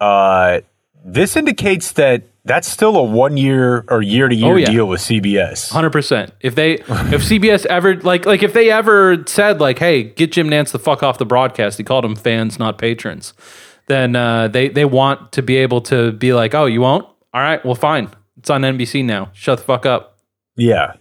uh, 0.00 0.60
this 1.04 1.36
indicates 1.36 1.92
that 1.92 2.22
that's 2.44 2.68
still 2.68 2.96
a 2.96 3.02
one 3.02 3.36
year 3.36 3.84
or 3.88 4.02
year 4.02 4.28
to 4.28 4.34
Oh, 4.42 4.56
year 4.56 4.66
deal 4.66 4.86
with 4.86 5.00
CBS. 5.00 5.70
Hundred 5.70 5.90
percent. 5.90 6.32
If 6.40 6.54
they, 6.56 6.74
if 6.74 7.22
CBS 7.22 7.64
ever 7.66 7.96
like, 7.96 8.26
like 8.26 8.42
if 8.42 8.52
they 8.52 8.70
ever 8.70 9.22
said 9.26 9.60
like, 9.60 9.78
"Hey, 9.78 10.02
get 10.02 10.32
Jim 10.32 10.48
Nantz 10.48 10.72
the 10.72 10.78
fuck 10.78 11.02
off 11.02 11.16
the 11.16 11.24
broadcast," 11.24 11.78
he 11.78 11.84
called 11.84 12.04
them 12.04 12.16
fans, 12.16 12.58
not 12.58 12.76
patrons. 12.76 13.32
Then 13.86 14.14
uh, 14.16 14.48
they 14.48 14.68
they 14.68 14.84
want 14.84 15.32
to 15.32 15.42
be 15.42 15.56
able 15.56 15.80
to 15.82 16.12
be 16.12 16.34
like, 16.34 16.54
"Oh, 16.54 16.66
you 16.66 16.80
won't? 16.82 17.04
All 17.32 17.40
right, 17.40 17.64
well, 17.64 17.74
fine. 17.74 18.10
It's 18.38 18.50
on 18.50 18.60
NBC 18.62 19.04
now. 19.04 19.30
Shut 19.32 19.58
the 19.58 19.64
fuck 19.64 19.86
up." 19.86 20.18
Yeah. 20.56 20.94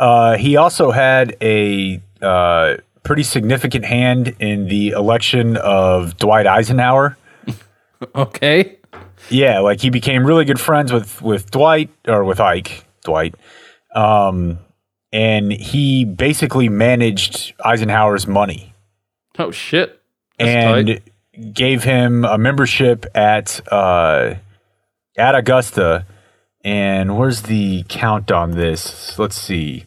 Uh, 0.00 0.36
he 0.36 0.56
also 0.56 0.90
had 0.90 1.36
a 1.40 2.02
uh, 2.20 2.78
pretty 3.04 3.22
significant 3.22 3.84
hand 3.84 4.34
in 4.40 4.66
the 4.66 4.88
election 4.90 5.56
of 5.56 6.16
Dwight 6.16 6.46
Eisenhower. 6.46 7.16
Okay. 8.14 8.78
Yeah, 9.28 9.58
like 9.58 9.82
he 9.82 9.90
became 9.90 10.24
really 10.24 10.46
good 10.46 10.58
friends 10.58 10.90
with 10.90 11.20
with 11.20 11.50
Dwight 11.50 11.90
or 12.08 12.24
with 12.24 12.40
Ike 12.40 12.86
Dwight, 13.04 13.34
um, 13.94 14.58
and 15.12 15.52
he 15.52 16.06
basically 16.06 16.70
managed 16.70 17.52
Eisenhower's 17.62 18.26
money 18.26 18.70
Oh 19.40 19.50
shit. 19.50 20.00
That's 20.38 20.50
and 20.50 20.86
tight. 20.86 21.54
gave 21.54 21.82
him 21.82 22.24
a 22.24 22.36
membership 22.36 23.06
at 23.14 23.60
uh, 23.72 24.34
at 25.16 25.34
Augusta. 25.34 26.06
And 26.62 27.16
where's 27.16 27.42
the 27.42 27.84
count 27.88 28.30
on 28.30 28.50
this? 28.50 29.18
Let's 29.18 29.36
see. 29.36 29.86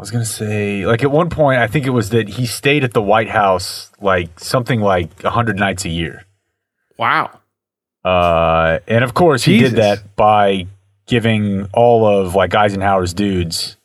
I 0.00 0.02
was 0.02 0.10
gonna 0.10 0.24
say, 0.24 0.86
like 0.86 1.02
at 1.02 1.10
one 1.10 1.28
point, 1.28 1.58
I 1.60 1.66
think 1.66 1.84
it 1.84 1.90
was 1.90 2.08
that 2.08 2.26
he 2.26 2.46
stayed 2.46 2.84
at 2.84 2.94
the 2.94 3.02
White 3.02 3.28
House 3.28 3.90
like 4.00 4.40
something 4.40 4.80
like 4.80 5.20
hundred 5.22 5.58
nights 5.58 5.84
a 5.84 5.90
year. 5.90 6.24
Wow. 6.96 7.38
Uh, 8.02 8.78
and 8.88 9.04
of 9.04 9.12
course, 9.12 9.44
he 9.44 9.58
Jesus. 9.58 9.74
did 9.74 9.78
that 9.82 10.16
by 10.16 10.66
giving 11.04 11.66
all 11.74 12.06
of 12.06 12.34
like 12.34 12.54
Eisenhower's 12.54 13.12
dudes 13.12 13.76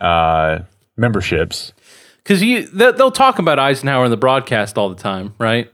uh, 0.00 0.60
memberships. 0.96 1.72
Because 2.22 2.44
you 2.44 2.68
they, 2.68 2.92
they'll 2.92 3.10
talk 3.10 3.40
about 3.40 3.58
Eisenhower 3.58 4.04
in 4.04 4.12
the 4.12 4.16
broadcast 4.16 4.78
all 4.78 4.88
the 4.88 4.94
time, 5.02 5.34
right? 5.36 5.68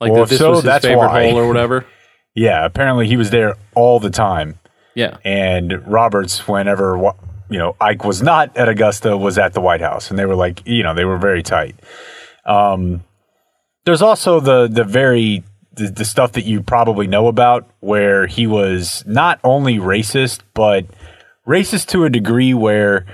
Like 0.00 0.12
Well, 0.12 0.20
that 0.22 0.28
this 0.30 0.38
so 0.38 0.50
was 0.50 0.58
his 0.58 0.64
that's 0.66 0.84
favorite 0.84 1.08
why. 1.08 1.30
hole 1.30 1.38
or 1.40 1.48
whatever. 1.48 1.84
Yeah, 2.32 2.64
apparently 2.64 3.08
he 3.08 3.16
was 3.16 3.30
there 3.30 3.56
all 3.74 3.98
the 3.98 4.08
time. 4.08 4.60
Yeah. 4.94 5.16
And 5.24 5.84
Roberts, 5.84 6.46
whenever 6.46 6.96
wa- 6.96 7.16
you 7.50 7.58
know, 7.58 7.76
Ike 7.80 8.04
was 8.04 8.22
not 8.22 8.56
at 8.56 8.68
Augusta, 8.68 9.16
was 9.16 9.36
at 9.36 9.52
the 9.52 9.60
White 9.60 9.80
House, 9.80 10.10
and 10.10 10.18
they 10.18 10.24
were 10.24 10.36
like, 10.36 10.62
you 10.66 10.82
know, 10.82 10.94
they 10.94 11.04
were 11.04 11.18
very 11.18 11.42
tight. 11.42 11.76
Um, 12.46 13.04
there's 13.84 14.02
also 14.02 14.40
the 14.40 14.68
the 14.68 14.84
very 14.84 15.44
the, 15.72 15.90
the 15.90 16.04
stuff 16.04 16.32
that 16.32 16.44
you 16.44 16.62
probably 16.62 17.06
know 17.06 17.26
about, 17.26 17.68
where 17.80 18.26
he 18.26 18.46
was 18.46 19.04
not 19.06 19.40
only 19.44 19.78
racist, 19.78 20.40
but 20.54 20.86
racist 21.46 21.88
to 21.88 22.04
a 22.04 22.10
degree 22.10 22.54
where 22.54 23.06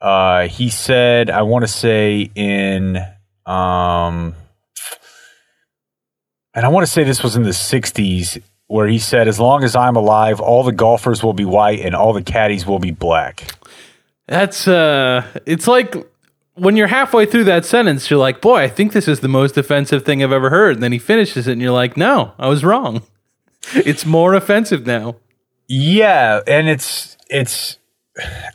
uh, 0.00 0.48
he 0.48 0.68
said, 0.68 1.30
I 1.30 1.42
want 1.42 1.62
to 1.64 1.68
say 1.68 2.30
in, 2.34 2.96
um, 3.44 4.34
and 6.54 6.64
I 6.64 6.68
want 6.68 6.86
to 6.86 6.92
say 6.92 7.04
this 7.04 7.22
was 7.22 7.36
in 7.36 7.42
the 7.42 7.50
60s, 7.50 8.42
where 8.66 8.88
he 8.88 8.98
said, 8.98 9.28
As 9.28 9.38
long 9.38 9.62
as 9.62 9.76
I'm 9.76 9.96
alive, 9.96 10.40
all 10.40 10.62
the 10.62 10.72
golfers 10.72 11.22
will 11.22 11.34
be 11.34 11.44
white 11.44 11.80
and 11.80 11.94
all 11.94 12.12
the 12.12 12.22
caddies 12.22 12.66
will 12.66 12.78
be 12.78 12.90
black. 12.90 13.52
That's 14.26 14.66
uh 14.66 15.24
it's 15.46 15.68
like 15.68 15.94
when 16.54 16.76
you're 16.76 16.86
halfway 16.86 17.26
through 17.26 17.44
that 17.44 17.64
sentence, 17.64 18.10
you're 18.10 18.18
like, 18.18 18.40
boy, 18.40 18.62
I 18.62 18.68
think 18.68 18.92
this 18.92 19.06
is 19.08 19.20
the 19.20 19.28
most 19.28 19.56
offensive 19.56 20.04
thing 20.04 20.22
I've 20.22 20.32
ever 20.32 20.50
heard. 20.50 20.76
And 20.76 20.82
then 20.82 20.92
he 20.92 20.98
finishes 20.98 21.46
it 21.46 21.52
and 21.52 21.60
you're 21.62 21.70
like, 21.70 21.96
no, 21.96 22.32
I 22.38 22.48
was 22.48 22.64
wrong. 22.64 23.02
It's 23.74 24.06
more 24.06 24.34
offensive 24.34 24.86
now. 24.86 25.16
Yeah, 25.66 26.40
and 26.46 26.68
it's 26.68 27.16
it's 27.28 27.78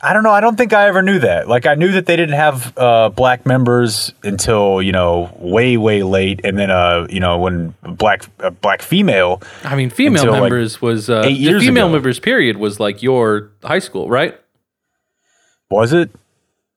I 0.02 0.12
don't 0.12 0.24
know. 0.24 0.30
I 0.32 0.40
don't 0.40 0.56
think 0.56 0.72
I 0.72 0.88
ever 0.88 1.02
knew 1.02 1.18
that. 1.20 1.48
Like 1.48 1.66
I 1.66 1.74
knew 1.74 1.92
that 1.92 2.06
they 2.06 2.16
didn't 2.16 2.34
have 2.34 2.76
uh, 2.76 3.10
black 3.10 3.46
members 3.46 4.12
until 4.24 4.82
you 4.82 4.90
know 4.90 5.30
way 5.38 5.76
way 5.76 6.02
late, 6.02 6.40
and 6.44 6.58
then 6.58 6.70
uh 6.70 7.06
you 7.10 7.20
know 7.20 7.38
when 7.38 7.74
black 7.82 8.24
uh, 8.40 8.50
black 8.50 8.82
female. 8.82 9.42
I 9.64 9.76
mean, 9.76 9.90
female 9.90 10.22
Until, 10.22 10.32
like, 10.32 10.42
members 10.42 10.82
was 10.82 11.08
uh, 11.08 11.22
the 11.22 11.60
female 11.60 11.86
ago. 11.86 11.92
members 11.92 12.18
period 12.18 12.56
was 12.56 12.80
like 12.80 13.02
your 13.02 13.50
high 13.62 13.78
school, 13.78 14.08
right? 14.08 14.38
Was 15.72 15.92
it? 15.92 16.10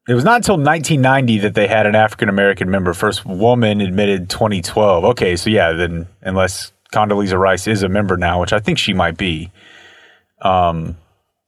It 0.08 0.14
was 0.14 0.24
not 0.24 0.38
until 0.38 0.56
1990 0.56 1.40
that 1.40 1.54
they 1.54 1.68
had 1.68 1.86
an 1.86 1.96
African 1.96 2.30
American 2.30 2.70
member. 2.70 2.94
First 2.94 3.26
woman 3.26 3.82
admitted 3.82 4.30
2012. 4.30 5.04
Okay, 5.04 5.36
so 5.36 5.50
yeah, 5.50 5.74
then 5.74 6.08
unless 6.22 6.72
Condoleezza 6.94 7.38
Rice 7.38 7.68
is 7.68 7.84
a 7.84 7.90
member 7.90 8.16
now, 8.16 8.40
which 8.40 8.54
I 8.54 8.60
think 8.60 8.78
she 8.78 8.94
might 8.94 9.18
be, 9.18 9.52
um, 10.42 10.96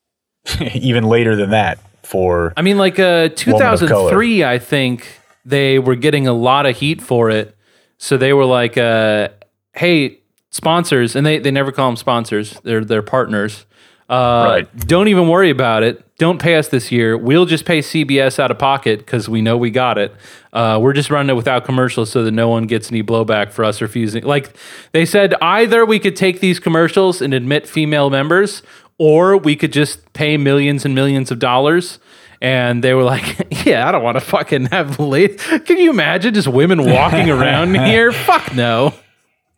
even 0.74 1.06
later 1.06 1.36
than 1.36 1.52
that 1.52 1.80
for 2.04 2.54
I 2.58 2.62
mean, 2.64 2.78
like 2.78 3.00
uh, 3.00 3.30
2003, 3.30 4.44
I 4.44 4.60
think 4.60 5.08
they 5.46 5.78
were 5.78 5.96
getting 5.96 6.28
a 6.28 6.34
lot 6.34 6.66
of 6.66 6.78
heat 6.78 7.02
for 7.02 7.30
it. 7.30 7.56
So 7.98 8.18
they 8.18 8.34
were 8.34 8.46
like, 8.46 8.78
uh, 8.78 9.30
"Hey, 9.74 10.20
sponsors," 10.50 11.16
and 11.16 11.26
they 11.26 11.40
they 11.40 11.52
never 11.52 11.72
call 11.72 11.90
them 11.90 11.96
sponsors; 11.98 12.60
they're 12.64 12.84
they're 12.84 13.02
partners. 13.02 13.66
Uh, 14.10 14.46
Right. 14.50 14.88
Don't 14.88 15.08
even 15.10 15.28
worry 15.28 15.50
about 15.50 15.84
it. 15.84 16.04
Don't 16.18 16.40
pay 16.42 16.56
us 16.56 16.70
this 16.70 16.92
year. 16.92 17.16
We'll 17.18 17.46
just 17.46 17.66
pay 17.66 17.80
CBS 17.80 18.40
out 18.40 18.50
of 18.50 18.58
pocket 18.58 19.00
because 19.00 19.30
we 19.30 19.42
know 19.42 19.56
we 19.58 19.70
got 19.70 19.98
it. 19.98 20.16
Uh, 20.52 20.80
we're 20.82 20.94
just 20.94 21.12
running 21.12 21.30
it 21.30 21.36
without 21.36 21.66
commercials 21.66 22.10
so 22.10 22.24
that 22.24 22.32
no 22.32 22.48
one 22.50 22.66
gets 22.66 22.90
any 22.92 23.04
blowback 23.04 23.52
for 23.52 23.64
us 23.64 23.82
refusing. 23.82 24.24
Like 24.24 24.56
they 24.94 25.06
said, 25.06 25.36
either 25.42 25.86
we 25.86 26.00
could 26.00 26.16
take 26.16 26.40
these 26.40 26.60
commercials 26.60 27.22
and 27.22 27.34
admit 27.34 27.68
female 27.68 28.10
members, 28.10 28.64
or 28.98 29.38
we 29.38 29.56
could 29.56 29.72
just 29.72 30.12
pay 30.14 30.38
millions 30.38 30.86
and 30.86 30.96
millions 30.96 31.30
of 31.30 31.38
dollars. 31.38 32.00
And 32.42 32.84
they 32.84 32.94
were 32.94 33.04
like, 33.04 33.48
"Yeah, 33.66 33.88
I 33.88 33.92
don't 33.92 34.04
want 34.04 34.16
to 34.18 34.22
fucking 34.22 34.68
have 34.68 35.00
late." 35.00 35.38
Can 35.40 35.78
you 35.78 35.90
imagine 35.92 36.34
just 36.34 36.48
women 36.48 36.84
walking 36.86 37.30
around 37.38 37.76
here? 37.76 38.12
Fuck 38.12 38.56
no. 38.56 38.94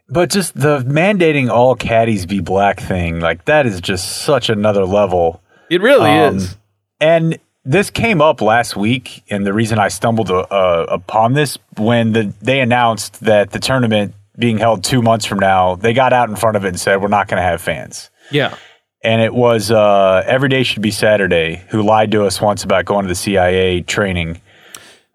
But 0.10 0.30
just 0.30 0.60
the 0.60 0.80
mandating 0.80 1.50
all 1.50 1.76
caddies 1.76 2.26
be 2.26 2.40
black 2.40 2.80
thing, 2.80 3.20
like 3.20 3.46
that 3.46 3.66
is 3.66 3.80
just 3.82 4.24
such 4.24 4.50
another 4.50 4.86
level. 4.86 5.42
It 5.70 5.82
really 5.82 6.10
Um, 6.10 6.38
is. 6.38 6.58
And 7.00 7.38
this 7.64 7.90
came 7.92 8.20
up 8.22 8.42
last 8.42 8.76
week, 8.76 9.24
and 9.30 9.46
the 9.46 9.54
reason 9.54 9.78
I 9.78 9.90
stumbled 9.90 10.32
uh, 10.32 10.46
upon 10.90 11.34
this 11.34 11.58
when 11.78 12.14
the, 12.14 12.34
they 12.42 12.60
announced 12.62 13.20
that 13.22 13.52
the 13.52 13.60
tournament 13.60 14.16
being 14.38 14.58
held 14.58 14.84
two 14.84 15.02
months 15.02 15.26
from 15.26 15.38
now, 15.40 15.76
they 15.76 15.94
got 15.94 16.12
out 16.14 16.30
in 16.30 16.36
front 16.36 16.58
of 16.58 16.66
it 16.66 16.70
and 16.70 16.80
said 16.80 17.02
we're 17.02 17.08
not 17.10 17.28
going 17.28 17.38
to 17.42 17.44
have 17.48 17.62
fans. 17.62 18.10
Yeah. 18.32 18.56
And 19.04 19.22
it 19.22 19.34
was 19.34 19.70
uh, 19.72 20.24
every 20.26 20.50
day 20.50 20.64
should 20.64 20.82
be 20.82 20.92
Saturday, 20.92 21.64
who 21.70 21.84
lied 21.84 22.12
to 22.12 22.24
us 22.26 22.42
once 22.42 22.64
about 22.64 22.86
going 22.86 23.04
to 23.04 23.10
the 23.10 23.16
CIA 23.16 23.82
training. 23.82 24.42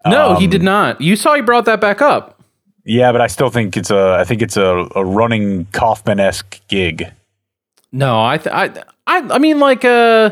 No, 0.05 0.35
he 0.35 0.45
Um, 0.45 0.49
did 0.51 0.63
not. 0.63 1.01
You 1.01 1.15
saw 1.15 1.35
he 1.35 1.41
brought 1.41 1.65
that 1.65 1.81
back 1.81 2.01
up. 2.01 2.34
Yeah, 2.85 3.11
but 3.11 3.19
I 3.19 3.27
still 3.27 3.49
think 3.49 3.75
it's 3.75 3.89
a 3.89 4.17
I 4.19 4.23
think 4.23 4.41
it's 4.41 4.57
a, 4.57 4.87
a 4.95 5.03
running 5.03 5.65
Kaufman 5.73 6.19
esque 6.19 6.61
gig. 6.67 7.11
No, 7.91 8.23
I, 8.23 8.37
th- 8.37 8.53
I, 8.53 8.83
I, 9.07 9.35
I 9.35 9.39
mean, 9.39 9.59
like, 9.59 9.85
uh, 9.85 10.31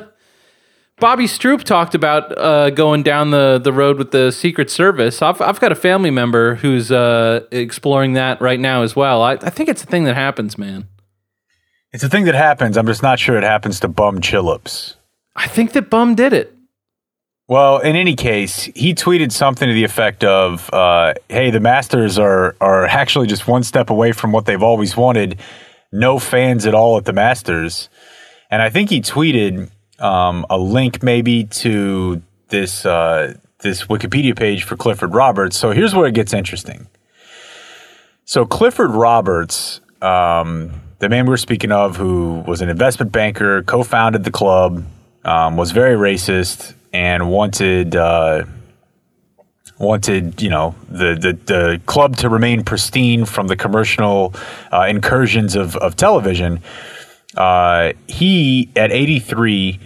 Bobby 0.99 1.25
Stroop 1.25 1.63
talked 1.63 1.95
about 1.95 2.37
uh, 2.37 2.71
going 2.71 3.03
down 3.03 3.31
the, 3.31 3.57
the 3.57 3.71
road 3.71 3.97
with 3.97 4.11
the 4.11 4.31
Secret 4.31 4.69
Service. 4.69 5.21
I've, 5.21 5.39
I've 5.39 5.61
got 5.61 5.71
a 5.71 5.75
family 5.75 6.11
member 6.11 6.55
who's 6.55 6.91
uh, 6.91 7.45
exploring 7.51 8.13
that 8.13 8.41
right 8.41 8.59
now 8.59 8.83
as 8.83 8.97
well. 8.97 9.21
I, 9.21 9.33
I 9.33 9.49
think 9.49 9.69
it's 9.69 9.81
a 9.81 9.85
thing 9.85 10.03
that 10.03 10.15
happens, 10.15 10.57
man. 10.57 10.89
It's 11.93 12.03
a 12.03 12.09
thing 12.09 12.25
that 12.25 12.35
happens. 12.35 12.77
I'm 12.77 12.87
just 12.87 13.01
not 13.01 13.17
sure 13.17 13.37
it 13.37 13.43
happens 13.43 13.79
to 13.79 13.87
bum 13.87 14.19
chillups. 14.19 14.95
I 15.35 15.47
think 15.47 15.71
that 15.71 15.89
Bum 15.89 16.15
did 16.15 16.33
it. 16.33 16.52
Well, 17.47 17.79
in 17.79 17.97
any 17.97 18.15
case, 18.15 18.63
he 18.73 18.95
tweeted 18.95 19.33
something 19.33 19.67
to 19.67 19.73
the 19.73 19.83
effect 19.83 20.23
of, 20.23 20.69
uh, 20.73 21.13
"Hey, 21.27 21.51
the 21.51 21.59
Masters 21.59 22.17
are 22.17 22.55
are 22.61 22.85
actually 22.85 23.27
just 23.27 23.47
one 23.47 23.63
step 23.63 23.89
away 23.89 24.13
from 24.13 24.31
what 24.31 24.45
they've 24.45 24.63
always 24.63 24.95
wanted. 24.95 25.39
No 25.91 26.19
fans 26.19 26.65
at 26.65 26.73
all 26.73 26.97
at 26.97 27.05
the 27.05 27.13
Masters." 27.13 27.89
And 28.49 28.61
I 28.61 28.69
think 28.69 28.89
he 28.89 29.01
tweeted 29.01 29.69
um, 29.99 30.45
a 30.49 30.57
link 30.57 31.03
maybe 31.03 31.43
to 31.45 32.21
this 32.47 32.85
uh, 32.85 33.33
this 33.59 33.85
Wikipedia 33.85 34.37
page 34.37 34.63
for 34.63 34.77
Clifford 34.77 35.13
Roberts. 35.13 35.57
So 35.57 35.71
here's 35.71 35.93
where 35.93 36.07
it 36.07 36.13
gets 36.13 36.33
interesting. 36.33 36.87
So 38.23 38.45
Clifford 38.45 38.91
Roberts, 38.91 39.81
um, 40.01 40.71
the 40.99 41.09
man 41.09 41.25
we 41.25 41.31
were 41.31 41.37
speaking 41.37 41.73
of, 41.73 41.97
who 41.97 42.43
was 42.47 42.61
an 42.61 42.69
investment 42.69 43.11
banker, 43.11 43.63
co-founded 43.63 44.23
the 44.23 44.31
club, 44.31 44.85
um, 45.25 45.57
was 45.57 45.71
very 45.71 45.97
racist 45.97 46.75
and 46.93 47.29
wanted 47.29 47.95
uh, 47.95 48.45
wanted 49.79 50.41
you 50.41 50.49
know 50.49 50.75
the, 50.89 51.15
the 51.15 51.33
the 51.53 51.81
club 51.85 52.15
to 52.17 52.29
remain 52.29 52.63
pristine 52.63 53.25
from 53.25 53.47
the 53.47 53.55
commercial 53.55 54.33
uh, 54.71 54.85
incursions 54.87 55.55
of 55.55 55.75
of 55.77 55.95
television. 55.95 56.61
Uh, 57.35 57.93
he 58.07 58.69
at 58.75 58.91
83 58.91 59.79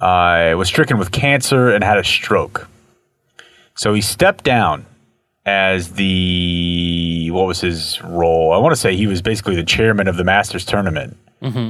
uh, 0.00 0.54
was 0.56 0.68
stricken 0.68 0.96
with 0.96 1.10
cancer 1.10 1.70
and 1.70 1.82
had 1.82 1.98
a 1.98 2.04
stroke. 2.04 2.68
So 3.74 3.94
he 3.94 4.00
stepped 4.00 4.44
down 4.44 4.86
as 5.44 5.92
the 5.94 7.30
what 7.32 7.46
was 7.48 7.60
his 7.60 8.00
role? 8.02 8.52
I 8.52 8.58
want 8.58 8.72
to 8.72 8.80
say 8.80 8.96
he 8.96 9.08
was 9.08 9.22
basically 9.22 9.56
the 9.56 9.64
chairman 9.64 10.06
of 10.06 10.16
the 10.16 10.24
Masters 10.24 10.64
tournament 10.64 11.16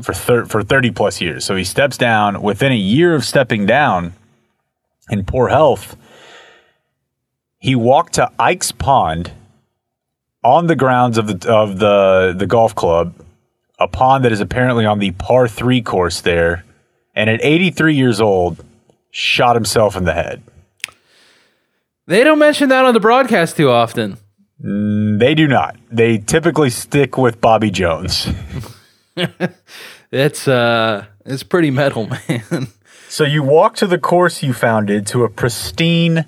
for 0.02 0.12
thir- 0.14 0.44
for 0.46 0.62
30 0.62 0.90
plus 0.92 1.20
years. 1.20 1.44
So 1.44 1.54
he 1.56 1.64
steps 1.64 1.96
down 1.98 2.42
within 2.42 2.72
a 2.72 2.76
year 2.76 3.14
of 3.14 3.24
stepping 3.24 3.64
down 3.66 4.12
in 5.10 5.24
poor 5.24 5.48
health. 5.48 5.96
He 7.58 7.74
walked 7.74 8.14
to 8.14 8.30
Ike's 8.38 8.72
Pond 8.72 9.32
on 10.44 10.66
the 10.66 10.76
grounds 10.76 11.18
of 11.18 11.26
the 11.26 11.52
of 11.52 11.78
the 11.78 12.34
the 12.36 12.46
golf 12.46 12.74
club, 12.74 13.14
a 13.78 13.88
pond 13.88 14.24
that 14.24 14.32
is 14.32 14.40
apparently 14.40 14.86
on 14.86 14.98
the 14.98 15.10
par 15.12 15.48
3 15.48 15.82
course 15.82 16.20
there, 16.20 16.64
and 17.14 17.28
at 17.28 17.40
83 17.42 17.94
years 17.94 18.20
old 18.20 18.64
shot 19.10 19.56
himself 19.56 19.96
in 19.96 20.04
the 20.04 20.12
head. 20.12 20.42
They 22.06 22.24
don't 22.24 22.38
mention 22.38 22.68
that 22.68 22.84
on 22.84 22.94
the 22.94 23.00
broadcast 23.00 23.56
too 23.56 23.70
often. 23.70 24.18
They 24.60 25.34
do 25.34 25.46
not. 25.46 25.76
They 25.90 26.18
typically 26.18 26.70
stick 26.70 27.18
with 27.18 27.40
Bobby 27.40 27.70
Jones. 27.70 28.28
It's 30.10 30.48
uh, 30.48 31.04
it's 31.26 31.42
pretty 31.42 31.70
metal, 31.70 32.06
man. 32.28 32.68
So 33.08 33.24
you 33.24 33.42
walk 33.42 33.76
to 33.76 33.86
the 33.86 33.98
course 33.98 34.42
you 34.42 34.52
founded 34.52 35.06
to 35.08 35.24
a 35.24 35.30
pristine, 35.30 36.26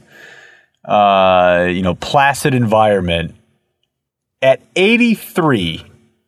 uh, 0.85 1.67
you 1.69 1.83
know, 1.83 1.95
placid 1.95 2.55
environment 2.55 3.35
at 4.41 4.63
83, 4.77 5.85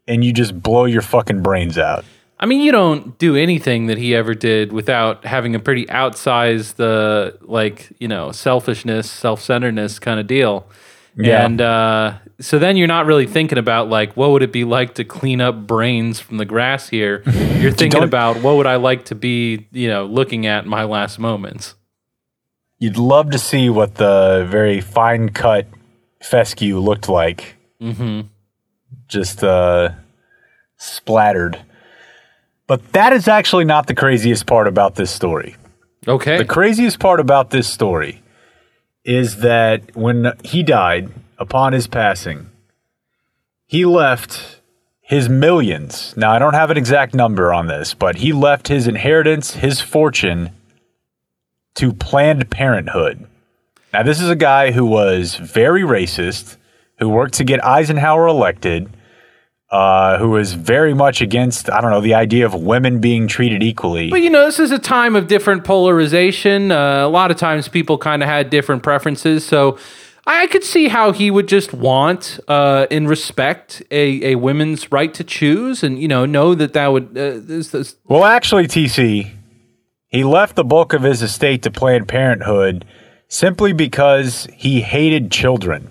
and 0.06 0.22
you 0.22 0.32
just 0.32 0.62
blow 0.62 0.84
your 0.84 1.00
fucking 1.02 1.42
brains 1.42 1.78
out. 1.78 2.04
I 2.38 2.46
mean, 2.46 2.60
you 2.60 2.72
don't 2.72 3.16
do 3.18 3.36
anything 3.36 3.86
that 3.86 3.98
he 3.98 4.14
ever 4.14 4.34
did 4.34 4.72
without 4.72 5.24
having 5.24 5.54
a 5.54 5.58
pretty 5.58 5.86
outsized, 5.86 6.80
uh, 6.80 7.36
like 7.42 7.90
you 7.98 8.08
know, 8.08 8.32
selfishness, 8.32 9.10
self-centeredness 9.10 10.00
kind 10.00 10.20
of 10.20 10.26
deal. 10.26 10.66
Yeah. 11.16 11.44
And 11.44 11.60
uh, 11.60 12.14
so 12.40 12.58
then 12.58 12.76
you're 12.76 12.88
not 12.88 13.06
really 13.06 13.26
thinking 13.26 13.58
about 13.58 13.88
like 13.88 14.16
what 14.16 14.30
would 14.30 14.42
it 14.42 14.52
be 14.52 14.64
like 14.64 14.94
to 14.94 15.04
clean 15.04 15.40
up 15.40 15.66
brains 15.66 16.20
from 16.20 16.38
the 16.38 16.44
grass 16.44 16.88
here. 16.88 17.22
You're 17.58 17.70
thinking 17.70 18.02
about 18.02 18.42
what 18.42 18.56
would 18.56 18.66
I 18.66 18.76
like 18.76 19.04
to 19.06 19.14
be, 19.14 19.68
you 19.70 19.88
know, 19.88 20.04
looking 20.04 20.46
at 20.46 20.66
my 20.66 20.84
last 20.84 21.18
moments. 21.18 21.74
You'd 22.78 22.98
love 22.98 23.30
to 23.30 23.38
see 23.38 23.70
what 23.70 23.94
the 23.94 24.46
very 24.50 24.80
fine 24.80 25.28
cut 25.28 25.68
fescue 26.20 26.78
looked 26.80 27.08
like. 27.08 27.56
Mm-hmm. 27.80 28.26
Just 29.06 29.44
uh, 29.44 29.90
splattered. 30.76 31.62
But 32.66 32.92
that 32.92 33.12
is 33.12 33.28
actually 33.28 33.64
not 33.64 33.86
the 33.86 33.94
craziest 33.94 34.46
part 34.46 34.66
about 34.66 34.96
this 34.96 35.10
story. 35.10 35.56
Okay. 36.08 36.38
The 36.38 36.44
craziest 36.44 36.98
part 36.98 37.20
about 37.20 37.50
this 37.50 37.68
story 37.68 38.22
is 39.04 39.38
that 39.38 39.94
when 39.94 40.32
he 40.42 40.62
died, 40.62 41.10
upon 41.42 41.74
his 41.74 41.86
passing, 41.86 42.48
he 43.66 43.84
left 43.84 44.60
his 45.00 45.28
millions. 45.28 46.14
Now, 46.16 46.32
I 46.32 46.38
don't 46.38 46.54
have 46.54 46.70
an 46.70 46.78
exact 46.78 47.14
number 47.14 47.52
on 47.52 47.66
this, 47.66 47.92
but 47.92 48.16
he 48.16 48.32
left 48.32 48.68
his 48.68 48.86
inheritance, 48.86 49.54
his 49.54 49.80
fortune, 49.80 50.50
to 51.74 51.92
Planned 51.92 52.50
Parenthood. 52.50 53.26
Now, 53.92 54.02
this 54.02 54.20
is 54.20 54.30
a 54.30 54.36
guy 54.36 54.72
who 54.72 54.86
was 54.86 55.34
very 55.34 55.82
racist, 55.82 56.56
who 56.98 57.08
worked 57.08 57.34
to 57.34 57.44
get 57.44 57.62
Eisenhower 57.64 58.26
elected, 58.26 58.88
uh, 59.70 60.18
who 60.18 60.30
was 60.30 60.52
very 60.52 60.94
much 60.94 61.20
against, 61.20 61.70
I 61.70 61.80
don't 61.80 61.90
know, 61.90 62.00
the 62.00 62.14
idea 62.14 62.46
of 62.46 62.54
women 62.54 63.00
being 63.00 63.26
treated 63.26 63.62
equally. 63.62 64.10
But 64.10 64.20
you 64.20 64.30
know, 64.30 64.44
this 64.44 64.58
is 64.58 64.70
a 64.70 64.78
time 64.78 65.16
of 65.16 65.26
different 65.26 65.64
polarization. 65.64 66.70
Uh, 66.70 67.06
a 67.06 67.08
lot 67.08 67.30
of 67.30 67.38
times 67.38 67.68
people 67.68 67.96
kind 67.98 68.22
of 68.22 68.28
had 68.28 68.50
different 68.50 68.82
preferences. 68.82 69.44
So 69.46 69.78
I 70.26 70.46
could 70.46 70.62
see 70.62 70.88
how 70.88 71.12
he 71.12 71.30
would 71.30 71.48
just 71.48 71.72
want 71.72 72.38
uh, 72.46 72.86
and 72.90 73.08
respect 73.08 73.82
a, 73.90 74.32
a 74.32 74.34
women's 74.36 74.92
right 74.92 75.12
to 75.14 75.24
choose 75.24 75.82
and, 75.82 76.00
you 76.00 76.06
know, 76.06 76.26
know 76.26 76.54
that 76.54 76.74
that 76.74 76.88
would. 76.88 77.16
Uh, 77.18 77.40
this, 77.42 77.68
this, 77.68 77.96
Well, 78.04 78.24
actually, 78.24 78.68
TC, 78.68 79.32
he 80.06 80.24
left 80.24 80.54
the 80.54 80.64
bulk 80.64 80.92
of 80.92 81.02
his 81.02 81.22
estate 81.22 81.62
to 81.62 81.70
Planned 81.70 82.06
Parenthood 82.06 82.84
simply 83.26 83.72
because 83.72 84.46
he 84.54 84.82
hated 84.82 85.32
children. 85.32 85.90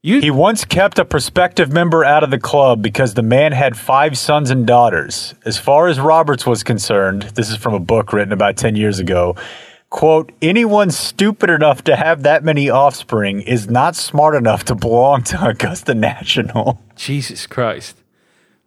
you, 0.00 0.20
He 0.20 0.30
once 0.30 0.64
kept 0.64 0.98
a 0.98 1.04
prospective 1.04 1.70
member 1.70 2.04
out 2.04 2.24
of 2.24 2.30
the 2.30 2.40
club 2.40 2.82
because 2.82 3.14
the 3.14 3.22
man 3.22 3.52
had 3.52 3.76
five 3.76 4.18
sons 4.18 4.50
and 4.50 4.66
daughters. 4.66 5.34
As 5.44 5.58
far 5.58 5.86
as 5.86 6.00
Roberts 6.00 6.44
was 6.44 6.64
concerned, 6.64 7.22
this 7.34 7.50
is 7.50 7.56
from 7.56 7.74
a 7.74 7.78
book 7.78 8.12
written 8.12 8.32
about 8.32 8.56
10 8.56 8.74
years 8.74 8.98
ago. 8.98 9.36
Quote, 9.92 10.32
anyone 10.40 10.90
stupid 10.90 11.50
enough 11.50 11.84
to 11.84 11.96
have 11.96 12.22
that 12.22 12.42
many 12.42 12.70
offspring 12.70 13.42
is 13.42 13.68
not 13.68 13.94
smart 13.94 14.34
enough 14.34 14.64
to 14.64 14.74
belong 14.74 15.22
to 15.24 15.46
Augusta 15.46 15.94
National. 15.94 16.80
Jesus 16.96 17.46
Christ. 17.46 17.98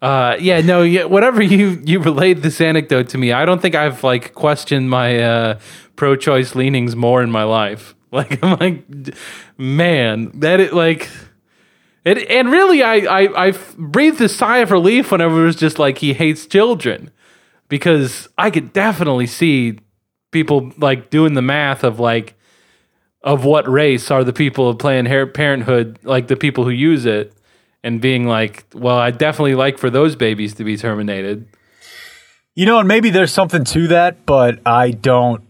Uh, 0.03 0.37
yeah, 0.39 0.61
no, 0.61 0.83
yeah, 0.83 1.05
whatever 1.05 1.41
you 1.41 1.81
you 1.83 1.99
relayed 1.99 2.43
this 2.43 2.61
anecdote 2.61 3.09
to 3.09 3.17
me, 3.17 3.31
I 3.31 3.43
don't 3.43 3.59
think 3.59 3.73
I've 3.73 4.03
like 4.03 4.35
questioned 4.35 4.91
my 4.91 5.17
uh, 5.17 5.59
pro-choice 5.95 6.53
leanings 6.53 6.95
more 6.95 7.23
in 7.23 7.31
my 7.31 7.43
life. 7.43 7.95
Like 8.11 8.41
I'm 8.41 8.57
like, 8.59 8.85
man, 9.57 10.31
that 10.39 10.61
it 10.61 10.73
like, 10.73 11.09
it 12.05 12.29
and 12.29 12.49
really, 12.49 12.81
I 12.81 12.97
I 12.99 13.47
I 13.47 13.53
breathed 13.77 14.21
a 14.21 14.29
sigh 14.29 14.59
of 14.59 14.71
relief 14.71 15.11
whenever 15.11 15.41
it 15.41 15.45
was 15.45 15.57
just 15.57 15.79
like 15.79 15.97
he 15.97 16.13
hates 16.13 16.45
children, 16.45 17.11
because 17.67 18.29
I 18.37 18.51
could 18.51 18.71
definitely 18.71 19.27
see 19.27 19.79
people 20.35 20.73
like 20.77 21.09
doing 21.09 21.33
the 21.33 21.41
math 21.41 21.85
of 21.85 21.97
like 21.97 22.35
of 23.23 23.45
what 23.45 23.67
race 23.69 24.11
are 24.11 24.25
the 24.25 24.33
people 24.33 24.67
of 24.67 24.77
Planned 24.77 25.07
Parenthood, 25.33 25.97
like 26.03 26.27
the 26.27 26.35
people 26.35 26.65
who 26.65 26.71
use 26.71 27.05
it, 27.05 27.33
and 27.85 28.01
being 28.01 28.27
like, 28.27 28.65
well, 28.73 28.97
I 28.97 29.11
definitely 29.11 29.55
like 29.55 29.77
for 29.77 29.89
those 29.89 30.17
babies 30.17 30.53
to 30.55 30.65
be 30.65 30.75
terminated. 30.75 31.47
You 32.53 32.65
know, 32.65 32.79
and 32.79 32.87
maybe 32.87 33.11
there's 33.11 33.31
something 33.31 33.63
to 33.63 33.87
that, 33.87 34.25
but 34.25 34.59
I 34.65 34.91
don't. 34.91 35.44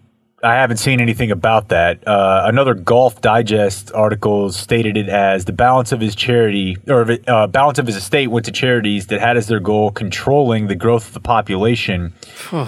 I 0.46 0.54
haven't 0.54 0.78
seen 0.78 1.02
anything 1.02 1.32
about 1.32 1.70
that. 1.70 2.08
Uh, 2.08 2.44
another 2.46 2.76
Golf 2.76 3.20
Digest 3.20 3.92
article 3.94 4.52
stated 4.52 4.96
it 4.96 5.10
as 5.10 5.46
the 5.46 5.52
balance 5.52 5.92
of 5.92 6.00
his 6.00 6.16
charity 6.16 6.78
or 6.88 7.18
uh, 7.28 7.48
balance 7.48 7.80
of 7.80 7.88
his 7.88 7.96
estate 7.96 8.28
went 8.28 8.46
to 8.46 8.52
charities 8.52 9.08
that 9.08 9.20
had 9.20 9.38
as 9.38 9.48
their 9.48 9.60
goal 9.60 9.90
controlling 9.90 10.68
the 10.68 10.76
growth 10.76 11.08
of 11.08 11.14
the 11.16 11.20
population, 11.20 12.14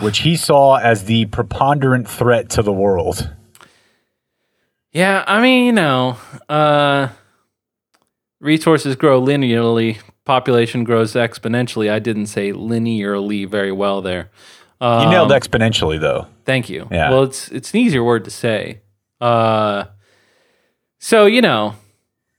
which 0.01 0.19
he 0.19 0.35
saw 0.35 0.77
as 0.77 1.03
the 1.05 1.27
preponderant 1.27 2.09
threat 2.09 2.49
to 2.49 2.63
the 2.63 2.73
world. 2.73 3.29
Yeah, 4.91 5.23
I 5.27 5.39
mean, 5.39 5.67
you 5.67 5.71
know, 5.73 6.17
uh, 6.49 7.09
resources 8.39 8.95
grow 8.95 9.21
linearly, 9.21 9.99
population 10.25 10.83
grows 10.83 11.13
exponentially. 11.13 11.91
I 11.91 11.99
didn't 11.99 12.25
say 12.27 12.51
linearly 12.51 13.47
very 13.47 13.71
well 13.71 14.01
there. 14.01 14.31
Um, 14.81 15.03
You 15.03 15.09
nailed 15.09 15.29
exponentially, 15.29 15.99
though. 15.99 16.25
Thank 16.47 16.67
you. 16.69 16.87
Yeah. 16.89 17.11
Well, 17.11 17.23
it's 17.23 17.49
it's 17.49 17.71
an 17.75 17.79
easier 17.81 18.03
word 18.03 18.25
to 18.25 18.31
say. 18.31 18.81
Uh, 19.21 19.83
so 20.99 21.25
you 21.27 21.41
know, 21.41 21.75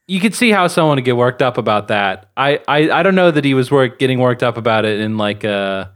you 0.07 0.19
could 0.19 0.33
see 0.35 0.49
how 0.51 0.67
someone 0.67 0.97
would 0.97 1.05
get 1.05 1.15
worked 1.15 1.41
up 1.41 1.57
about 1.57 1.87
that. 1.87 2.29
I 2.35 2.59
I, 2.67 2.89
I 2.91 3.03
don't 3.03 3.15
know 3.15 3.31
that 3.31 3.45
he 3.45 3.53
was 3.53 3.71
work 3.71 3.99
getting 3.99 4.19
worked 4.19 4.43
up 4.43 4.57
about 4.57 4.83
it 4.83 4.99
in 4.99 5.17
like 5.17 5.43
a 5.45 5.93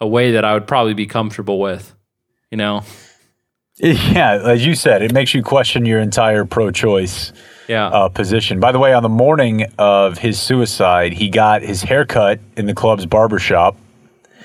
a 0.00 0.06
way 0.06 0.30
that 0.32 0.44
I 0.44 0.54
would 0.54 0.66
probably 0.66 0.94
be 0.94 1.06
comfortable 1.06 1.58
with. 1.60 1.94
You 2.50 2.56
know. 2.56 2.82
Yeah, 3.80 4.40
as 4.44 4.66
you 4.66 4.74
said, 4.74 5.02
it 5.02 5.12
makes 5.12 5.32
you 5.34 5.40
question 5.44 5.86
your 5.86 6.00
entire 6.00 6.44
pro-choice 6.44 7.32
Yeah. 7.68 7.86
uh, 7.86 8.08
position. 8.08 8.58
By 8.58 8.72
the 8.72 8.80
way, 8.80 8.92
on 8.92 9.04
the 9.04 9.08
morning 9.08 9.66
of 9.78 10.18
his 10.18 10.40
suicide, 10.42 11.12
he 11.12 11.28
got 11.28 11.62
his 11.62 11.82
haircut 11.84 12.40
in 12.56 12.66
the 12.66 12.74
club's 12.74 13.06
barbershop. 13.06 13.76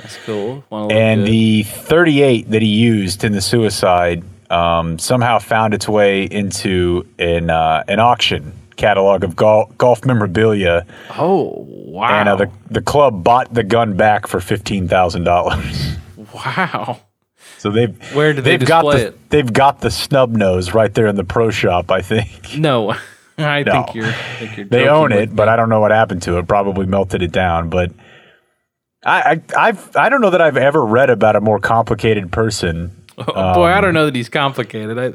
That's 0.01 0.17
cool. 0.25 0.63
And 0.71 1.21
good. 1.21 1.31
the 1.31 1.63
38 1.63 2.49
that 2.51 2.61
he 2.61 2.67
used 2.67 3.23
in 3.23 3.31
the 3.31 3.41
suicide 3.41 4.23
um, 4.49 4.99
somehow 4.99 5.39
found 5.39 5.73
its 5.73 5.87
way 5.87 6.23
into 6.25 7.07
an 7.19 7.49
uh, 7.49 7.83
an 7.87 7.99
auction 7.99 8.53
catalog 8.75 9.23
of 9.23 9.35
gol- 9.35 9.71
golf 9.77 10.03
memorabilia, 10.05 10.85
oh 11.17 11.65
wow. 11.67 12.19
and 12.19 12.29
uh, 12.29 12.35
the 12.35 12.51
the 12.69 12.81
club 12.81 13.23
bought 13.23 13.53
the 13.53 13.63
gun 13.63 13.95
back 13.95 14.27
for 14.27 14.39
fifteen 14.39 14.87
thousand 14.87 15.23
dollars. 15.23 15.95
wow. 16.33 16.99
So 17.59 17.71
they've 17.71 17.95
Where 18.13 18.33
did 18.33 18.43
they 18.43 18.57
they've 18.57 18.67
got 18.67 18.81
display 18.83 19.01
the, 19.03 19.07
it? 19.07 19.29
They've 19.29 19.53
got 19.53 19.79
the 19.79 19.89
snub 19.89 20.31
nose 20.31 20.73
right 20.73 20.93
there 20.93 21.07
in 21.07 21.15
the 21.15 21.23
pro 21.23 21.49
shop. 21.49 21.89
I 21.91 22.01
think 22.01 22.57
No. 22.57 22.93
I 23.37 23.63
No. 23.63 23.71
think 23.71 23.95
you're. 23.95 24.05
I 24.05 24.11
think 24.11 24.57
you're 24.57 24.65
they 24.67 24.87
own 24.87 25.11
it, 25.13 25.29
me. 25.29 25.35
but 25.35 25.47
I 25.49 25.55
don't 25.55 25.69
know 25.69 25.79
what 25.79 25.91
happened 25.91 26.21
to 26.23 26.37
it. 26.37 26.47
Probably 26.47 26.85
melted 26.85 27.21
it 27.23 27.31
down, 27.31 27.69
but. 27.69 27.91
I, 29.05 29.41
I 29.57 29.67
I've 29.67 29.95
I 29.95 30.09
don't 30.09 30.21
know 30.21 30.29
that 30.29 30.41
I've 30.41 30.57
ever 30.57 30.85
read 30.85 31.09
about 31.09 31.35
a 31.35 31.41
more 31.41 31.59
complicated 31.59 32.31
person 32.31 32.91
Oh, 33.17 33.25
boy, 33.53 33.65
I 33.67 33.77
Um, 33.77 33.83
don't 33.83 33.93
know 33.93 34.05
that 34.05 34.15
he's 34.15 34.29
complicated. 34.29 34.97
I 34.97 35.13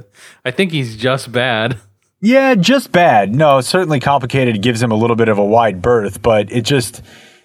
I 0.49 0.51
think 0.53 0.73
he's 0.73 0.97
just 0.97 1.33
bad. 1.33 1.79
Yeah, 2.21 2.55
just 2.57 2.91
bad. 2.93 3.35
No, 3.35 3.61
certainly 3.61 4.01
complicated 4.01 4.61
gives 4.63 4.83
him 4.83 4.91
a 4.91 4.97
little 4.97 5.17
bit 5.17 5.29
of 5.29 5.39
a 5.39 5.45
wide 5.45 5.81
berth, 5.81 6.21
but 6.21 6.51
it 6.51 6.63
just, 6.63 7.01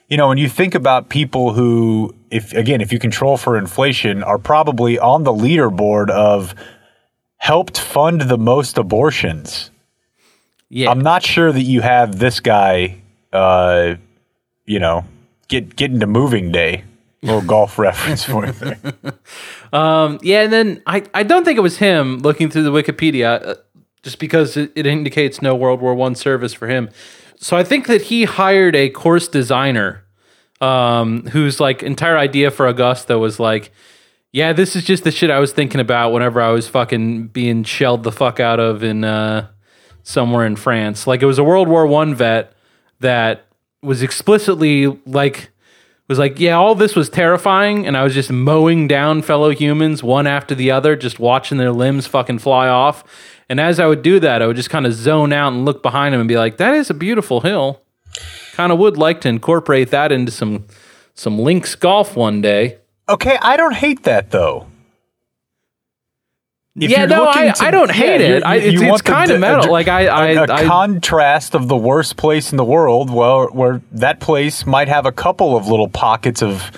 you 0.09 0.17
know, 0.17 0.27
when 0.27 0.39
you 0.39 0.49
think 0.49 0.73
about 0.73 1.09
people 1.09 1.53
who, 1.53 2.13
if 2.31 2.53
again, 2.53 2.81
if 2.81 2.91
you 2.91 2.97
control 2.99 3.37
for 3.37 3.55
inflation, 3.57 4.23
are 4.23 4.39
probably 4.39 4.97
on 4.97 5.23
the 5.23 5.31
leaderboard 5.33 6.09
of 6.09 6.55
helped 7.37 7.79
fund 7.79 8.21
the 8.21 8.37
most 8.37 8.77
abortions. 8.77 9.69
Yeah. 10.69 10.89
I'm 10.89 11.01
not 11.01 11.21
sure 11.23 11.51
that 11.51 11.61
you 11.61 11.81
have 11.81 12.17
this 12.17 12.39
guy, 12.39 12.97
uh, 13.31 13.95
you 14.65 14.79
know, 14.79 15.05
get 15.53 15.75
get 15.75 15.91
into 15.91 16.07
moving 16.07 16.51
day. 16.51 16.83
Little 17.21 17.41
golf 17.41 17.77
reference 17.87 18.23
for 18.23 18.45
you. 18.45 18.51
there. 18.51 18.77
Um, 19.71 20.19
yeah, 20.21 20.43
and 20.43 20.53
then 20.53 20.83
I, 20.85 21.03
I 21.15 21.23
don't 21.23 21.43
think 21.43 21.57
it 21.57 21.61
was 21.61 21.79
him 21.79 22.19
looking 22.19 22.51
through 22.51 22.61
the 22.61 22.71
Wikipedia, 22.71 23.43
uh, 23.43 23.55
just 24.03 24.19
because 24.19 24.55
it, 24.55 24.71
it 24.75 24.85
indicates 24.85 25.41
no 25.41 25.55
World 25.55 25.81
War 25.81 25.95
One 25.95 26.13
service 26.13 26.53
for 26.53 26.67
him. 26.67 26.91
So 27.37 27.57
I 27.57 27.63
think 27.63 27.87
that 27.87 28.03
he 28.03 28.25
hired 28.25 28.75
a 28.75 28.91
course 28.91 29.27
designer, 29.27 30.05
um, 30.61 31.25
whose 31.25 31.59
like 31.59 31.81
entire 31.81 32.19
idea 32.19 32.51
for 32.51 32.67
Augusta 32.67 33.17
was 33.17 33.39
like, 33.39 33.71
yeah, 34.31 34.53
this 34.53 34.75
is 34.75 34.83
just 34.83 35.03
the 35.03 35.11
shit 35.11 35.31
I 35.31 35.39
was 35.39 35.53
thinking 35.53 35.81
about 35.81 36.11
whenever 36.11 36.39
I 36.39 36.49
was 36.49 36.67
fucking 36.67 37.29
being 37.29 37.63
shelled 37.63 38.03
the 38.03 38.11
fuck 38.11 38.39
out 38.39 38.59
of 38.59 38.83
in 38.83 39.03
uh, 39.03 39.47
somewhere 40.03 40.45
in 40.45 40.55
France. 40.55 41.07
Like 41.07 41.23
it 41.23 41.25
was 41.25 41.39
a 41.39 41.43
World 41.43 41.67
War 41.67 41.87
One 41.87 42.13
vet 42.13 42.53
that 42.99 43.47
was 43.83 44.01
explicitly 44.01 44.87
like 45.05 45.49
was 46.07 46.19
like, 46.19 46.39
yeah, 46.39 46.55
all 46.55 46.75
this 46.75 46.95
was 46.95 47.09
terrifying, 47.09 47.87
and 47.87 47.95
I 47.95 48.03
was 48.03 48.13
just 48.13 48.31
mowing 48.31 48.87
down 48.87 49.21
fellow 49.21 49.51
humans 49.51 50.03
one 50.03 50.27
after 50.27 50.53
the 50.53 50.71
other, 50.71 50.95
just 50.95 51.19
watching 51.19 51.57
their 51.57 51.71
limbs 51.71 52.07
fucking 52.07 52.39
fly 52.39 52.67
off. 52.67 53.03
And 53.49 53.59
as 53.59 53.79
I 53.79 53.87
would 53.87 54.01
do 54.01 54.19
that, 54.19 54.41
I 54.41 54.47
would 54.47 54.55
just 54.55 54.69
kind 54.69 54.85
of 54.85 54.93
zone 54.93 55.31
out 55.31 55.53
and 55.53 55.65
look 55.65 55.81
behind 55.81 56.13
him 56.13 56.21
and 56.21 56.27
be 56.27 56.37
like, 56.37 56.57
that 56.57 56.73
is 56.73 56.89
a 56.89 56.93
beautiful 56.93 57.41
hill. 57.41 57.81
Kind 58.53 58.71
of 58.71 58.79
would 58.79 58.97
like 58.97 59.21
to 59.21 59.29
incorporate 59.29 59.89
that 59.91 60.11
into 60.11 60.31
some 60.31 60.65
some 61.15 61.39
links 61.39 61.75
golf 61.75 62.15
one 62.15 62.41
day. 62.41 62.79
Okay, 63.07 63.37
I 63.41 63.57
don't 63.57 63.75
hate 63.75 64.03
that 64.03 64.31
though. 64.31 64.67
If 66.75 66.89
yeah, 66.89 67.05
no, 67.05 67.27
I, 67.29 67.51
to- 67.51 67.63
I 67.63 67.69
don't 67.69 67.91
hate 67.91 68.19
yeah, 68.19 68.25
it. 68.27 68.29
you're- 68.29 68.43
I, 68.43 68.55
it's 68.55 68.81
it's 68.81 69.01
kind 69.03 69.29
of 69.29 69.39
metal. 69.39 69.65
the- 69.65 69.71
like 69.71 69.87
I, 69.87 70.07
I, 70.07 70.27
a, 70.29 70.43
a 70.45 70.51
I 70.51 70.63
contrast 70.65 71.53
of 71.53 71.67
the 71.67 71.77
worst 71.77 72.17
place 72.17 72.51
in 72.51 72.57
the 72.57 72.63
world, 72.65 73.11
well, 73.11 73.47
where 73.49 73.81
that 73.91 74.19
place 74.19 74.65
might 74.65 74.87
have 74.87 75.05
a 75.05 75.11
couple 75.11 75.55
of 75.55 75.67
little 75.67 75.87
pockets 75.87 76.41
of 76.41 76.71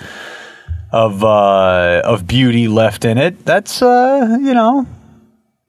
of 0.92 1.24
uh, 1.24 2.02
of 2.04 2.26
beauty 2.26 2.68
left 2.68 3.04
in 3.06 3.16
it. 3.16 3.44
That's 3.46 3.80
uh, 3.80 4.36
you 4.38 4.52
know, 4.52 4.86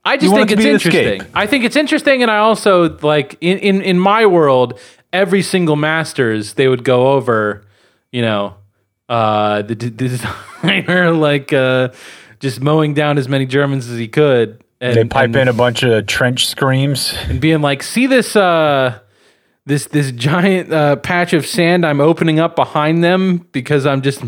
I 0.04 0.18
just 0.18 0.34
think 0.34 0.52
it 0.52 0.60
it's 0.60 0.66
interesting. 0.86 1.22
I 1.34 1.48
think 1.48 1.64
it's 1.64 1.78
interesting, 1.78 2.22
and 2.22 2.30
I 2.30 2.40
also 2.40 2.98
like 3.00 3.38
in, 3.40 3.58
in 3.60 3.82
in 3.82 3.98
my 3.98 4.26
world, 4.26 4.78
every 5.14 5.42
single 5.42 5.78
Masters 5.78 6.56
they 6.56 6.68
would 6.68 6.84
go 6.84 7.14
over, 7.14 7.66
you 8.12 8.22
know, 8.22 8.56
uh, 9.08 9.62
the, 9.62 9.74
the 9.76 9.90
designer 10.62 11.12
like 11.14 11.54
uh, 11.54 11.90
just 12.40 12.62
mowing 12.62 12.94
down 12.94 13.18
as 13.18 13.28
many 13.28 13.46
Germans 13.46 13.90
as 13.90 13.98
he 13.98 14.08
could. 14.08 14.64
And, 14.80 14.96
They 14.96 15.04
pipe 15.06 15.26
and, 15.26 15.36
in 15.36 15.48
a 15.48 15.54
bunch 15.54 15.84
of 15.84 16.06
trench 16.06 16.46
screams. 16.48 17.14
and 17.28 17.42
being 17.42 17.62
like, 17.62 17.82
"See 17.82 18.06
this 18.06 18.36
uh, 18.36 19.00
this 19.66 19.88
this 19.88 20.12
giant 20.12 20.72
uh, 20.72 20.98
patch 20.98 21.34
of 21.34 21.46
sand 21.48 21.86
I'm 21.86 22.00
opening 22.00 22.40
up 22.40 22.56
behind 22.56 23.04
them 23.04 23.48
because 23.52 23.86
I'm 23.86 24.02
just 24.02 24.22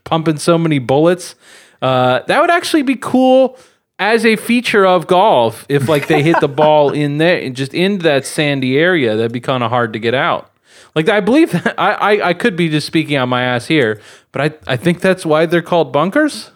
pumping 0.04 0.38
so 0.38 0.56
many 0.56 0.78
bullets." 0.78 1.34
Uh, 1.82 2.20
that 2.26 2.40
would 2.40 2.50
actually 2.50 2.82
be 2.82 2.96
cool 2.96 3.58
as 3.98 4.24
a 4.24 4.36
feature 4.36 4.86
of 4.86 5.06
golf 5.06 5.66
if 5.68 5.88
like 5.88 6.06
they 6.06 6.22
hit 6.22 6.40
the 6.40 6.48
ball 6.62 6.90
in 6.90 7.18
there 7.18 7.40
and 7.40 7.54
just 7.54 7.74
into 7.74 8.02
that 8.04 8.24
sandy 8.24 8.78
area. 8.78 9.16
That'd 9.16 9.32
be 9.32 9.40
kind 9.40 9.62
of 9.62 9.70
hard 9.70 9.92
to 9.92 9.98
get 9.98 10.14
out. 10.14 10.50
Like 10.94 11.08
I 11.10 11.20
believe 11.20 11.52
that 11.52 11.74
I, 11.78 11.92
I 11.92 12.28
I 12.30 12.34
could 12.34 12.56
be 12.56 12.70
just 12.70 12.86
speaking 12.86 13.18
on 13.18 13.28
my 13.28 13.42
ass 13.42 13.66
here, 13.66 14.00
but 14.32 14.40
I 14.66 14.72
I 14.72 14.76
think 14.76 15.00
that's 15.00 15.26
why 15.26 15.44
they're 15.44 15.60
called 15.62 15.92
bunkers. 15.92 16.50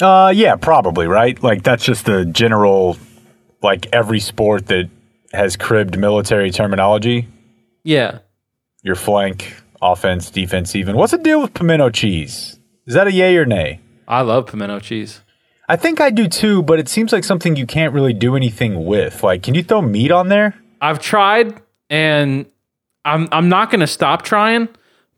Uh, 0.00 0.32
yeah, 0.34 0.56
probably 0.56 1.06
right. 1.06 1.40
Like 1.42 1.62
that's 1.62 1.84
just 1.84 2.06
the 2.06 2.24
general, 2.24 2.96
like 3.62 3.86
every 3.92 4.20
sport 4.20 4.66
that 4.66 4.88
has 5.32 5.56
cribbed 5.56 5.98
military 5.98 6.50
terminology. 6.50 7.28
Yeah. 7.84 8.20
Your 8.82 8.94
flank, 8.94 9.54
offense, 9.82 10.30
defense, 10.30 10.74
even. 10.74 10.96
What's 10.96 11.12
the 11.12 11.18
deal 11.18 11.40
with 11.40 11.54
pimento 11.54 11.90
cheese? 11.90 12.58
Is 12.86 12.94
that 12.94 13.06
a 13.06 13.12
yay 13.12 13.36
or 13.36 13.44
nay? 13.44 13.80
I 14.08 14.22
love 14.22 14.46
pimento 14.46 14.80
cheese. 14.80 15.20
I 15.68 15.76
think 15.76 16.00
I 16.00 16.10
do 16.10 16.26
too, 16.26 16.62
but 16.62 16.80
it 16.80 16.88
seems 16.88 17.12
like 17.12 17.22
something 17.22 17.54
you 17.54 17.66
can't 17.66 17.94
really 17.94 18.12
do 18.12 18.34
anything 18.34 18.84
with. 18.84 19.22
Like, 19.22 19.44
can 19.44 19.54
you 19.54 19.62
throw 19.62 19.80
meat 19.80 20.10
on 20.10 20.28
there? 20.28 20.56
I've 20.80 20.98
tried 20.98 21.60
and 21.88 22.46
I'm 23.04 23.28
I'm 23.30 23.48
not 23.48 23.70
going 23.70 23.80
to 23.80 23.86
stop 23.86 24.22
trying, 24.22 24.68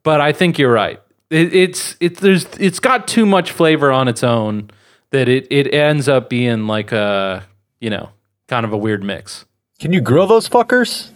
but 0.02 0.20
I 0.20 0.32
think 0.32 0.58
you're 0.58 0.72
right. 0.72 1.00
It, 1.32 1.54
it's 1.54 1.96
it's 1.98 2.20
there's 2.20 2.44
it's 2.58 2.78
got 2.78 3.08
too 3.08 3.24
much 3.24 3.52
flavor 3.52 3.90
on 3.90 4.06
its 4.06 4.22
own 4.22 4.70
that 5.10 5.28
it 5.28 5.46
it 5.50 5.72
ends 5.72 6.08
up 6.08 6.28
being 6.28 6.66
like 6.66 6.92
a 6.92 7.44
you 7.80 7.88
know 7.90 8.10
kind 8.48 8.66
of 8.66 8.72
a 8.72 8.76
weird 8.76 9.02
mix. 9.02 9.46
Can 9.80 9.92
you 9.92 10.00
grill 10.00 10.26
those 10.26 10.48
fuckers? 10.48 11.08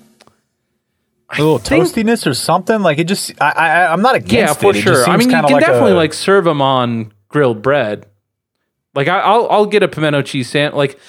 A 1.30 1.42
little 1.42 1.58
toastiness 1.58 2.26
or 2.26 2.34
something? 2.34 2.82
Like 2.82 2.98
it 2.98 3.04
just, 3.04 3.32
I, 3.42 3.50
I, 3.50 3.92
I'm 3.92 4.00
not 4.00 4.14
against 4.14 4.32
Yeah, 4.32 4.52
for 4.54 4.70
It 4.70 4.74
just 4.74 4.84
sure. 4.84 5.04
I 5.08 5.16
mean, 5.16 5.28
you 5.28 5.36
can 5.36 5.44
like 5.44 5.60
definitely 5.60 5.92
a- 5.92 5.96
like 5.96 6.14
serve 6.14 6.44
them 6.44 6.62
on 6.62 7.12
grilled 7.28 7.62
bread. 7.62 8.06
Like 8.94 9.08
I, 9.08 9.20
I'll 9.20 9.48
I'll 9.50 9.66
get 9.66 9.82
a 9.82 9.88
pimento 9.88 10.22
cheese 10.22 10.48
sandwich. 10.48 10.76
Like 10.76 11.00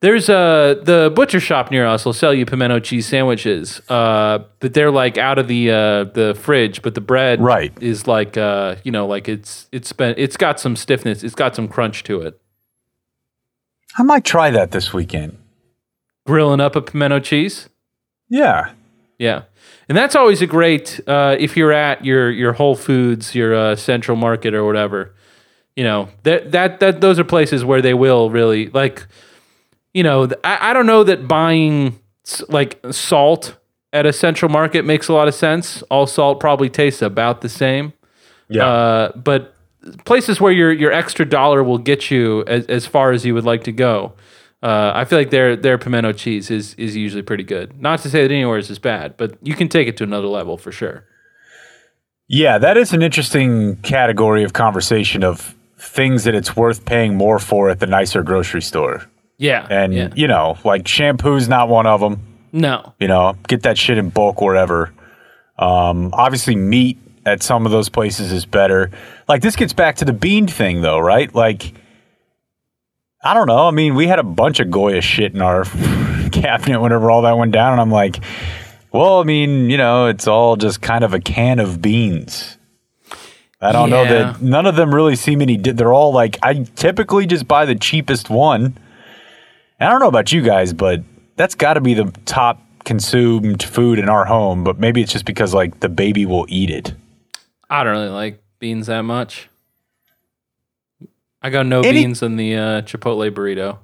there's 0.00 0.28
a 0.28 0.78
the 0.82 1.10
butcher 1.14 1.40
shop 1.40 1.70
near 1.70 1.86
us 1.86 2.04
will 2.04 2.12
sell 2.12 2.34
you 2.34 2.44
pimento 2.44 2.78
cheese 2.80 3.06
sandwiches. 3.06 3.80
Uh, 3.88 4.40
but 4.60 4.74
they're 4.74 4.90
like 4.90 5.16
out 5.16 5.38
of 5.38 5.48
the 5.48 5.70
uh 5.70 6.04
the 6.04 6.38
fridge, 6.40 6.82
but 6.82 6.94
the 6.94 7.00
bread 7.00 7.40
Right. 7.40 7.72
is 7.80 8.06
like 8.06 8.36
uh 8.36 8.76
you 8.84 8.92
know 8.92 9.06
like 9.06 9.28
it's 9.28 9.68
it's 9.72 9.92
been 9.92 10.14
it's 10.18 10.36
got 10.36 10.60
some 10.60 10.76
stiffness. 10.76 11.22
It's 11.22 11.34
got 11.34 11.56
some 11.56 11.68
crunch 11.68 12.02
to 12.04 12.20
it. 12.20 12.38
I 13.96 14.02
might 14.02 14.24
try 14.24 14.50
that 14.50 14.72
this 14.72 14.92
weekend. 14.92 15.38
Grilling 16.26 16.60
up 16.60 16.74
a 16.76 16.82
pimento 16.82 17.20
cheese. 17.20 17.68
Yeah. 18.28 18.72
Yeah. 19.18 19.42
And 19.88 19.96
that's 19.96 20.16
always 20.16 20.42
a 20.42 20.46
great 20.46 21.00
uh, 21.06 21.36
if 21.38 21.56
you're 21.56 21.72
at 21.72 22.04
your 22.04 22.30
your 22.30 22.52
Whole 22.54 22.74
Foods, 22.74 23.34
your 23.34 23.54
uh, 23.54 23.76
Central 23.76 24.16
Market 24.16 24.52
or 24.54 24.64
whatever. 24.64 25.14
You 25.76 25.84
know 25.84 26.08
that 26.24 26.52
that 26.52 26.80
that 26.80 27.00
those 27.00 27.18
are 27.18 27.24
places 27.24 27.64
where 27.64 27.80
they 27.80 27.94
will 27.94 28.28
really 28.30 28.68
like. 28.68 29.06
You 29.94 30.02
know, 30.02 30.28
I, 30.44 30.70
I 30.70 30.72
don't 30.74 30.86
know 30.86 31.04
that 31.04 31.26
buying 31.26 31.98
like 32.48 32.78
salt 32.90 33.56
at 33.92 34.06
a 34.06 34.12
Central 34.12 34.50
Market 34.50 34.84
makes 34.84 35.08
a 35.08 35.12
lot 35.12 35.28
of 35.28 35.34
sense. 35.34 35.82
All 35.84 36.06
salt 36.06 36.40
probably 36.40 36.68
tastes 36.68 37.00
about 37.00 37.40
the 37.40 37.48
same. 37.48 37.92
Yeah. 38.48 38.66
Uh, 38.66 39.12
but 39.16 39.54
places 40.04 40.40
where 40.40 40.52
your 40.52 40.72
your 40.72 40.92
extra 40.92 41.24
dollar 41.24 41.62
will 41.62 41.78
get 41.78 42.10
you 42.10 42.44
as, 42.46 42.66
as 42.66 42.86
far 42.86 43.12
as 43.12 43.24
you 43.24 43.34
would 43.34 43.44
like 43.44 43.64
to 43.64 43.72
go. 43.72 44.12
Uh, 44.62 44.92
I 44.94 45.04
feel 45.04 45.18
like 45.18 45.30
their 45.30 45.56
their 45.56 45.78
pimento 45.78 46.12
cheese 46.12 46.50
is 46.50 46.74
is 46.74 46.96
usually 46.96 47.22
pretty 47.22 47.44
good. 47.44 47.80
Not 47.80 48.00
to 48.00 48.10
say 48.10 48.22
that 48.22 48.32
anywhere 48.32 48.58
is 48.58 48.78
bad, 48.78 49.16
but 49.16 49.36
you 49.42 49.54
can 49.54 49.68
take 49.68 49.88
it 49.88 49.96
to 49.98 50.04
another 50.04 50.26
level 50.26 50.56
for 50.56 50.72
sure. 50.72 51.04
Yeah, 52.26 52.56
that 52.58 52.78
is 52.78 52.94
an 52.94 53.02
interesting 53.02 53.76
category 53.76 54.42
of 54.44 54.54
conversation 54.54 55.22
of 55.22 55.54
things 55.76 56.24
that 56.24 56.34
it's 56.34 56.56
worth 56.56 56.86
paying 56.86 57.16
more 57.16 57.38
for 57.38 57.68
at 57.68 57.80
the 57.80 57.86
nicer 57.86 58.22
grocery 58.22 58.62
store. 58.62 59.06
Yeah, 59.36 59.66
And, 59.68 59.92
yeah. 59.92 60.08
you 60.14 60.28
know, 60.28 60.56
like 60.64 60.86
shampoo's 60.86 61.48
not 61.48 61.68
one 61.68 61.86
of 61.86 62.00
them. 62.00 62.20
no, 62.52 62.94
You 63.00 63.08
know, 63.08 63.36
get 63.48 63.62
that 63.62 63.76
shit 63.76 63.98
in 63.98 64.10
bulk 64.10 64.40
wherever. 64.40 64.92
Um, 65.58 66.10
obviously, 66.12 66.56
meat 66.56 66.98
at 67.26 67.42
some 67.42 67.66
of 67.66 67.72
those 67.72 67.88
places 67.88 68.32
is 68.32 68.46
better. 68.46 68.90
Like, 69.28 69.42
this 69.42 69.56
gets 69.56 69.72
back 69.72 69.96
to 69.96 70.04
the 70.04 70.12
bean 70.12 70.46
thing, 70.46 70.82
though, 70.82 70.98
right? 70.98 71.34
Like, 71.34 71.74
I 73.22 73.34
don't 73.34 73.46
know. 73.46 73.66
I 73.66 73.70
mean, 73.70 73.94
we 73.94 74.06
had 74.06 74.18
a 74.18 74.24
bunch 74.24 74.60
of 74.60 74.70
Goya 74.70 75.00
shit 75.00 75.34
in 75.34 75.40
our 75.42 75.64
cabinet 76.32 76.80
whenever 76.80 77.10
all 77.10 77.22
that 77.22 77.36
went 77.38 77.52
down. 77.52 77.72
And 77.72 77.80
I'm 77.80 77.90
like, 77.90 78.20
well, 78.92 79.20
I 79.20 79.24
mean, 79.24 79.70
you 79.70 79.76
know, 79.76 80.06
it's 80.06 80.28
all 80.28 80.56
just 80.56 80.80
kind 80.82 81.02
of 81.02 81.14
a 81.14 81.20
can 81.20 81.58
of 81.58 81.80
beans. 81.80 82.58
I 83.60 83.72
don't 83.72 83.88
know 83.88 84.04
that 84.04 84.42
none 84.42 84.66
of 84.66 84.76
them 84.76 84.94
really 84.94 85.16
seem 85.16 85.40
any. 85.40 85.56
They're 85.56 85.92
all 85.94 86.12
like, 86.12 86.38
I 86.42 86.64
typically 86.76 87.26
just 87.26 87.48
buy 87.48 87.64
the 87.64 87.74
cheapest 87.74 88.28
one. 88.28 88.76
And 89.80 89.88
I 89.88 89.90
don't 89.90 90.00
know 90.00 90.08
about 90.08 90.32
you 90.32 90.42
guys, 90.42 90.72
but 90.72 91.02
that's 91.36 91.54
got 91.54 91.74
to 91.74 91.80
be 91.80 91.94
the 91.94 92.12
top 92.26 92.60
consumed 92.84 93.62
food 93.62 93.98
in 93.98 94.08
our 94.08 94.24
home. 94.24 94.64
But 94.64 94.78
maybe 94.78 95.02
it's 95.02 95.12
just 95.12 95.24
because 95.24 95.52
like 95.54 95.80
the 95.80 95.88
baby 95.88 96.26
will 96.26 96.46
eat 96.48 96.70
it. 96.70 96.94
I 97.68 97.82
don't 97.84 97.92
really 97.92 98.08
like 98.08 98.42
beans 98.58 98.86
that 98.86 99.02
much. 99.02 99.48
I 101.42 101.50
got 101.50 101.66
no 101.66 101.80
Any- 101.80 102.02
beans 102.02 102.22
in 102.22 102.36
the 102.36 102.56
uh, 102.56 102.82
Chipotle 102.82 103.30
burrito. 103.30 103.78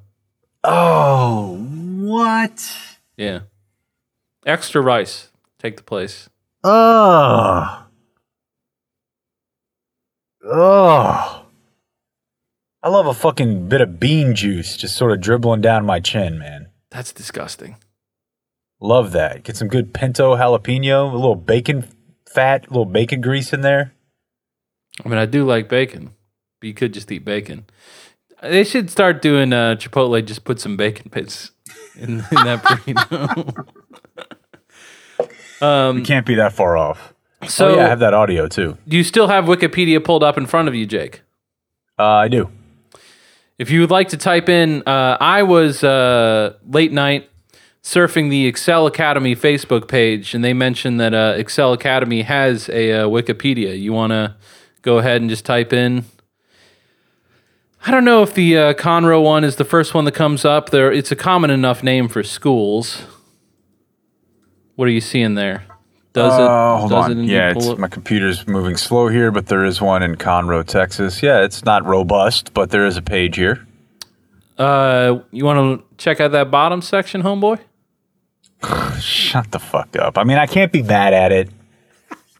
Oh, 0.62 1.56
what? 2.00 2.76
Yeah, 3.16 3.40
extra 4.46 4.80
rice 4.80 5.28
take 5.58 5.76
the 5.78 5.82
place. 5.82 6.28
Ugh. 6.64 7.82
Ugh. 10.50 11.44
I 12.82 12.88
love 12.88 13.06
a 13.06 13.14
fucking 13.14 13.68
bit 13.68 13.82
of 13.82 14.00
bean 14.00 14.34
juice 14.34 14.76
just 14.76 14.96
sort 14.96 15.12
of 15.12 15.20
dribbling 15.20 15.60
down 15.60 15.84
my 15.84 16.00
chin, 16.00 16.38
man. 16.38 16.68
That's 16.90 17.12
disgusting. 17.12 17.76
Love 18.80 19.12
that. 19.12 19.42
Get 19.42 19.56
some 19.56 19.68
good 19.68 19.92
pinto 19.92 20.34
jalapeno, 20.36 21.12
a 21.12 21.16
little 21.16 21.34
bacon 21.36 21.86
fat, 22.26 22.66
a 22.66 22.70
little 22.70 22.86
bacon 22.86 23.20
grease 23.20 23.52
in 23.52 23.60
there. 23.60 23.92
I 25.04 25.08
mean, 25.08 25.18
I 25.18 25.26
do 25.26 25.44
like 25.44 25.68
bacon, 25.68 26.14
but 26.60 26.66
you 26.68 26.74
could 26.74 26.94
just 26.94 27.12
eat 27.12 27.24
bacon. 27.24 27.66
They 28.42 28.64
should 28.64 28.90
start 28.90 29.20
doing 29.20 29.52
uh, 29.52 29.76
Chipotle. 29.78 30.24
Just 30.24 30.44
put 30.44 30.58
some 30.60 30.78
bacon 30.78 31.10
bits 31.12 31.50
in, 31.96 32.20
in 32.20 32.20
that 32.30 32.62
burrito. 32.64 33.66
um, 35.62 36.02
Can't 36.04 36.24
be 36.24 36.36
that 36.36 36.54
far 36.54 36.78
off. 36.78 37.12
so, 37.46 37.68
oh 37.68 37.76
yeah, 37.76 37.84
I 37.84 37.88
have 37.88 37.98
that 38.00 38.14
audio 38.14 38.48
too. 38.48 38.78
do 38.88 38.96
you 38.96 39.04
still 39.04 39.28
have 39.28 39.44
Wikipedia 39.44 40.02
pulled 40.02 40.22
up 40.22 40.38
in 40.38 40.46
front 40.46 40.68
of 40.68 40.74
you, 40.74 40.86
Jake? 40.86 41.20
Uh, 41.98 42.04
I 42.04 42.28
do. 42.28 42.50
If 43.60 43.68
you 43.70 43.82
would 43.82 43.90
like 43.90 44.08
to 44.08 44.16
type 44.16 44.48
in, 44.48 44.82
uh, 44.86 45.18
I 45.20 45.42
was 45.42 45.84
uh, 45.84 46.54
late 46.66 46.92
night 46.92 47.28
surfing 47.82 48.30
the 48.30 48.46
Excel 48.46 48.86
Academy 48.86 49.36
Facebook 49.36 49.86
page, 49.86 50.34
and 50.34 50.42
they 50.42 50.54
mentioned 50.54 50.98
that 50.98 51.12
uh, 51.12 51.34
Excel 51.36 51.74
Academy 51.74 52.22
has 52.22 52.70
a 52.70 52.92
uh, 52.92 53.06
Wikipedia. 53.08 53.78
You 53.78 53.92
want 53.92 54.12
to 54.12 54.34
go 54.80 54.96
ahead 54.96 55.20
and 55.20 55.28
just 55.28 55.44
type 55.44 55.74
in. 55.74 56.06
I 57.84 57.90
don't 57.90 58.06
know 58.06 58.22
if 58.22 58.32
the 58.32 58.56
uh, 58.56 58.72
Conroe 58.72 59.22
one 59.22 59.44
is 59.44 59.56
the 59.56 59.66
first 59.66 59.92
one 59.92 60.06
that 60.06 60.14
comes 60.14 60.46
up. 60.46 60.70
There, 60.70 60.90
it's 60.90 61.12
a 61.12 61.16
common 61.16 61.50
enough 61.50 61.82
name 61.82 62.08
for 62.08 62.22
schools. 62.22 63.02
What 64.74 64.88
are 64.88 64.90
you 64.90 65.02
seeing 65.02 65.34
there? 65.34 65.69
Does 66.12 66.38
it? 66.38 66.42
Uh, 66.42 66.76
hold 66.76 66.90
does 66.90 67.04
on. 67.04 67.20
it 67.20 67.24
yeah, 67.26 67.52
it's, 67.54 67.78
my 67.78 67.86
computer's 67.86 68.46
moving 68.48 68.76
slow 68.76 69.08
here, 69.08 69.30
but 69.30 69.46
there 69.46 69.64
is 69.64 69.80
one 69.80 70.02
in 70.02 70.16
Conroe, 70.16 70.66
Texas. 70.66 71.22
Yeah, 71.22 71.44
it's 71.44 71.64
not 71.64 71.86
robust, 71.86 72.52
but 72.52 72.70
there 72.70 72.84
is 72.84 72.96
a 72.96 73.02
page 73.02 73.36
here. 73.36 73.66
Uh, 74.58 75.20
you 75.30 75.44
want 75.44 75.80
to 75.80 75.96
check 75.96 76.20
out 76.20 76.32
that 76.32 76.50
bottom 76.50 76.82
section, 76.82 77.22
homeboy? 77.22 77.60
Shut 79.00 79.52
the 79.52 79.60
fuck 79.60 79.96
up. 79.96 80.18
I 80.18 80.24
mean, 80.24 80.36
I 80.36 80.46
can't 80.46 80.72
be 80.72 80.82
mad 80.82 81.14
at 81.14 81.32
it. 81.32 81.48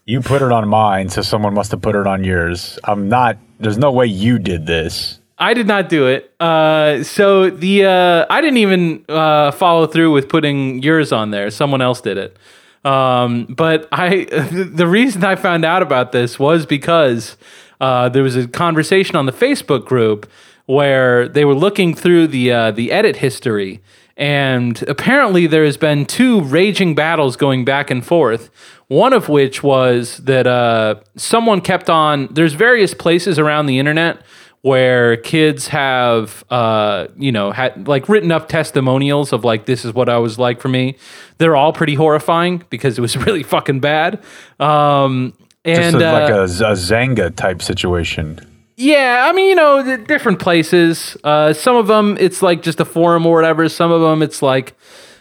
You 0.05 0.21
put 0.21 0.43
it 0.43 0.51
on 0.51 0.69
mine, 0.69 1.09
so 1.09 1.23
someone 1.23 1.55
must 1.55 1.71
have 1.71 1.81
put 1.81 1.95
it 1.95 2.07
on 2.07 2.25
yours. 2.25 2.79
I'm 2.83 3.09
not. 3.09 3.39
There's 3.61 3.79
no 3.79 3.93
way 3.93 4.07
you 4.07 4.41
did 4.41 4.67
this. 4.67 5.21
I 5.39 5.55
did 5.55 5.67
not 5.67 5.89
do 5.89 6.09
it. 6.09 6.35
Uh, 6.41 7.05
so 7.05 7.49
the 7.49 7.87
uh, 7.87 8.27
I 8.29 8.41
didn't 8.41 8.59
even 8.59 9.05
uh, 9.09 9.53
follow 9.53 9.87
through 9.87 10.11
with 10.13 10.29
putting 10.29 10.83
yours 10.83 11.13
on 11.13 11.31
there. 11.31 11.51
Someone 11.51 11.81
else 11.81 12.01
did 12.01 12.19
it. 12.19 12.37
Um, 12.85 13.47
but 13.47 13.89
I 13.93 14.25
the 14.51 14.87
reason 14.87 15.25
I 15.25 15.37
found 15.37 15.65
out 15.65 15.83
about 15.83 16.13
this 16.13 16.39
was 16.39 16.67
because 16.67 17.37
uh, 17.81 18.09
there 18.09 18.23
was 18.23 18.37
a 18.37 18.49
conversation 18.49 19.17
on 19.17 19.27
the 19.27 19.33
Facebook 19.33 19.85
group 19.85 20.31
where 20.67 21.29
they 21.29 21.45
were 21.45 21.55
looking 21.55 21.95
through 21.95 22.29
the 22.29 22.53
uh, 22.53 22.71
the 22.71 22.93
edit 22.93 23.17
history. 23.17 23.81
And 24.17 24.83
apparently, 24.87 25.47
there 25.47 25.65
has 25.65 25.79
been 25.79 26.05
two 26.05 26.43
raging 26.43 26.95
battles 26.95 27.37
going 27.37 27.65
back 27.65 27.91
and 27.91 28.05
forth. 28.05 28.51
One 28.89 29.15
of 29.15 29.29
which 29.31 29.63
was 29.63 30.19
that 30.19 30.47
uh, 30.47 30.97
someone 31.17 31.63
kept 31.63 31.89
on. 31.89 32.29
There's 32.31 32.53
various 32.53 32.93
places 32.93 33.39
around 33.39 33.67
the 33.67 33.79
internet 33.79 34.23
where 34.63 35.17
kids 35.17 35.69
have 35.69 36.45
uh, 36.51 37.07
you 37.17 37.33
know 37.33 37.51
had 37.51 37.89
like 37.89 38.09
written 38.09 38.31
up 38.31 38.49
testimonials 38.49 39.33
of 39.33 39.45
like 39.45 39.67
this 39.67 39.85
is 39.85 39.95
what 39.95 40.09
I 40.09 40.19
was 40.19 40.39
like 40.39 40.61
for 40.61 40.69
me. 40.69 40.97
They're 41.39 41.57
all 41.57 41.73
pretty 41.73 41.95
horrifying 41.95 42.63
because 42.71 42.99
it 42.99 43.01
was 43.01 43.17
really 43.27 43.43
fucking 43.43 43.81
bad. 43.81 44.23
Um, 44.59 45.33
and 45.65 45.93
Just 45.93 45.97
a- 45.97 46.13
like 46.13 46.31
uh, 46.31 46.35
a, 46.37 46.43
a 46.45 46.75
Xanga 46.75 47.35
type 47.35 47.61
situation. 47.63 48.39
yeah, 48.77 49.27
I 49.29 49.33
mean, 49.33 49.49
you 49.51 49.55
know, 49.55 49.97
different 50.07 50.39
places. 50.41 51.17
Uh, 51.25 51.53
some 51.53 51.77
of 51.77 51.87
them, 51.87 52.17
it's 52.19 52.41
like 52.43 52.63
just 52.63 52.81
a 52.81 52.85
forum 52.85 53.27
or 53.27 53.35
whatever. 53.35 53.69
Some 53.69 53.91
of 53.93 54.01
them, 54.01 54.23
it's 54.23 54.41
like, 54.43 54.75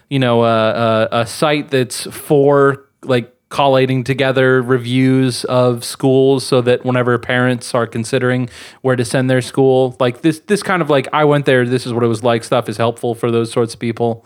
you 0.10 0.18
know, 0.20 0.44
a, 0.46 1.08
a, 1.12 1.22
a 1.22 1.26
site 1.28 1.70
that's 1.70 2.06
for 2.08 2.86
like 3.04 3.34
collating 3.50 4.04
together 4.04 4.62
reviews 4.62 5.44
of 5.46 5.84
schools 5.84 6.46
so 6.46 6.62
that 6.62 6.86
whenever 6.86 7.18
parents 7.18 7.74
are 7.74 7.88
considering 7.88 8.50
where 8.82 8.96
to 8.96 9.04
send 9.04 9.30
their 9.30 9.42
school, 9.42 9.96
like 10.00 10.22
this, 10.22 10.40
this 10.42 10.64
kind 10.64 10.82
of 10.82 10.90
like, 10.90 11.08
I 11.12 11.26
went 11.26 11.46
there, 11.46 11.66
this 11.66 11.86
is 11.86 11.94
what 11.94 12.04
it 12.04 12.08
was 12.08 12.24
like 12.24 12.44
stuff 12.44 12.70
is 12.70 12.78
helpful 12.78 13.16
for 13.16 13.32
those 13.32 13.52
sorts 13.52 13.74
of 13.74 13.80
people. 13.80 14.26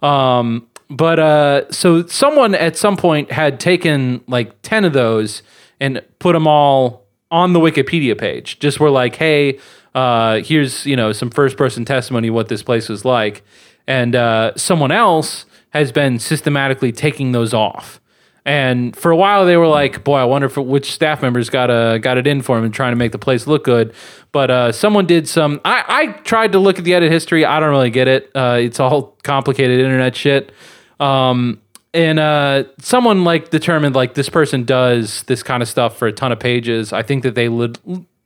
Um, 0.00 0.68
but 0.88 1.18
uh, 1.18 1.70
so 1.70 2.06
someone 2.06 2.54
at 2.54 2.76
some 2.76 2.96
point 2.96 3.30
had 3.30 3.60
taken 3.60 4.22
like 4.26 4.60
10 4.62 4.84
of 4.84 4.92
those 4.92 5.42
and 5.80 6.02
put 6.18 6.32
them 6.32 6.46
all 6.46 7.06
on 7.30 7.54
the 7.54 7.60
Wikipedia 7.60 8.16
page. 8.16 8.58
Just 8.58 8.78
were 8.78 8.90
like, 8.90 9.16
hey, 9.16 9.58
uh, 9.94 10.40
here's 10.40 10.86
you 10.86 10.96
know 10.96 11.12
some 11.12 11.30
first 11.30 11.56
person 11.56 11.84
testimony 11.84 12.30
what 12.30 12.48
this 12.48 12.62
place 12.62 12.88
was 12.88 13.04
like, 13.04 13.42
and 13.86 14.14
uh, 14.14 14.52
someone 14.56 14.92
else 14.92 15.44
has 15.70 15.90
been 15.90 16.18
systematically 16.18 16.92
taking 16.92 17.32
those 17.32 17.52
off. 17.52 18.00
And 18.44 18.96
for 18.96 19.12
a 19.12 19.16
while, 19.16 19.46
they 19.46 19.56
were 19.56 19.68
like, 19.68 20.02
"Boy, 20.02 20.18
I 20.18 20.24
wonder 20.24 20.46
if 20.46 20.56
which 20.56 20.92
staff 20.92 21.22
members 21.22 21.48
got 21.48 21.70
uh, 21.70 21.98
got 21.98 22.18
it 22.18 22.26
in 22.26 22.42
for 22.42 22.58
him 22.58 22.64
and 22.64 22.74
trying 22.74 22.92
to 22.92 22.96
make 22.96 23.12
the 23.12 23.18
place 23.18 23.46
look 23.46 23.64
good." 23.64 23.94
But 24.32 24.50
uh, 24.50 24.72
someone 24.72 25.06
did 25.06 25.28
some. 25.28 25.60
I, 25.64 25.84
I 25.86 26.06
tried 26.22 26.52
to 26.52 26.58
look 26.58 26.78
at 26.78 26.84
the 26.84 26.94
edit 26.94 27.12
history. 27.12 27.44
I 27.44 27.60
don't 27.60 27.70
really 27.70 27.90
get 27.90 28.08
it. 28.08 28.30
Uh, 28.34 28.58
it's 28.60 28.80
all 28.80 29.16
complicated 29.22 29.78
internet 29.78 30.16
shit. 30.16 30.50
Um, 30.98 31.60
and 31.94 32.18
uh, 32.18 32.64
someone 32.78 33.22
like 33.22 33.50
determined 33.50 33.94
like 33.94 34.14
this 34.14 34.28
person 34.28 34.64
does 34.64 35.22
this 35.24 35.42
kind 35.42 35.62
of 35.62 35.68
stuff 35.68 35.96
for 35.96 36.08
a 36.08 36.12
ton 36.12 36.32
of 36.32 36.40
pages. 36.40 36.92
I 36.92 37.02
think 37.02 37.22
that 37.22 37.34
they 37.34 37.48
le- 37.48 37.74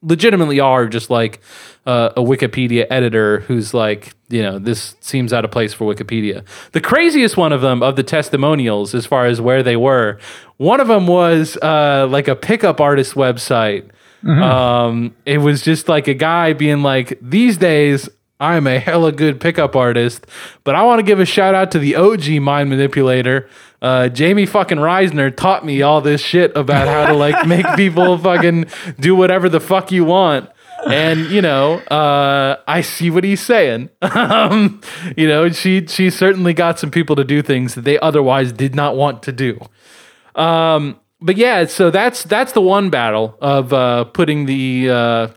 legitimately 0.02 0.60
are 0.60 0.86
just 0.86 1.10
like 1.10 1.40
uh, 1.86 2.10
a 2.16 2.20
Wikipedia 2.20 2.86
editor 2.90 3.40
who's 3.40 3.72
like, 3.74 4.14
you 4.28 4.42
know, 4.42 4.58
this 4.58 4.96
seems 5.00 5.32
out 5.32 5.44
of 5.44 5.50
place 5.50 5.72
for 5.72 5.92
Wikipedia. 5.92 6.44
The 6.72 6.80
craziest 6.80 7.36
one 7.36 7.52
of 7.52 7.60
them 7.60 7.82
of 7.82 7.96
the 7.96 8.02
testimonials, 8.02 8.94
as 8.94 9.06
far 9.06 9.26
as 9.26 9.40
where 9.40 9.62
they 9.62 9.76
were, 9.76 10.18
one 10.58 10.80
of 10.80 10.88
them 10.88 11.06
was 11.06 11.56
uh, 11.62 12.06
like 12.10 12.28
a 12.28 12.36
pickup 12.36 12.80
artist 12.80 13.14
website. 13.14 13.88
Um, 14.42 15.14
it 15.24 15.38
was 15.38 15.62
just 15.62 15.88
like 15.88 16.08
a 16.08 16.14
guy 16.14 16.52
being 16.52 16.82
like, 16.82 17.18
these 17.22 17.56
days 17.56 18.08
I'm 18.40 18.66
a 18.66 18.78
hella 18.78 19.12
good 19.12 19.40
pickup 19.40 19.76
artist, 19.76 20.26
but 20.64 20.74
I 20.74 20.82
want 20.82 20.98
to 20.98 21.02
give 21.02 21.20
a 21.20 21.24
shout 21.24 21.54
out 21.54 21.70
to 21.72 21.78
the 21.78 21.96
OG 21.96 22.42
mind 22.42 22.68
manipulator. 22.68 23.48
Uh, 23.86 24.08
Jamie 24.08 24.46
fucking 24.46 24.78
Reisner 24.78 25.34
taught 25.34 25.64
me 25.64 25.80
all 25.80 26.00
this 26.00 26.20
shit 26.20 26.56
about 26.56 26.88
how 26.88 27.06
to 27.06 27.14
like 27.14 27.46
make 27.54 27.64
people 27.76 28.18
fucking 28.18 28.66
do 28.98 29.14
whatever 29.14 29.48
the 29.48 29.60
fuck 29.60 29.92
you 29.92 30.04
want. 30.04 30.50
And 30.90 31.26
you 31.26 31.40
know, 31.40 31.74
uh, 31.74 32.56
I 32.66 32.80
see 32.80 33.10
what 33.10 33.22
he's 33.22 33.40
saying. 33.40 33.90
um, 34.02 34.80
you 35.16 35.28
know, 35.28 35.50
she 35.50 35.86
she 35.86 36.10
certainly 36.10 36.52
got 36.52 36.80
some 36.80 36.90
people 36.90 37.14
to 37.14 37.22
do 37.22 37.42
things 37.42 37.76
that 37.76 37.82
they 37.82 37.96
otherwise 38.00 38.50
did 38.50 38.74
not 38.74 38.96
want 38.96 39.22
to 39.22 39.30
do. 39.30 39.60
Um, 40.34 40.98
but 41.20 41.36
yeah, 41.36 41.66
so 41.66 41.92
that's 41.92 42.24
that's 42.24 42.50
the 42.50 42.60
one 42.60 42.90
battle 42.90 43.38
of 43.40 43.72
uh, 43.72 44.02
putting 44.06 44.46
the 44.46 44.90
uh, 44.90 45.28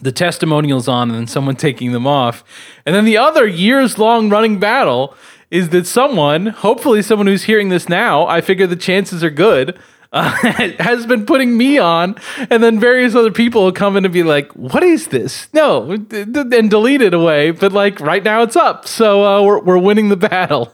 the 0.00 0.10
testimonials 0.10 0.88
on 0.88 1.10
and 1.10 1.16
then 1.16 1.26
someone 1.28 1.54
taking 1.54 1.92
them 1.92 2.08
off. 2.08 2.42
And 2.84 2.92
then 2.92 3.04
the 3.04 3.18
other 3.18 3.46
years 3.46 3.98
long 3.98 4.30
running 4.30 4.58
battle 4.58 5.14
is 5.52 5.68
that 5.68 5.86
someone, 5.86 6.46
hopefully 6.46 7.02
someone 7.02 7.26
who's 7.26 7.44
hearing 7.44 7.68
this 7.68 7.86
now, 7.86 8.26
I 8.26 8.40
figure 8.40 8.66
the 8.66 8.74
chances 8.74 9.22
are 9.22 9.28
good, 9.28 9.78
uh, 10.10 10.30
has 10.78 11.04
been 11.04 11.26
putting 11.26 11.58
me 11.58 11.76
on. 11.76 12.16
And 12.48 12.62
then 12.62 12.80
various 12.80 13.14
other 13.14 13.30
people 13.30 13.64
will 13.64 13.72
come 13.72 13.98
in 13.98 14.06
and 14.06 14.14
be 14.14 14.22
like, 14.22 14.50
what 14.52 14.82
is 14.82 15.08
this? 15.08 15.52
No, 15.52 15.90
and 15.92 16.70
delete 16.70 17.02
it 17.02 17.12
away. 17.12 17.50
But 17.50 17.72
like 17.72 18.00
right 18.00 18.24
now 18.24 18.40
it's 18.42 18.56
up. 18.56 18.88
So 18.88 19.24
uh, 19.24 19.42
we're, 19.42 19.60
we're 19.60 19.78
winning 19.78 20.08
the 20.08 20.16
battle. 20.16 20.72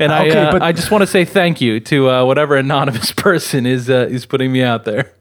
And 0.00 0.10
I, 0.10 0.30
uh, 0.30 0.52
but- 0.52 0.62
I 0.62 0.72
just 0.72 0.90
want 0.90 1.02
to 1.02 1.06
say 1.06 1.26
thank 1.26 1.60
you 1.60 1.78
to 1.80 2.08
uh, 2.08 2.24
whatever 2.24 2.56
anonymous 2.56 3.12
person 3.16 3.66
is 3.66 3.90
uh, 3.90 4.08
is 4.08 4.24
putting 4.24 4.50
me 4.50 4.62
out 4.62 4.86
there. 4.86 5.12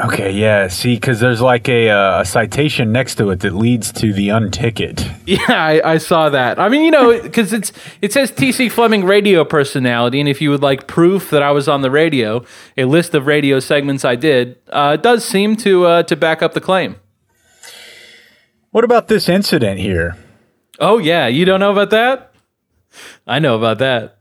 Okay, 0.00 0.30
yeah. 0.30 0.68
See, 0.68 0.94
because 0.94 1.18
there's 1.18 1.40
like 1.40 1.68
a, 1.68 1.90
uh, 1.90 2.20
a 2.20 2.24
citation 2.24 2.92
next 2.92 3.16
to 3.16 3.30
it 3.30 3.40
that 3.40 3.52
leads 3.54 3.90
to 3.92 4.12
the 4.12 4.28
unticket. 4.28 5.04
Yeah, 5.28 5.38
I, 5.50 5.92
I 5.92 5.98
saw 5.98 6.30
that. 6.30 6.58
I 6.58 6.70
mean, 6.70 6.86
you 6.86 6.90
know, 6.90 7.20
because 7.20 7.52
it's 7.52 7.70
it 8.00 8.14
says 8.14 8.32
TC 8.32 8.72
Fleming 8.72 9.04
radio 9.04 9.44
personality, 9.44 10.20
and 10.20 10.28
if 10.28 10.40
you 10.40 10.48
would 10.48 10.62
like 10.62 10.86
proof 10.86 11.28
that 11.28 11.42
I 11.42 11.50
was 11.50 11.68
on 11.68 11.82
the 11.82 11.90
radio, 11.90 12.46
a 12.78 12.86
list 12.86 13.14
of 13.14 13.26
radio 13.26 13.60
segments 13.60 14.06
I 14.06 14.16
did 14.16 14.56
uh, 14.70 14.96
does 14.96 15.26
seem 15.26 15.54
to 15.56 15.84
uh, 15.84 16.02
to 16.04 16.16
back 16.16 16.40
up 16.40 16.54
the 16.54 16.62
claim. 16.62 16.96
What 18.70 18.84
about 18.84 19.08
this 19.08 19.28
incident 19.28 19.80
here? 19.80 20.16
Oh 20.80 20.96
yeah, 20.96 21.26
you 21.26 21.44
don't 21.44 21.60
know 21.60 21.72
about 21.72 21.90
that? 21.90 22.32
I 23.26 23.38
know 23.38 23.54
about 23.54 23.78
that. 23.80 24.17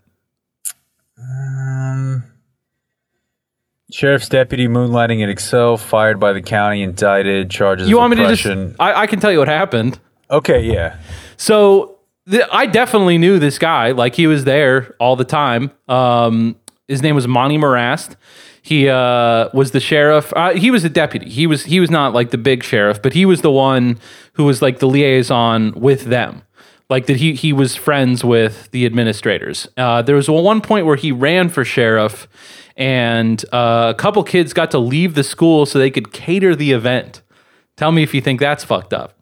Sheriff's 3.98 4.30
deputy 4.30 4.68
moonlighting 4.68 5.24
at 5.24 5.30
Excel, 5.30 5.76
fired 5.76 6.20
by 6.20 6.32
the 6.32 6.40
county, 6.40 6.84
indicted, 6.84 7.50
charges 7.50 7.90
You 7.90 7.98
of 7.98 8.02
want 8.02 8.16
me 8.16 8.24
to 8.28 8.36
just? 8.36 8.76
I, 8.80 8.94
I 8.94 9.08
can 9.08 9.20
tell 9.20 9.32
you 9.32 9.40
what 9.40 9.48
happened. 9.48 10.00
Okay, 10.30 10.62
yeah. 10.72 11.00
So 11.36 11.98
I 12.52 12.68
definitely 12.68 13.18
knew 13.18 13.40
this 13.40 13.58
guy. 13.58 13.94
Like 13.94 14.14
he 14.14 14.28
was 14.28 14.44
there 14.44 14.96
all 15.00 15.16
the 15.16 15.26
time. 15.26 15.72
Um, 15.88 16.58
his 16.88 17.02
name 17.02 17.16
was 17.16 17.28
Monty 17.28 17.58
Morast. 17.58 18.18
He 18.62 18.88
uh, 18.88 19.50
was 19.56 19.72
the 19.72 19.80
sheriff. 19.80 20.32
Uh, 20.36 20.54
he 20.54 20.70
was 20.70 20.84
a 20.84 20.90
deputy. 20.90 21.28
He 21.28 21.48
was 21.48 21.66
he 21.66 21.80
was 21.80 21.90
not 21.90 22.14
like 22.14 22.30
the 22.30 22.38
big 22.38 22.64
sheriff, 22.64 23.02
but 23.02 23.14
he 23.14 23.26
was 23.26 23.42
the 23.42 23.52
one 23.52 23.98
who 24.34 24.44
was 24.44 24.62
like 24.62 24.78
the 24.78 24.88
liaison 24.88 25.72
with 25.72 26.04
them. 26.04 26.44
Like 26.90 27.08
that 27.08 27.18
he 27.18 27.34
he 27.34 27.52
was 27.52 27.76
friends 27.76 28.24
with 28.24 28.72
the 28.72 28.86
administrators. 28.86 29.68
Uh, 29.76 30.02
there 30.02 30.16
was 30.16 30.30
one 30.30 30.62
point 30.62 30.86
where 30.86 30.96
he 30.96 31.12
ran 31.12 31.50
for 31.50 31.66
sheriff, 31.66 32.28
and 32.78 33.44
uh, 33.52 33.94
a 33.94 34.00
couple 34.00 34.24
kids 34.24 34.54
got 34.54 34.72
to 34.72 34.80
leave 34.80 35.14
the 35.14 35.24
school 35.24 35.66
so 35.66 35.80
they 35.80 35.92
could 35.92 36.14
cater 36.14 36.56
the 36.56 36.72
event. 36.72 37.22
Tell 37.76 37.92
me 37.92 38.04
if 38.04 38.14
you 38.14 38.22
think 38.22 38.40
that's 38.40 38.64
fucked 38.64 38.94
up 38.94 39.18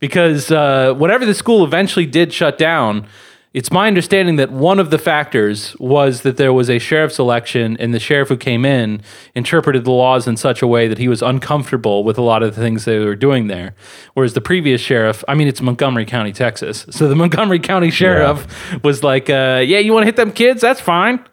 because 0.00 0.50
uh, 0.50 0.94
whenever 0.96 1.24
the 1.24 1.34
school 1.34 1.62
eventually 1.64 2.06
did 2.06 2.32
shut 2.32 2.58
down, 2.58 3.06
it's 3.52 3.72
my 3.72 3.88
understanding 3.88 4.36
that 4.36 4.52
one 4.52 4.78
of 4.78 4.90
the 4.90 4.98
factors 4.98 5.76
was 5.80 6.22
that 6.22 6.36
there 6.36 6.52
was 6.52 6.70
a 6.70 6.78
sheriff's 6.78 7.18
election, 7.18 7.76
and 7.80 7.92
the 7.92 7.98
sheriff 7.98 8.28
who 8.28 8.36
came 8.36 8.64
in 8.64 9.02
interpreted 9.34 9.84
the 9.84 9.90
laws 9.90 10.28
in 10.28 10.36
such 10.36 10.62
a 10.62 10.68
way 10.68 10.86
that 10.86 10.98
he 10.98 11.08
was 11.08 11.20
uncomfortable 11.20 12.04
with 12.04 12.16
a 12.16 12.22
lot 12.22 12.44
of 12.44 12.54
the 12.54 12.60
things 12.60 12.84
they 12.84 13.00
were 13.00 13.16
doing 13.16 13.48
there. 13.48 13.74
Whereas 14.14 14.34
the 14.34 14.40
previous 14.40 14.80
sheriff, 14.80 15.24
I 15.26 15.34
mean, 15.34 15.48
it's 15.48 15.60
Montgomery 15.60 16.04
County, 16.04 16.32
Texas, 16.32 16.86
so 16.90 17.08
the 17.08 17.16
Montgomery 17.16 17.58
County 17.58 17.90
sheriff 17.90 18.82
was 18.84 19.02
like, 19.02 19.28
uh, 19.28 19.64
"Yeah, 19.66 19.78
you 19.78 19.92
want 19.92 20.02
to 20.02 20.06
hit 20.06 20.16
them 20.16 20.30
kids? 20.30 20.60
That's 20.60 20.80
fine." 20.80 21.24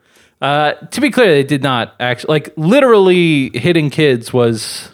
Uh, 0.41 0.73
to 0.73 1.01
be 1.01 1.11
clear, 1.11 1.27
they 1.27 1.43
did 1.43 1.61
not 1.61 1.95
actually 1.99 2.29
like 2.29 2.53
literally 2.57 3.51
hitting 3.53 3.89
kids 3.89 4.31
was 4.33 4.89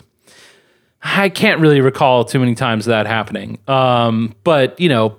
I 1.02 1.30
can't 1.30 1.60
really 1.60 1.82
recall 1.82 2.24
too 2.24 2.40
many 2.40 2.56
times 2.56 2.86
that 2.86 3.08
happening. 3.08 3.60
Um, 3.68 4.36
but 4.44 4.80
you 4.80 4.90
know, 4.90 5.18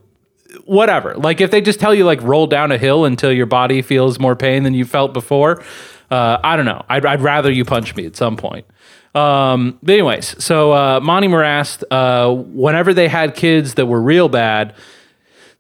whatever. 0.65 1.15
Like 1.15 1.41
if 1.41 1.51
they 1.51 1.61
just 1.61 1.81
tell 1.81 1.95
you 1.95 2.05
like 2.05 2.21
roll 2.23 2.47
down 2.47 2.73
a 2.73 2.79
hill 2.79 3.05
until 3.05 3.33
your 3.33 3.47
body 3.47 3.83
feels 3.83 4.19
more 4.19 4.37
pain 4.37 4.63
than 4.63 4.75
you 4.75 4.85
felt 4.85 5.13
before, 5.13 5.63
uh, 6.11 6.39
I 6.43 6.57
don't 6.57 6.67
know. 6.67 6.85
I'd, 6.89 7.05
I'd 7.05 7.21
rather 7.21 7.51
you 7.51 7.65
punch 7.65 7.95
me 7.97 8.07
at 8.07 8.17
some 8.17 8.37
point. 8.37 8.67
Um, 9.15 9.79
but 9.83 9.93
anyways, 9.93 10.43
so 10.43 10.73
uh, 10.73 11.01
Monty 11.01 11.29
Morast, 11.29 11.85
uh, 11.91 12.33
whenever 12.33 12.93
they 12.93 13.09
had 13.09 13.35
kids 13.35 13.75
that 13.75 13.87
were 13.87 14.01
real 14.01 14.29
bad, 14.29 14.75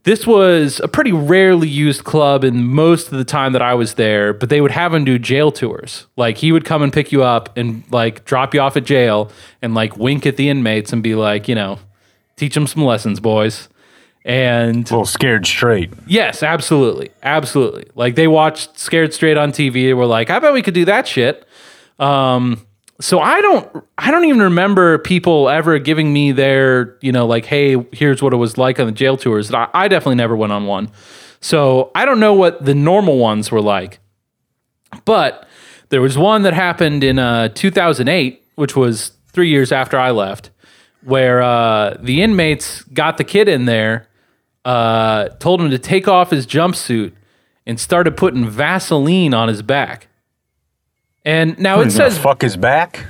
this 0.02 0.26
was 0.26 0.80
a 0.80 0.88
pretty 0.88 1.12
rarely 1.12 1.68
used 1.68 2.04
club 2.04 2.44
in 2.44 2.64
most 2.64 3.10
of 3.10 3.16
the 3.16 3.24
time 3.24 3.52
that 3.52 3.62
I 3.62 3.72
was 3.72 3.94
there, 3.94 4.34
but 4.34 4.50
they 4.50 4.60
would 4.60 4.72
have 4.72 4.92
him 4.92 5.04
do 5.04 5.18
jail 5.18 5.50
tours. 5.50 6.06
Like 6.16 6.36
he 6.36 6.52
would 6.52 6.64
come 6.64 6.82
and 6.82 6.92
pick 6.92 7.10
you 7.10 7.22
up 7.22 7.56
and 7.56 7.84
like 7.90 8.24
drop 8.26 8.54
you 8.54 8.60
off 8.60 8.76
at 8.76 8.84
jail 8.84 9.30
and 9.62 9.74
like 9.74 9.96
wink 9.96 10.26
at 10.26 10.36
the 10.36 10.50
inmates 10.50 10.92
and 10.92 11.02
be 11.02 11.14
like, 11.14 11.48
you 11.48 11.54
know, 11.54 11.78
teach 12.36 12.54
them 12.54 12.66
some 12.66 12.84
lessons, 12.84 13.18
boys. 13.18 13.68
And 14.24 14.76
A 14.76 14.94
little 14.94 15.04
scared 15.04 15.46
straight. 15.46 15.92
yes, 16.06 16.42
absolutely. 16.42 17.10
Absolutely. 17.22 17.86
Like 17.94 18.14
they 18.14 18.26
watched 18.26 18.78
Scared 18.78 19.12
Straight 19.12 19.36
on 19.36 19.52
TV. 19.52 19.72
They 19.84 19.94
were 19.94 20.06
like, 20.06 20.30
I 20.30 20.38
bet 20.38 20.52
we 20.54 20.62
could 20.62 20.72
do 20.74 20.86
that 20.86 21.06
shit. 21.06 21.46
Um, 21.98 22.66
so 23.00 23.20
I 23.20 23.40
don't 23.42 23.84
I 23.98 24.10
don't 24.10 24.24
even 24.24 24.40
remember 24.40 24.96
people 24.98 25.48
ever 25.50 25.78
giving 25.78 26.12
me 26.12 26.32
their, 26.32 26.96
you 27.02 27.12
know, 27.12 27.26
like, 27.26 27.44
hey, 27.44 27.84
here's 27.92 28.22
what 28.22 28.32
it 28.32 28.36
was 28.36 28.56
like 28.56 28.80
on 28.80 28.86
the 28.86 28.92
jail 28.92 29.16
tours. 29.18 29.52
I, 29.52 29.68
I 29.74 29.88
definitely 29.88 30.14
never 30.14 30.34
went 30.36 30.52
on 30.52 30.64
one. 30.66 30.90
So 31.40 31.90
I 31.94 32.06
don't 32.06 32.18
know 32.20 32.32
what 32.32 32.64
the 32.64 32.74
normal 32.74 33.18
ones 33.18 33.50
were 33.50 33.60
like. 33.60 33.98
But 35.04 35.46
there 35.90 36.00
was 36.00 36.16
one 36.16 36.42
that 36.44 36.54
happened 36.54 37.04
in 37.04 37.18
uh, 37.18 37.48
2008, 37.48 38.42
which 38.54 38.74
was 38.74 39.12
three 39.32 39.48
years 39.50 39.70
after 39.72 39.98
I 39.98 40.12
left, 40.12 40.50
where 41.02 41.42
uh, 41.42 41.96
the 42.00 42.22
inmates 42.22 42.82
got 42.84 43.18
the 43.18 43.24
kid 43.24 43.48
in 43.48 43.66
there, 43.66 44.06
uh, 44.64 45.28
told 45.40 45.60
him 45.60 45.70
to 45.70 45.78
take 45.78 46.08
off 46.08 46.30
his 46.30 46.46
jumpsuit, 46.46 47.12
and 47.66 47.78
started 47.80 48.16
putting 48.16 48.48
Vaseline 48.48 49.32
on 49.34 49.48
his 49.48 49.62
back. 49.62 50.08
And 51.24 51.58
now 51.58 51.80
it 51.80 51.90
says 51.90 52.18
fuck 52.18 52.42
his 52.42 52.56
back. 52.56 53.06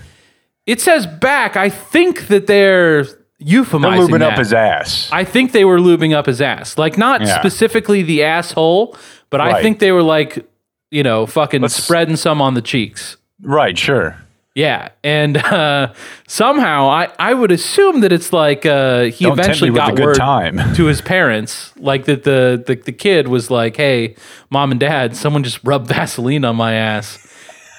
it 0.67 0.81
says 0.81 1.07
back. 1.07 1.57
I 1.57 1.69
think 1.69 2.29
that 2.29 2.47
they're 2.47 3.05
euphemizing. 3.43 3.81
They're 3.83 3.91
lubing 4.07 4.19
that. 4.21 4.33
up 4.35 4.39
his 4.39 4.53
ass. 4.53 5.09
I 5.13 5.25
think 5.25 5.53
they 5.53 5.65
were 5.65 5.79
lubing 5.79 6.15
up 6.15 6.27
his 6.27 6.41
ass, 6.41 6.79
like 6.79 6.97
not 6.97 7.21
Yeah. 7.23 7.39
specifically 7.41 8.03
the 8.03 8.23
asshole, 8.23 8.97
but 9.31 9.41
I 9.41 9.61
think 9.63 9.81
they 9.81 9.91
were 9.93 10.03
like, 10.05 10.47
you 10.93 11.03
know, 11.03 11.27
fucking 11.27 11.61
Let's- 11.63 11.75
spreading 11.83 12.17
some 12.17 12.41
on 12.41 12.55
the 12.55 12.63
cheeks. 12.63 13.17
right, 13.43 13.77
sure. 13.77 14.17
Yeah, 14.55 14.91
and 15.03 15.37
uh, 15.37 15.93
somehow 16.29 16.89
I, 16.89 17.09
I 17.19 17.35
would 17.35 17.51
assume 17.51 18.03
that 18.03 18.13
it's 18.13 18.33
like 18.33 18.65
uh, 18.65 19.05
he 19.05 19.25
Don't 19.25 19.37
eventually 19.37 19.71
got 19.71 19.99
word 19.99 20.15
time. 20.15 20.61
to 20.77 20.85
his 20.85 21.01
parents, 21.01 21.73
like 21.77 22.05
that 22.05 22.23
the, 22.23 22.63
the 22.65 22.77
the 22.77 22.93
kid 22.93 23.27
was 23.27 23.51
like, 23.51 23.77
"Hey, 23.77 24.15
mom 24.51 24.71
and 24.71 24.79
dad, 24.79 25.17
someone 25.17 25.43
just 25.43 25.59
rubbed 25.65 25.89
Vaseline 25.93 26.45
on 26.45 26.55
my 26.55 26.75
ass." 26.75 27.19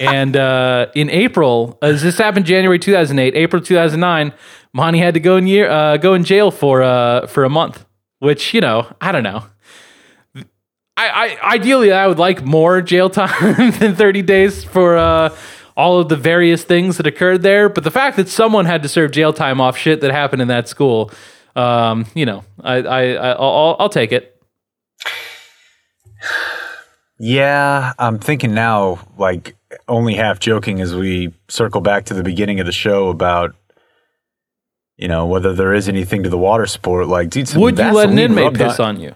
and 0.02 0.36
uh, 0.36 0.88
in 0.94 1.10
April, 1.10 1.78
as 1.82 2.02
this 2.02 2.18
happened 2.18 2.46
January 2.46 2.78
2008, 2.78 3.34
April 3.36 3.62
2009, 3.62 4.34
Monty 4.74 5.00
had 5.00 5.14
to 5.14 5.22
go 5.22 5.38
in 5.38 5.48
year 5.48 5.70
uh, 5.70 5.96
go 5.96 6.14
in 6.14 6.26
jail 6.26 6.52
for 6.52 6.84
uh, 6.84 7.26
for 7.28 7.46
a 7.46 7.50
month, 7.50 7.86
which 8.20 8.54
you 8.54 8.60
know 8.60 8.94
I 9.00 9.14
don't 9.14 9.24
know. 9.24 9.46
I, 10.98 11.38
I 11.42 11.54
ideally 11.56 11.92
I 11.92 12.08
would 12.08 12.20
like 12.20 12.44
more 12.44 12.82
jail 12.82 13.10
time 13.10 13.72
than 13.80 13.96
30 13.96 14.22
days 14.22 14.64
for 14.64 14.98
uh, 14.98 15.36
all 15.76 16.00
of 16.00 16.10
the 16.10 16.16
various 16.16 16.64
things 16.64 16.98
that 16.98 17.08
occurred 17.08 17.42
there. 17.42 17.70
But 17.70 17.84
the 17.84 17.92
fact 17.92 18.18
that 18.18 18.30
someone 18.30 18.66
had 18.66 18.84
to 18.84 18.90
serve 18.90 19.12
jail 19.12 19.34
time 19.34 19.60
off 19.60 19.78
shit 19.78 20.02
that 20.02 20.12
happened 20.12 20.42
in 20.42 20.48
that 20.48 20.68
school, 20.68 21.12
um, 21.56 22.06
you 22.14 22.26
know, 22.26 22.44
I, 22.62 22.76
I, 22.76 23.02
I 23.14 23.32
I'll, 23.32 23.76
I'll 23.80 23.90
take 23.90 24.12
it. 24.12 24.32
Yeah, 27.18 27.94
I'm 27.98 28.20
thinking 28.20 28.54
now, 28.54 29.00
like 29.18 29.56
only 29.88 30.16
half 30.16 30.40
joking 30.40 30.82
as 30.82 30.94
we 30.96 31.34
circle 31.48 31.82
back 31.82 32.06
to 32.06 32.14
the 32.14 32.24
beginning 32.24 32.60
of 32.60 32.66
the 32.66 32.72
show 32.72 33.10
about, 33.10 33.56
you 34.98 35.08
know, 35.08 35.26
whether 35.26 35.54
there 35.54 35.74
is 35.74 35.88
anything 35.88 36.24
to 36.24 36.30
the 36.30 36.38
water 36.38 36.66
sport. 36.66 37.08
Like, 37.08 37.30
dude, 37.30 37.48
some 37.48 37.62
Would 37.62 37.78
you 37.78 37.92
let 37.92 38.10
an 38.10 38.20
inmate 38.20 38.56
piss 38.56 38.80
on 38.80 39.00
you? 39.00 39.16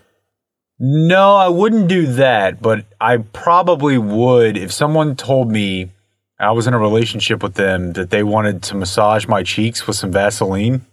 No, 0.80 1.36
I 1.36 1.50
wouldn't 1.50 1.90
do 1.90 2.06
that, 2.14 2.62
but 2.62 2.86
I 3.02 3.18
probably 3.18 3.98
would 3.98 4.56
if 4.56 4.72
someone 4.72 5.18
told 5.18 5.52
me 5.52 5.92
I 6.40 6.52
was 6.52 6.68
in 6.68 6.74
a 6.74 6.80
relationship 6.80 7.44
with 7.44 7.56
them 7.56 7.94
that 7.94 8.10
they 8.12 8.24
wanted 8.24 8.64
to 8.64 8.76
massage 8.76 9.28
my 9.28 9.44
cheeks 9.44 9.86
with 9.86 9.98
some 9.98 10.12
Vaseline. 10.12 10.86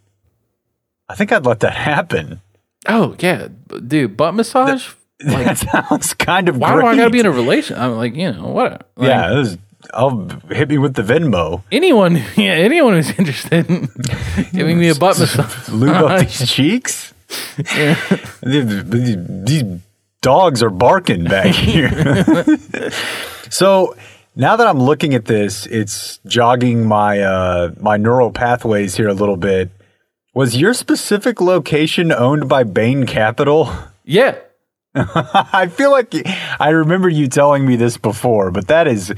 I 1.09 1.14
think 1.14 1.30
I'd 1.32 1.47
let 1.47 1.61
that 1.61 1.74
happen. 1.76 2.40
Oh 2.88 3.16
yeah, 3.18 3.49
dude, 3.86 4.16
butt 4.16 4.34
massage. 4.34 4.92
Like, 5.24 5.47
that 5.47 5.57
sounds 5.88 6.12
kind 6.12 6.47
of 6.47 6.59
why 6.59 6.74
great. 6.74 6.82
do 6.82 6.88
I 6.88 6.97
gotta 6.97 7.09
be 7.11 7.20
in 7.20 7.24
a 7.24 7.30
relation? 7.30 7.78
I'm 7.78 7.92
like, 7.97 8.14
you 8.14 8.32
know, 8.32 8.49
what? 8.49 8.86
Like, 8.97 9.09
yeah, 9.09 9.40
is, 9.40 9.57
I'll 9.94 10.28
hit 10.51 10.68
me 10.68 10.76
with 10.76 10.92
the 10.92 11.01
Venmo. 11.01 11.62
Anyone, 11.72 12.16
yeah, 12.36 12.53
anyone 12.53 12.92
who's 12.92 13.18
interested 13.18 13.66
in 13.70 13.88
giving 14.53 14.78
me 14.78 14.90
a 14.90 14.94
butt 14.94 15.18
massage. 15.18 15.70
lube 15.70 15.88
up 15.88 16.20
these 16.20 16.47
cheeks. 16.51 17.14
These, 18.42 18.90
these 18.90 19.64
dogs 20.20 20.62
are 20.62 20.68
barking 20.68 21.24
back 21.24 21.55
here. 21.55 21.90
so 23.49 23.97
now 24.37 24.55
that 24.57 24.66
I'm 24.66 24.78
looking 24.78 25.14
at 25.14 25.24
this, 25.24 25.66
it's 25.66 26.18
jogging 26.26 26.87
my 26.87 27.20
uh, 27.20 27.72
my 27.80 27.97
neural 27.97 28.30
pathways 28.30 28.95
here 28.97 29.09
a 29.09 29.14
little 29.14 29.37
bit. 29.37 29.70
Was 30.34 30.57
your 30.57 30.74
specific 30.74 31.41
location 31.41 32.12
owned 32.12 32.49
by 32.49 32.62
Bain 32.64 33.07
Capital? 33.07 33.70
Yeah, 34.09 34.37
I 34.95 35.66
feel 35.66 35.91
like 35.91 36.14
I 36.61 36.68
remember 36.68 37.09
you 37.09 37.26
telling 37.26 37.66
me 37.66 37.74
this 37.74 37.97
before, 37.97 38.53
but 38.53 38.68
that 38.68 38.87
is 38.87 39.12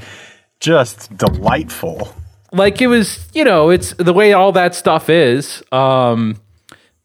just 0.59 1.15
delightful. 1.15 2.11
like 2.51 2.81
it 2.81 2.87
was 2.87 3.27
you 3.35 3.43
know 3.43 3.69
it's 3.69 3.93
the 3.93 4.13
way 4.13 4.33
all 4.33 4.51
that 4.53 4.73
stuff 4.73 5.07
is 5.11 5.61
um 5.71 6.41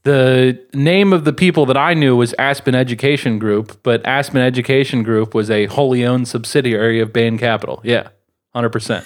the 0.04 0.58
name 0.72 1.12
of 1.12 1.24
the 1.24 1.32
people 1.32 1.66
that 1.66 1.76
i 1.76 1.94
knew 1.94 2.16
was 2.16 2.32
aspen 2.34 2.74
education 2.74 3.38
group 3.38 3.80
but 3.82 4.04
aspen 4.06 4.40
education 4.40 5.02
group 5.02 5.34
was 5.34 5.50
a 5.50 5.66
wholly 5.66 6.04
owned 6.04 6.28
subsidiary 6.28 7.00
of 7.00 7.12
bain 7.12 7.38
capital. 7.38 7.80
Yeah 7.82 8.08
100% 8.54 9.04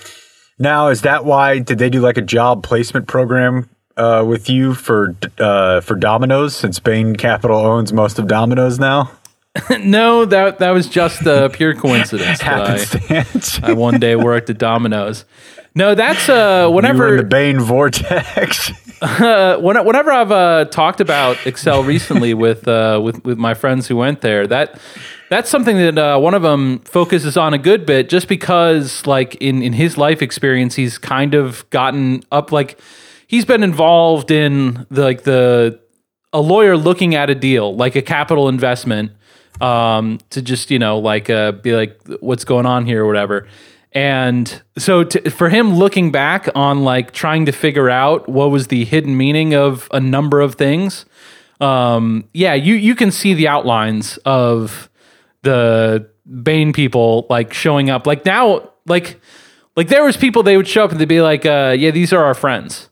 Now, 0.58 0.88
is 0.88 1.02
that 1.02 1.24
why 1.24 1.60
did 1.60 1.78
they 1.78 1.88
do 1.88 2.00
like 2.00 2.18
a 2.18 2.22
job 2.22 2.62
placement 2.62 3.06
program 3.06 3.70
uh, 3.96 4.24
with 4.26 4.48
you 4.48 4.74
for 4.74 5.16
uh, 5.38 5.80
for 5.80 5.96
Domino's 5.96 6.54
since 6.54 6.78
Bain 6.78 7.16
Capital 7.16 7.56
owns 7.58 7.92
most 7.92 8.18
of 8.18 8.28
Domino's 8.28 8.78
now? 8.78 9.10
no 9.80 10.24
that 10.24 10.58
that 10.58 10.70
was 10.70 10.88
just 10.88 11.22
a 11.22 11.50
pure 11.52 11.74
coincidence 11.74 12.40
I, 12.42 13.24
I 13.62 13.72
one 13.72 13.98
day 13.98 14.14
worked 14.30 14.50
at 14.50 14.58
domino's 14.58 15.24
no 15.78 15.94
that's 15.94 16.28
uh 16.28 16.32
you 16.32 16.40
were 16.40 16.66
in 16.68 16.74
whenever 16.74 17.16
the 17.16 17.24
Bain 17.24 17.60
vortex. 17.60 18.72
uh, 19.02 19.58
when, 19.58 19.84
whenever 19.84 20.10
I've 20.10 20.32
uh, 20.32 20.64
talked 20.66 21.00
about 21.00 21.44
Excel 21.46 21.82
recently 21.84 22.34
with 22.34 22.66
uh, 22.66 23.00
with 23.02 23.24
with 23.24 23.38
my 23.38 23.54
friends 23.54 23.86
who 23.86 23.96
went 23.96 24.20
there, 24.22 24.46
that 24.46 24.80
that's 25.30 25.50
something 25.50 25.76
that 25.76 25.98
uh, 25.98 26.18
one 26.18 26.34
of 26.34 26.42
them 26.42 26.80
focuses 26.80 27.36
on 27.36 27.54
a 27.54 27.58
good 27.58 27.86
bit, 27.86 28.08
just 28.08 28.28
because 28.28 29.06
like 29.06 29.36
in 29.36 29.62
in 29.62 29.72
his 29.72 29.96
life 29.96 30.22
experience, 30.22 30.74
he's 30.74 30.98
kind 30.98 31.34
of 31.34 31.68
gotten 31.70 32.22
up 32.32 32.50
like 32.50 32.80
he's 33.26 33.44
been 33.44 33.62
involved 33.62 34.30
in 34.30 34.86
the, 34.90 35.02
like 35.02 35.22
the 35.22 35.80
a 36.32 36.40
lawyer 36.40 36.76
looking 36.76 37.14
at 37.14 37.30
a 37.30 37.34
deal 37.34 37.74
like 37.74 37.96
a 37.96 38.02
capital 38.02 38.48
investment 38.48 39.12
um, 39.60 40.18
to 40.30 40.42
just 40.42 40.70
you 40.70 40.78
know 40.78 40.98
like 40.98 41.30
uh, 41.30 41.52
be 41.52 41.74
like 41.74 42.00
what's 42.20 42.44
going 42.44 42.66
on 42.66 42.84
here 42.84 43.04
or 43.04 43.06
whatever 43.06 43.46
and 43.98 44.62
so 44.76 45.02
to, 45.02 45.28
for 45.30 45.48
him 45.48 45.74
looking 45.74 46.12
back 46.12 46.48
on 46.54 46.84
like 46.84 47.10
trying 47.10 47.46
to 47.46 47.52
figure 47.52 47.90
out 47.90 48.28
what 48.28 48.52
was 48.52 48.68
the 48.68 48.84
hidden 48.84 49.16
meaning 49.16 49.54
of 49.54 49.88
a 49.90 49.98
number 49.98 50.40
of 50.40 50.54
things 50.54 51.04
um, 51.60 52.28
yeah 52.32 52.54
you 52.54 52.74
you 52.74 52.94
can 52.94 53.10
see 53.10 53.34
the 53.34 53.48
outlines 53.48 54.16
of 54.18 54.88
the 55.42 56.08
Bain 56.42 56.72
people 56.72 57.26
like 57.28 57.52
showing 57.52 57.90
up 57.90 58.06
like 58.06 58.24
now 58.24 58.70
like 58.86 59.20
like 59.74 59.88
there 59.88 60.04
was 60.04 60.16
people 60.16 60.44
they 60.44 60.56
would 60.56 60.68
show 60.68 60.84
up 60.84 60.92
and 60.92 61.00
they'd 61.00 61.08
be 61.08 61.20
like 61.20 61.44
uh, 61.44 61.74
yeah 61.76 61.90
these 61.90 62.12
are 62.12 62.24
our 62.24 62.34
friends 62.34 62.90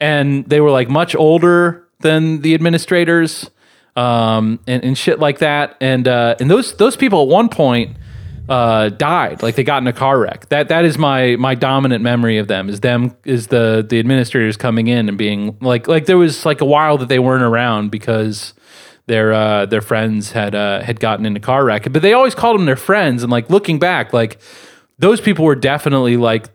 and 0.00 0.48
they 0.48 0.60
were 0.60 0.70
like 0.70 0.88
much 0.88 1.14
older 1.14 1.86
than 2.00 2.40
the 2.40 2.54
administrators 2.54 3.50
um, 3.96 4.58
and, 4.66 4.82
and 4.84 4.96
shit 4.96 5.18
like 5.18 5.38
that. 5.40 5.76
And 5.80 6.08
uh, 6.08 6.36
and 6.40 6.50
those 6.50 6.76
those 6.76 6.96
people 6.96 7.22
at 7.22 7.28
one 7.28 7.48
point 7.48 7.96
uh, 8.48 8.88
died, 8.88 9.42
like 9.42 9.54
they 9.54 9.64
got 9.64 9.82
in 9.82 9.86
a 9.86 9.92
car 9.92 10.18
wreck. 10.18 10.48
That 10.48 10.68
that 10.68 10.84
is 10.84 10.98
my 10.98 11.36
my 11.36 11.54
dominant 11.54 12.02
memory 12.02 12.38
of 12.38 12.48
them 12.48 12.68
is 12.68 12.80
them 12.80 13.16
is 13.24 13.48
the 13.48 13.86
the 13.88 13.98
administrators 13.98 14.56
coming 14.56 14.88
in 14.88 15.08
and 15.08 15.16
being 15.16 15.56
like 15.60 15.86
like 15.86 16.06
there 16.06 16.18
was 16.18 16.44
like 16.44 16.60
a 16.60 16.64
while 16.64 16.98
that 16.98 17.08
they 17.08 17.18
weren't 17.18 17.44
around 17.44 17.90
because 17.90 18.54
their 19.06 19.32
uh, 19.32 19.66
their 19.66 19.80
friends 19.80 20.32
had 20.32 20.54
uh, 20.54 20.82
had 20.82 21.00
gotten 21.00 21.26
in 21.26 21.36
a 21.36 21.40
car 21.40 21.64
wreck, 21.64 21.92
but 21.92 22.02
they 22.02 22.12
always 22.12 22.34
called 22.34 22.58
them 22.58 22.66
their 22.66 22.76
friends. 22.76 23.22
And 23.22 23.30
like 23.30 23.50
looking 23.50 23.78
back, 23.78 24.12
like 24.12 24.40
those 24.98 25.20
people 25.20 25.44
were 25.44 25.56
definitely 25.56 26.16
like 26.16 26.48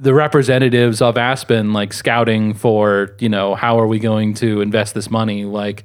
the 0.00 0.12
representatives 0.12 1.00
of 1.00 1.16
Aspen 1.16 1.72
like 1.72 1.92
scouting 1.92 2.54
for, 2.54 3.14
you 3.20 3.28
know, 3.28 3.54
how 3.54 3.78
are 3.78 3.86
we 3.86 4.00
going 4.00 4.34
to 4.34 4.60
invest 4.60 4.94
this 4.94 5.10
money? 5.10 5.44
Like, 5.44 5.84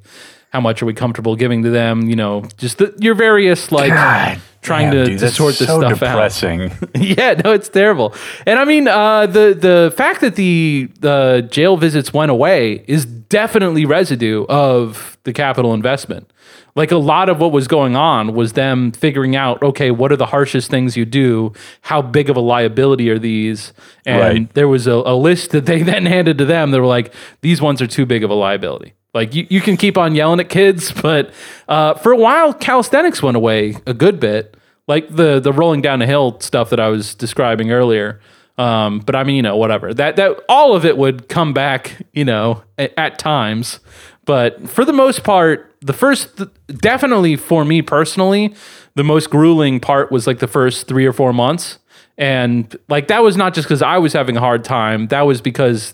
how 0.52 0.62
much 0.62 0.82
are 0.82 0.86
we 0.86 0.94
comfortable 0.94 1.36
giving 1.36 1.64
to 1.64 1.70
them? 1.70 2.10
You 2.10 2.16
know, 2.16 2.44
just 2.58 2.78
the, 2.78 2.94
your 3.00 3.16
various 3.16 3.72
like 3.72 3.92
God 3.94 4.40
trying 4.62 4.92
damn, 4.92 5.06
to, 5.06 5.12
dude, 5.12 5.20
to 5.20 5.30
sort 5.30 5.56
this 5.56 5.68
so 5.68 5.80
stuff 5.80 5.94
depressing. 5.94 6.64
out. 6.64 6.72
yeah, 6.96 7.34
no, 7.44 7.52
it's 7.54 7.70
terrible. 7.70 8.14
And 8.46 8.60
I 8.60 8.66
mean, 8.66 8.88
uh, 8.88 9.26
the 9.28 9.54
the 9.54 9.94
fact 9.96 10.22
that 10.22 10.36
the 10.36 10.90
the 11.00 11.48
jail 11.52 11.78
visits 11.78 12.14
went 12.14 12.32
away 12.32 12.84
is 12.88 13.06
definitely 13.06 13.86
residue 13.86 14.46
of 14.48 15.18
the 15.24 15.34
capital 15.34 15.74
investment. 15.74 16.32
Like 16.76 16.92
a 16.92 16.98
lot 16.98 17.28
of 17.28 17.40
what 17.40 17.52
was 17.52 17.68
going 17.68 17.96
on 17.96 18.34
was 18.36 18.54
them 18.54 18.92
figuring 18.92 19.36
out, 19.36 19.62
okay, 19.64 19.90
what 19.90 20.12
are 20.12 20.16
the 20.16 20.28
harshest 20.28 20.70
things 20.70 20.96
you 20.96 21.06
do? 21.06 21.52
How 21.82 22.04
big 22.04 22.30
of 22.30 22.38
a 22.38 22.40
liability 22.40 23.10
are 23.10 23.18
these? 23.18 23.74
And 24.06 24.20
Right. 24.22 24.54
there 24.54 24.68
was 24.68 24.86
a, 24.86 24.92
a 24.94 25.16
list 25.16 25.52
that 25.52 25.66
they 25.66 25.82
then 25.92 26.06
handed 26.06 26.38
to 26.38 26.46
them. 26.46 26.70
They 26.70 26.80
were 26.80 26.86
like, 26.86 27.14
these 27.42 27.62
ones 27.64 27.82
are 27.82 27.88
too 27.88 28.06
big 28.06 28.24
of 28.24 28.30
a 28.30 28.36
liability. 28.36 28.94
Like 29.14 29.34
you, 29.34 29.48
you 29.50 29.62
can 29.62 29.78
keep 29.78 29.98
on 29.98 30.16
yelling 30.16 30.40
at 30.40 30.50
kids, 30.50 30.92
but 31.02 31.34
uh, 31.68 31.96
for 31.96 32.12
a 32.12 32.18
while, 32.18 32.54
calisthenics 32.54 33.22
went 33.22 33.38
away 33.38 33.76
a 33.86 33.94
good 33.94 34.20
bit, 34.20 34.58
like 34.88 35.10
the 35.10 35.40
the 35.40 35.54
rolling 35.54 35.82
down 35.82 36.02
a 36.02 36.06
hill 36.06 36.40
stuff 36.40 36.70
that 36.70 36.80
I 36.80 36.90
was 36.90 37.16
describing 37.16 37.72
earlier. 37.72 38.20
Um, 38.58 39.00
but 39.00 39.16
I 39.16 39.24
mean, 39.24 39.36
you 39.36 39.42
know, 39.44 39.56
whatever. 39.56 39.94
That 39.94 40.16
that 40.16 40.40
all 40.50 40.76
of 40.76 40.86
it 40.86 40.98
would 40.98 41.30
come 41.30 41.54
back, 41.54 42.02
you 42.14 42.26
know, 42.26 42.64
at, 42.78 42.94
at 42.98 43.20
times. 43.20 43.80
But 44.26 44.70
for 44.70 44.84
the 44.84 44.94
most 44.94 45.24
part, 45.24 45.74
the 45.82 45.94
first, 45.94 46.42
definitely 46.68 47.38
for 47.38 47.64
me 47.64 47.82
personally, 47.82 48.54
the 48.96 49.04
most 49.04 49.30
grueling 49.30 49.80
part 49.80 50.12
was 50.12 50.28
like 50.28 50.40
the 50.40 50.48
first 50.48 50.88
three 50.88 51.06
or 51.06 51.14
four 51.14 51.32
months. 51.32 51.80
And 52.18 52.76
like 52.90 53.08
that 53.08 53.22
was 53.24 53.38
not 53.38 53.54
just 53.54 53.68
because 53.68 53.82
I 53.82 54.00
was 54.00 54.12
having 54.12 54.36
a 54.36 54.40
hard 54.40 54.64
time. 54.64 55.08
That 55.08 55.22
was 55.22 55.40
because 55.40 55.94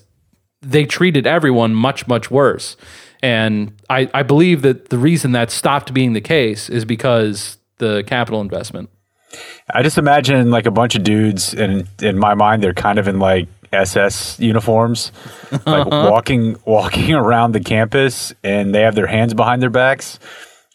they 0.64 0.86
treated 0.86 1.28
everyone 1.28 1.76
much 1.76 2.08
much 2.08 2.32
worse. 2.32 2.78
And 3.22 3.72
I, 3.90 4.10
I 4.14 4.24
believe 4.24 4.64
that 4.64 4.90
the 4.90 4.98
reason 4.98 5.32
that 5.32 5.50
stopped 5.50 5.94
being 5.94 6.12
the 6.12 6.22
case 6.22 6.70
is 6.70 6.84
because 6.84 7.58
the 7.78 8.04
capital 8.06 8.42
investment. 8.42 8.90
I 9.74 9.82
just 9.82 9.98
imagine 9.98 10.52
like 10.52 10.66
a 10.66 10.72
bunch 10.72 10.96
of 10.96 11.04
dudes, 11.04 11.54
and 11.54 11.88
in 12.02 12.20
my 12.20 12.34
mind, 12.34 12.62
they're 12.62 12.74
kind 12.74 13.00
of 13.00 13.08
in 13.08 13.20
like 13.20 13.48
SS 13.72 14.40
uniforms, 14.40 15.12
like 15.66 15.88
walking 15.88 16.58
walking 16.66 17.14
around 17.14 17.54
the 17.54 17.62
campus, 17.62 18.34
and 18.44 18.76
they 18.76 18.82
have 18.82 18.96
their 18.96 19.08
hands 19.08 19.34
behind 19.34 19.62
their 19.62 19.70
backs, 19.70 20.20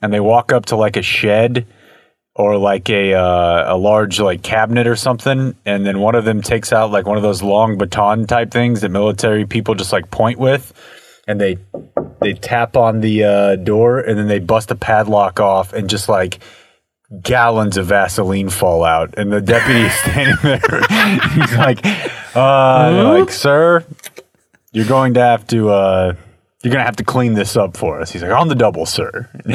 and 0.02 0.12
they 0.12 0.20
walk 0.20 0.50
up 0.50 0.66
to 0.66 0.76
like 0.76 0.96
a 0.96 1.02
shed 1.02 1.66
or 2.38 2.56
like 2.56 2.88
a 2.88 3.14
uh, 3.14 3.74
a 3.74 3.76
large 3.76 4.20
like 4.20 4.42
cabinet 4.42 4.86
or 4.86 4.94
something, 4.94 5.56
and 5.66 5.84
then 5.84 5.98
one 5.98 6.14
of 6.14 6.24
them 6.24 6.40
takes 6.40 6.72
out 6.72 6.92
like 6.92 7.04
one 7.04 7.16
of 7.16 7.22
those 7.22 7.42
long 7.42 7.76
baton 7.76 8.26
type 8.26 8.52
things 8.52 8.80
that 8.80 8.90
military 8.90 9.44
people 9.44 9.74
just 9.74 9.92
like 9.92 10.10
point 10.10 10.38
with, 10.38 10.72
and 11.26 11.40
they 11.40 11.58
they 12.22 12.34
tap 12.34 12.76
on 12.76 13.00
the 13.00 13.24
uh, 13.24 13.56
door, 13.56 13.98
and 13.98 14.16
then 14.16 14.28
they 14.28 14.38
bust 14.38 14.68
the 14.68 14.76
padlock 14.76 15.40
off, 15.40 15.72
and 15.72 15.90
just 15.90 16.08
like 16.08 16.38
gallons 17.22 17.76
of 17.76 17.86
Vaseline 17.86 18.50
fall 18.50 18.84
out, 18.84 19.14
and 19.18 19.32
the 19.32 19.40
deputy 19.40 19.80
is 19.80 19.92
standing 20.00 20.36
there. 20.42 20.60
He's 21.30 21.56
like, 21.56 21.84
uh, 22.36 23.18
like, 23.18 23.30
sir, 23.30 23.84
you're 24.72 24.86
going 24.86 25.14
to 25.14 25.20
have 25.20 25.44
to. 25.48 26.16
You're 26.62 26.72
gonna 26.72 26.84
have 26.84 26.96
to 26.96 27.04
clean 27.04 27.34
this 27.34 27.56
up 27.56 27.76
for 27.76 28.00
us. 28.00 28.10
He's 28.10 28.22
like, 28.22 28.32
on 28.32 28.48
the 28.48 28.56
double, 28.56 28.84
sir. 28.84 29.28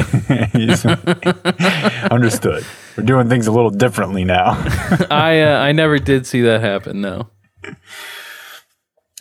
Understood. 2.10 2.64
We're 2.96 3.04
doing 3.04 3.28
things 3.28 3.46
a 3.46 3.52
little 3.52 3.70
differently 3.70 4.24
now. 4.24 4.52
I 5.10 5.42
uh, 5.42 5.58
I 5.58 5.72
never 5.72 5.98
did 5.98 6.26
see 6.26 6.40
that 6.42 6.60
happen. 6.62 7.00
No. 7.00 7.28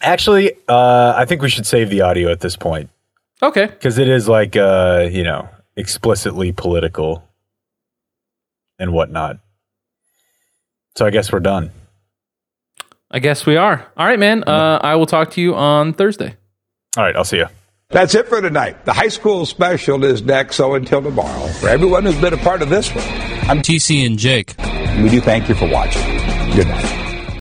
Actually, 0.02 0.54
uh, 0.68 1.14
I 1.16 1.26
think 1.26 1.42
we 1.42 1.50
should 1.50 1.66
save 1.66 1.90
the 1.90 2.02
audio 2.02 2.30
at 2.32 2.42
this 2.42 2.58
point 2.58 2.90
Okay. 3.42 3.68
because 3.68 3.98
it 3.98 4.10
is 4.10 4.28
like, 4.28 4.58
uh, 4.58 5.08
you 5.10 5.24
know, 5.24 5.48
explicitly 5.78 6.52
political 6.52 7.24
and 8.78 8.92
whatnot. 8.92 9.38
So 10.98 11.06
I 11.06 11.10
guess 11.10 11.32
we're 11.32 11.40
done. 11.40 11.72
I 13.10 13.20
guess 13.20 13.46
we 13.46 13.56
are. 13.56 13.88
All 13.96 14.06
right, 14.06 14.20
man. 14.20 14.44
Uh, 14.46 14.80
I 14.84 14.96
will 14.96 15.06
talk 15.06 15.32
to 15.32 15.42
you 15.42 15.56
on 15.56 15.94
Thursday. 15.94 16.36
All 16.98 17.04
right, 17.04 17.16
I'll 17.16 17.24
see 17.24 17.38
you. 17.38 17.48
That's 17.94 18.16
it 18.16 18.28
for 18.28 18.42
tonight. 18.42 18.86
The 18.86 18.94
high 18.94 19.10
school 19.10 19.46
special 19.46 20.04
is 20.04 20.24
next, 20.24 20.56
so 20.56 20.74
until 20.74 21.04
tomorrow, 21.04 21.48
for 21.60 21.70
everyone 21.70 22.06
who's 22.06 22.20
been 22.20 22.34
a 22.34 22.38
part 22.38 22.64
of 22.64 22.70
this 22.70 22.90
one, 22.90 23.06
I'm 23.48 23.60
TC 23.60 24.04
and 24.08 24.18
Jake. 24.18 24.56
we 25.04 25.10
do 25.10 25.22
thank 25.22 25.48
you 25.48 25.54
for 25.54 25.70
watching. 25.70 26.02
Good 26.56 26.68
night. 26.68 27.03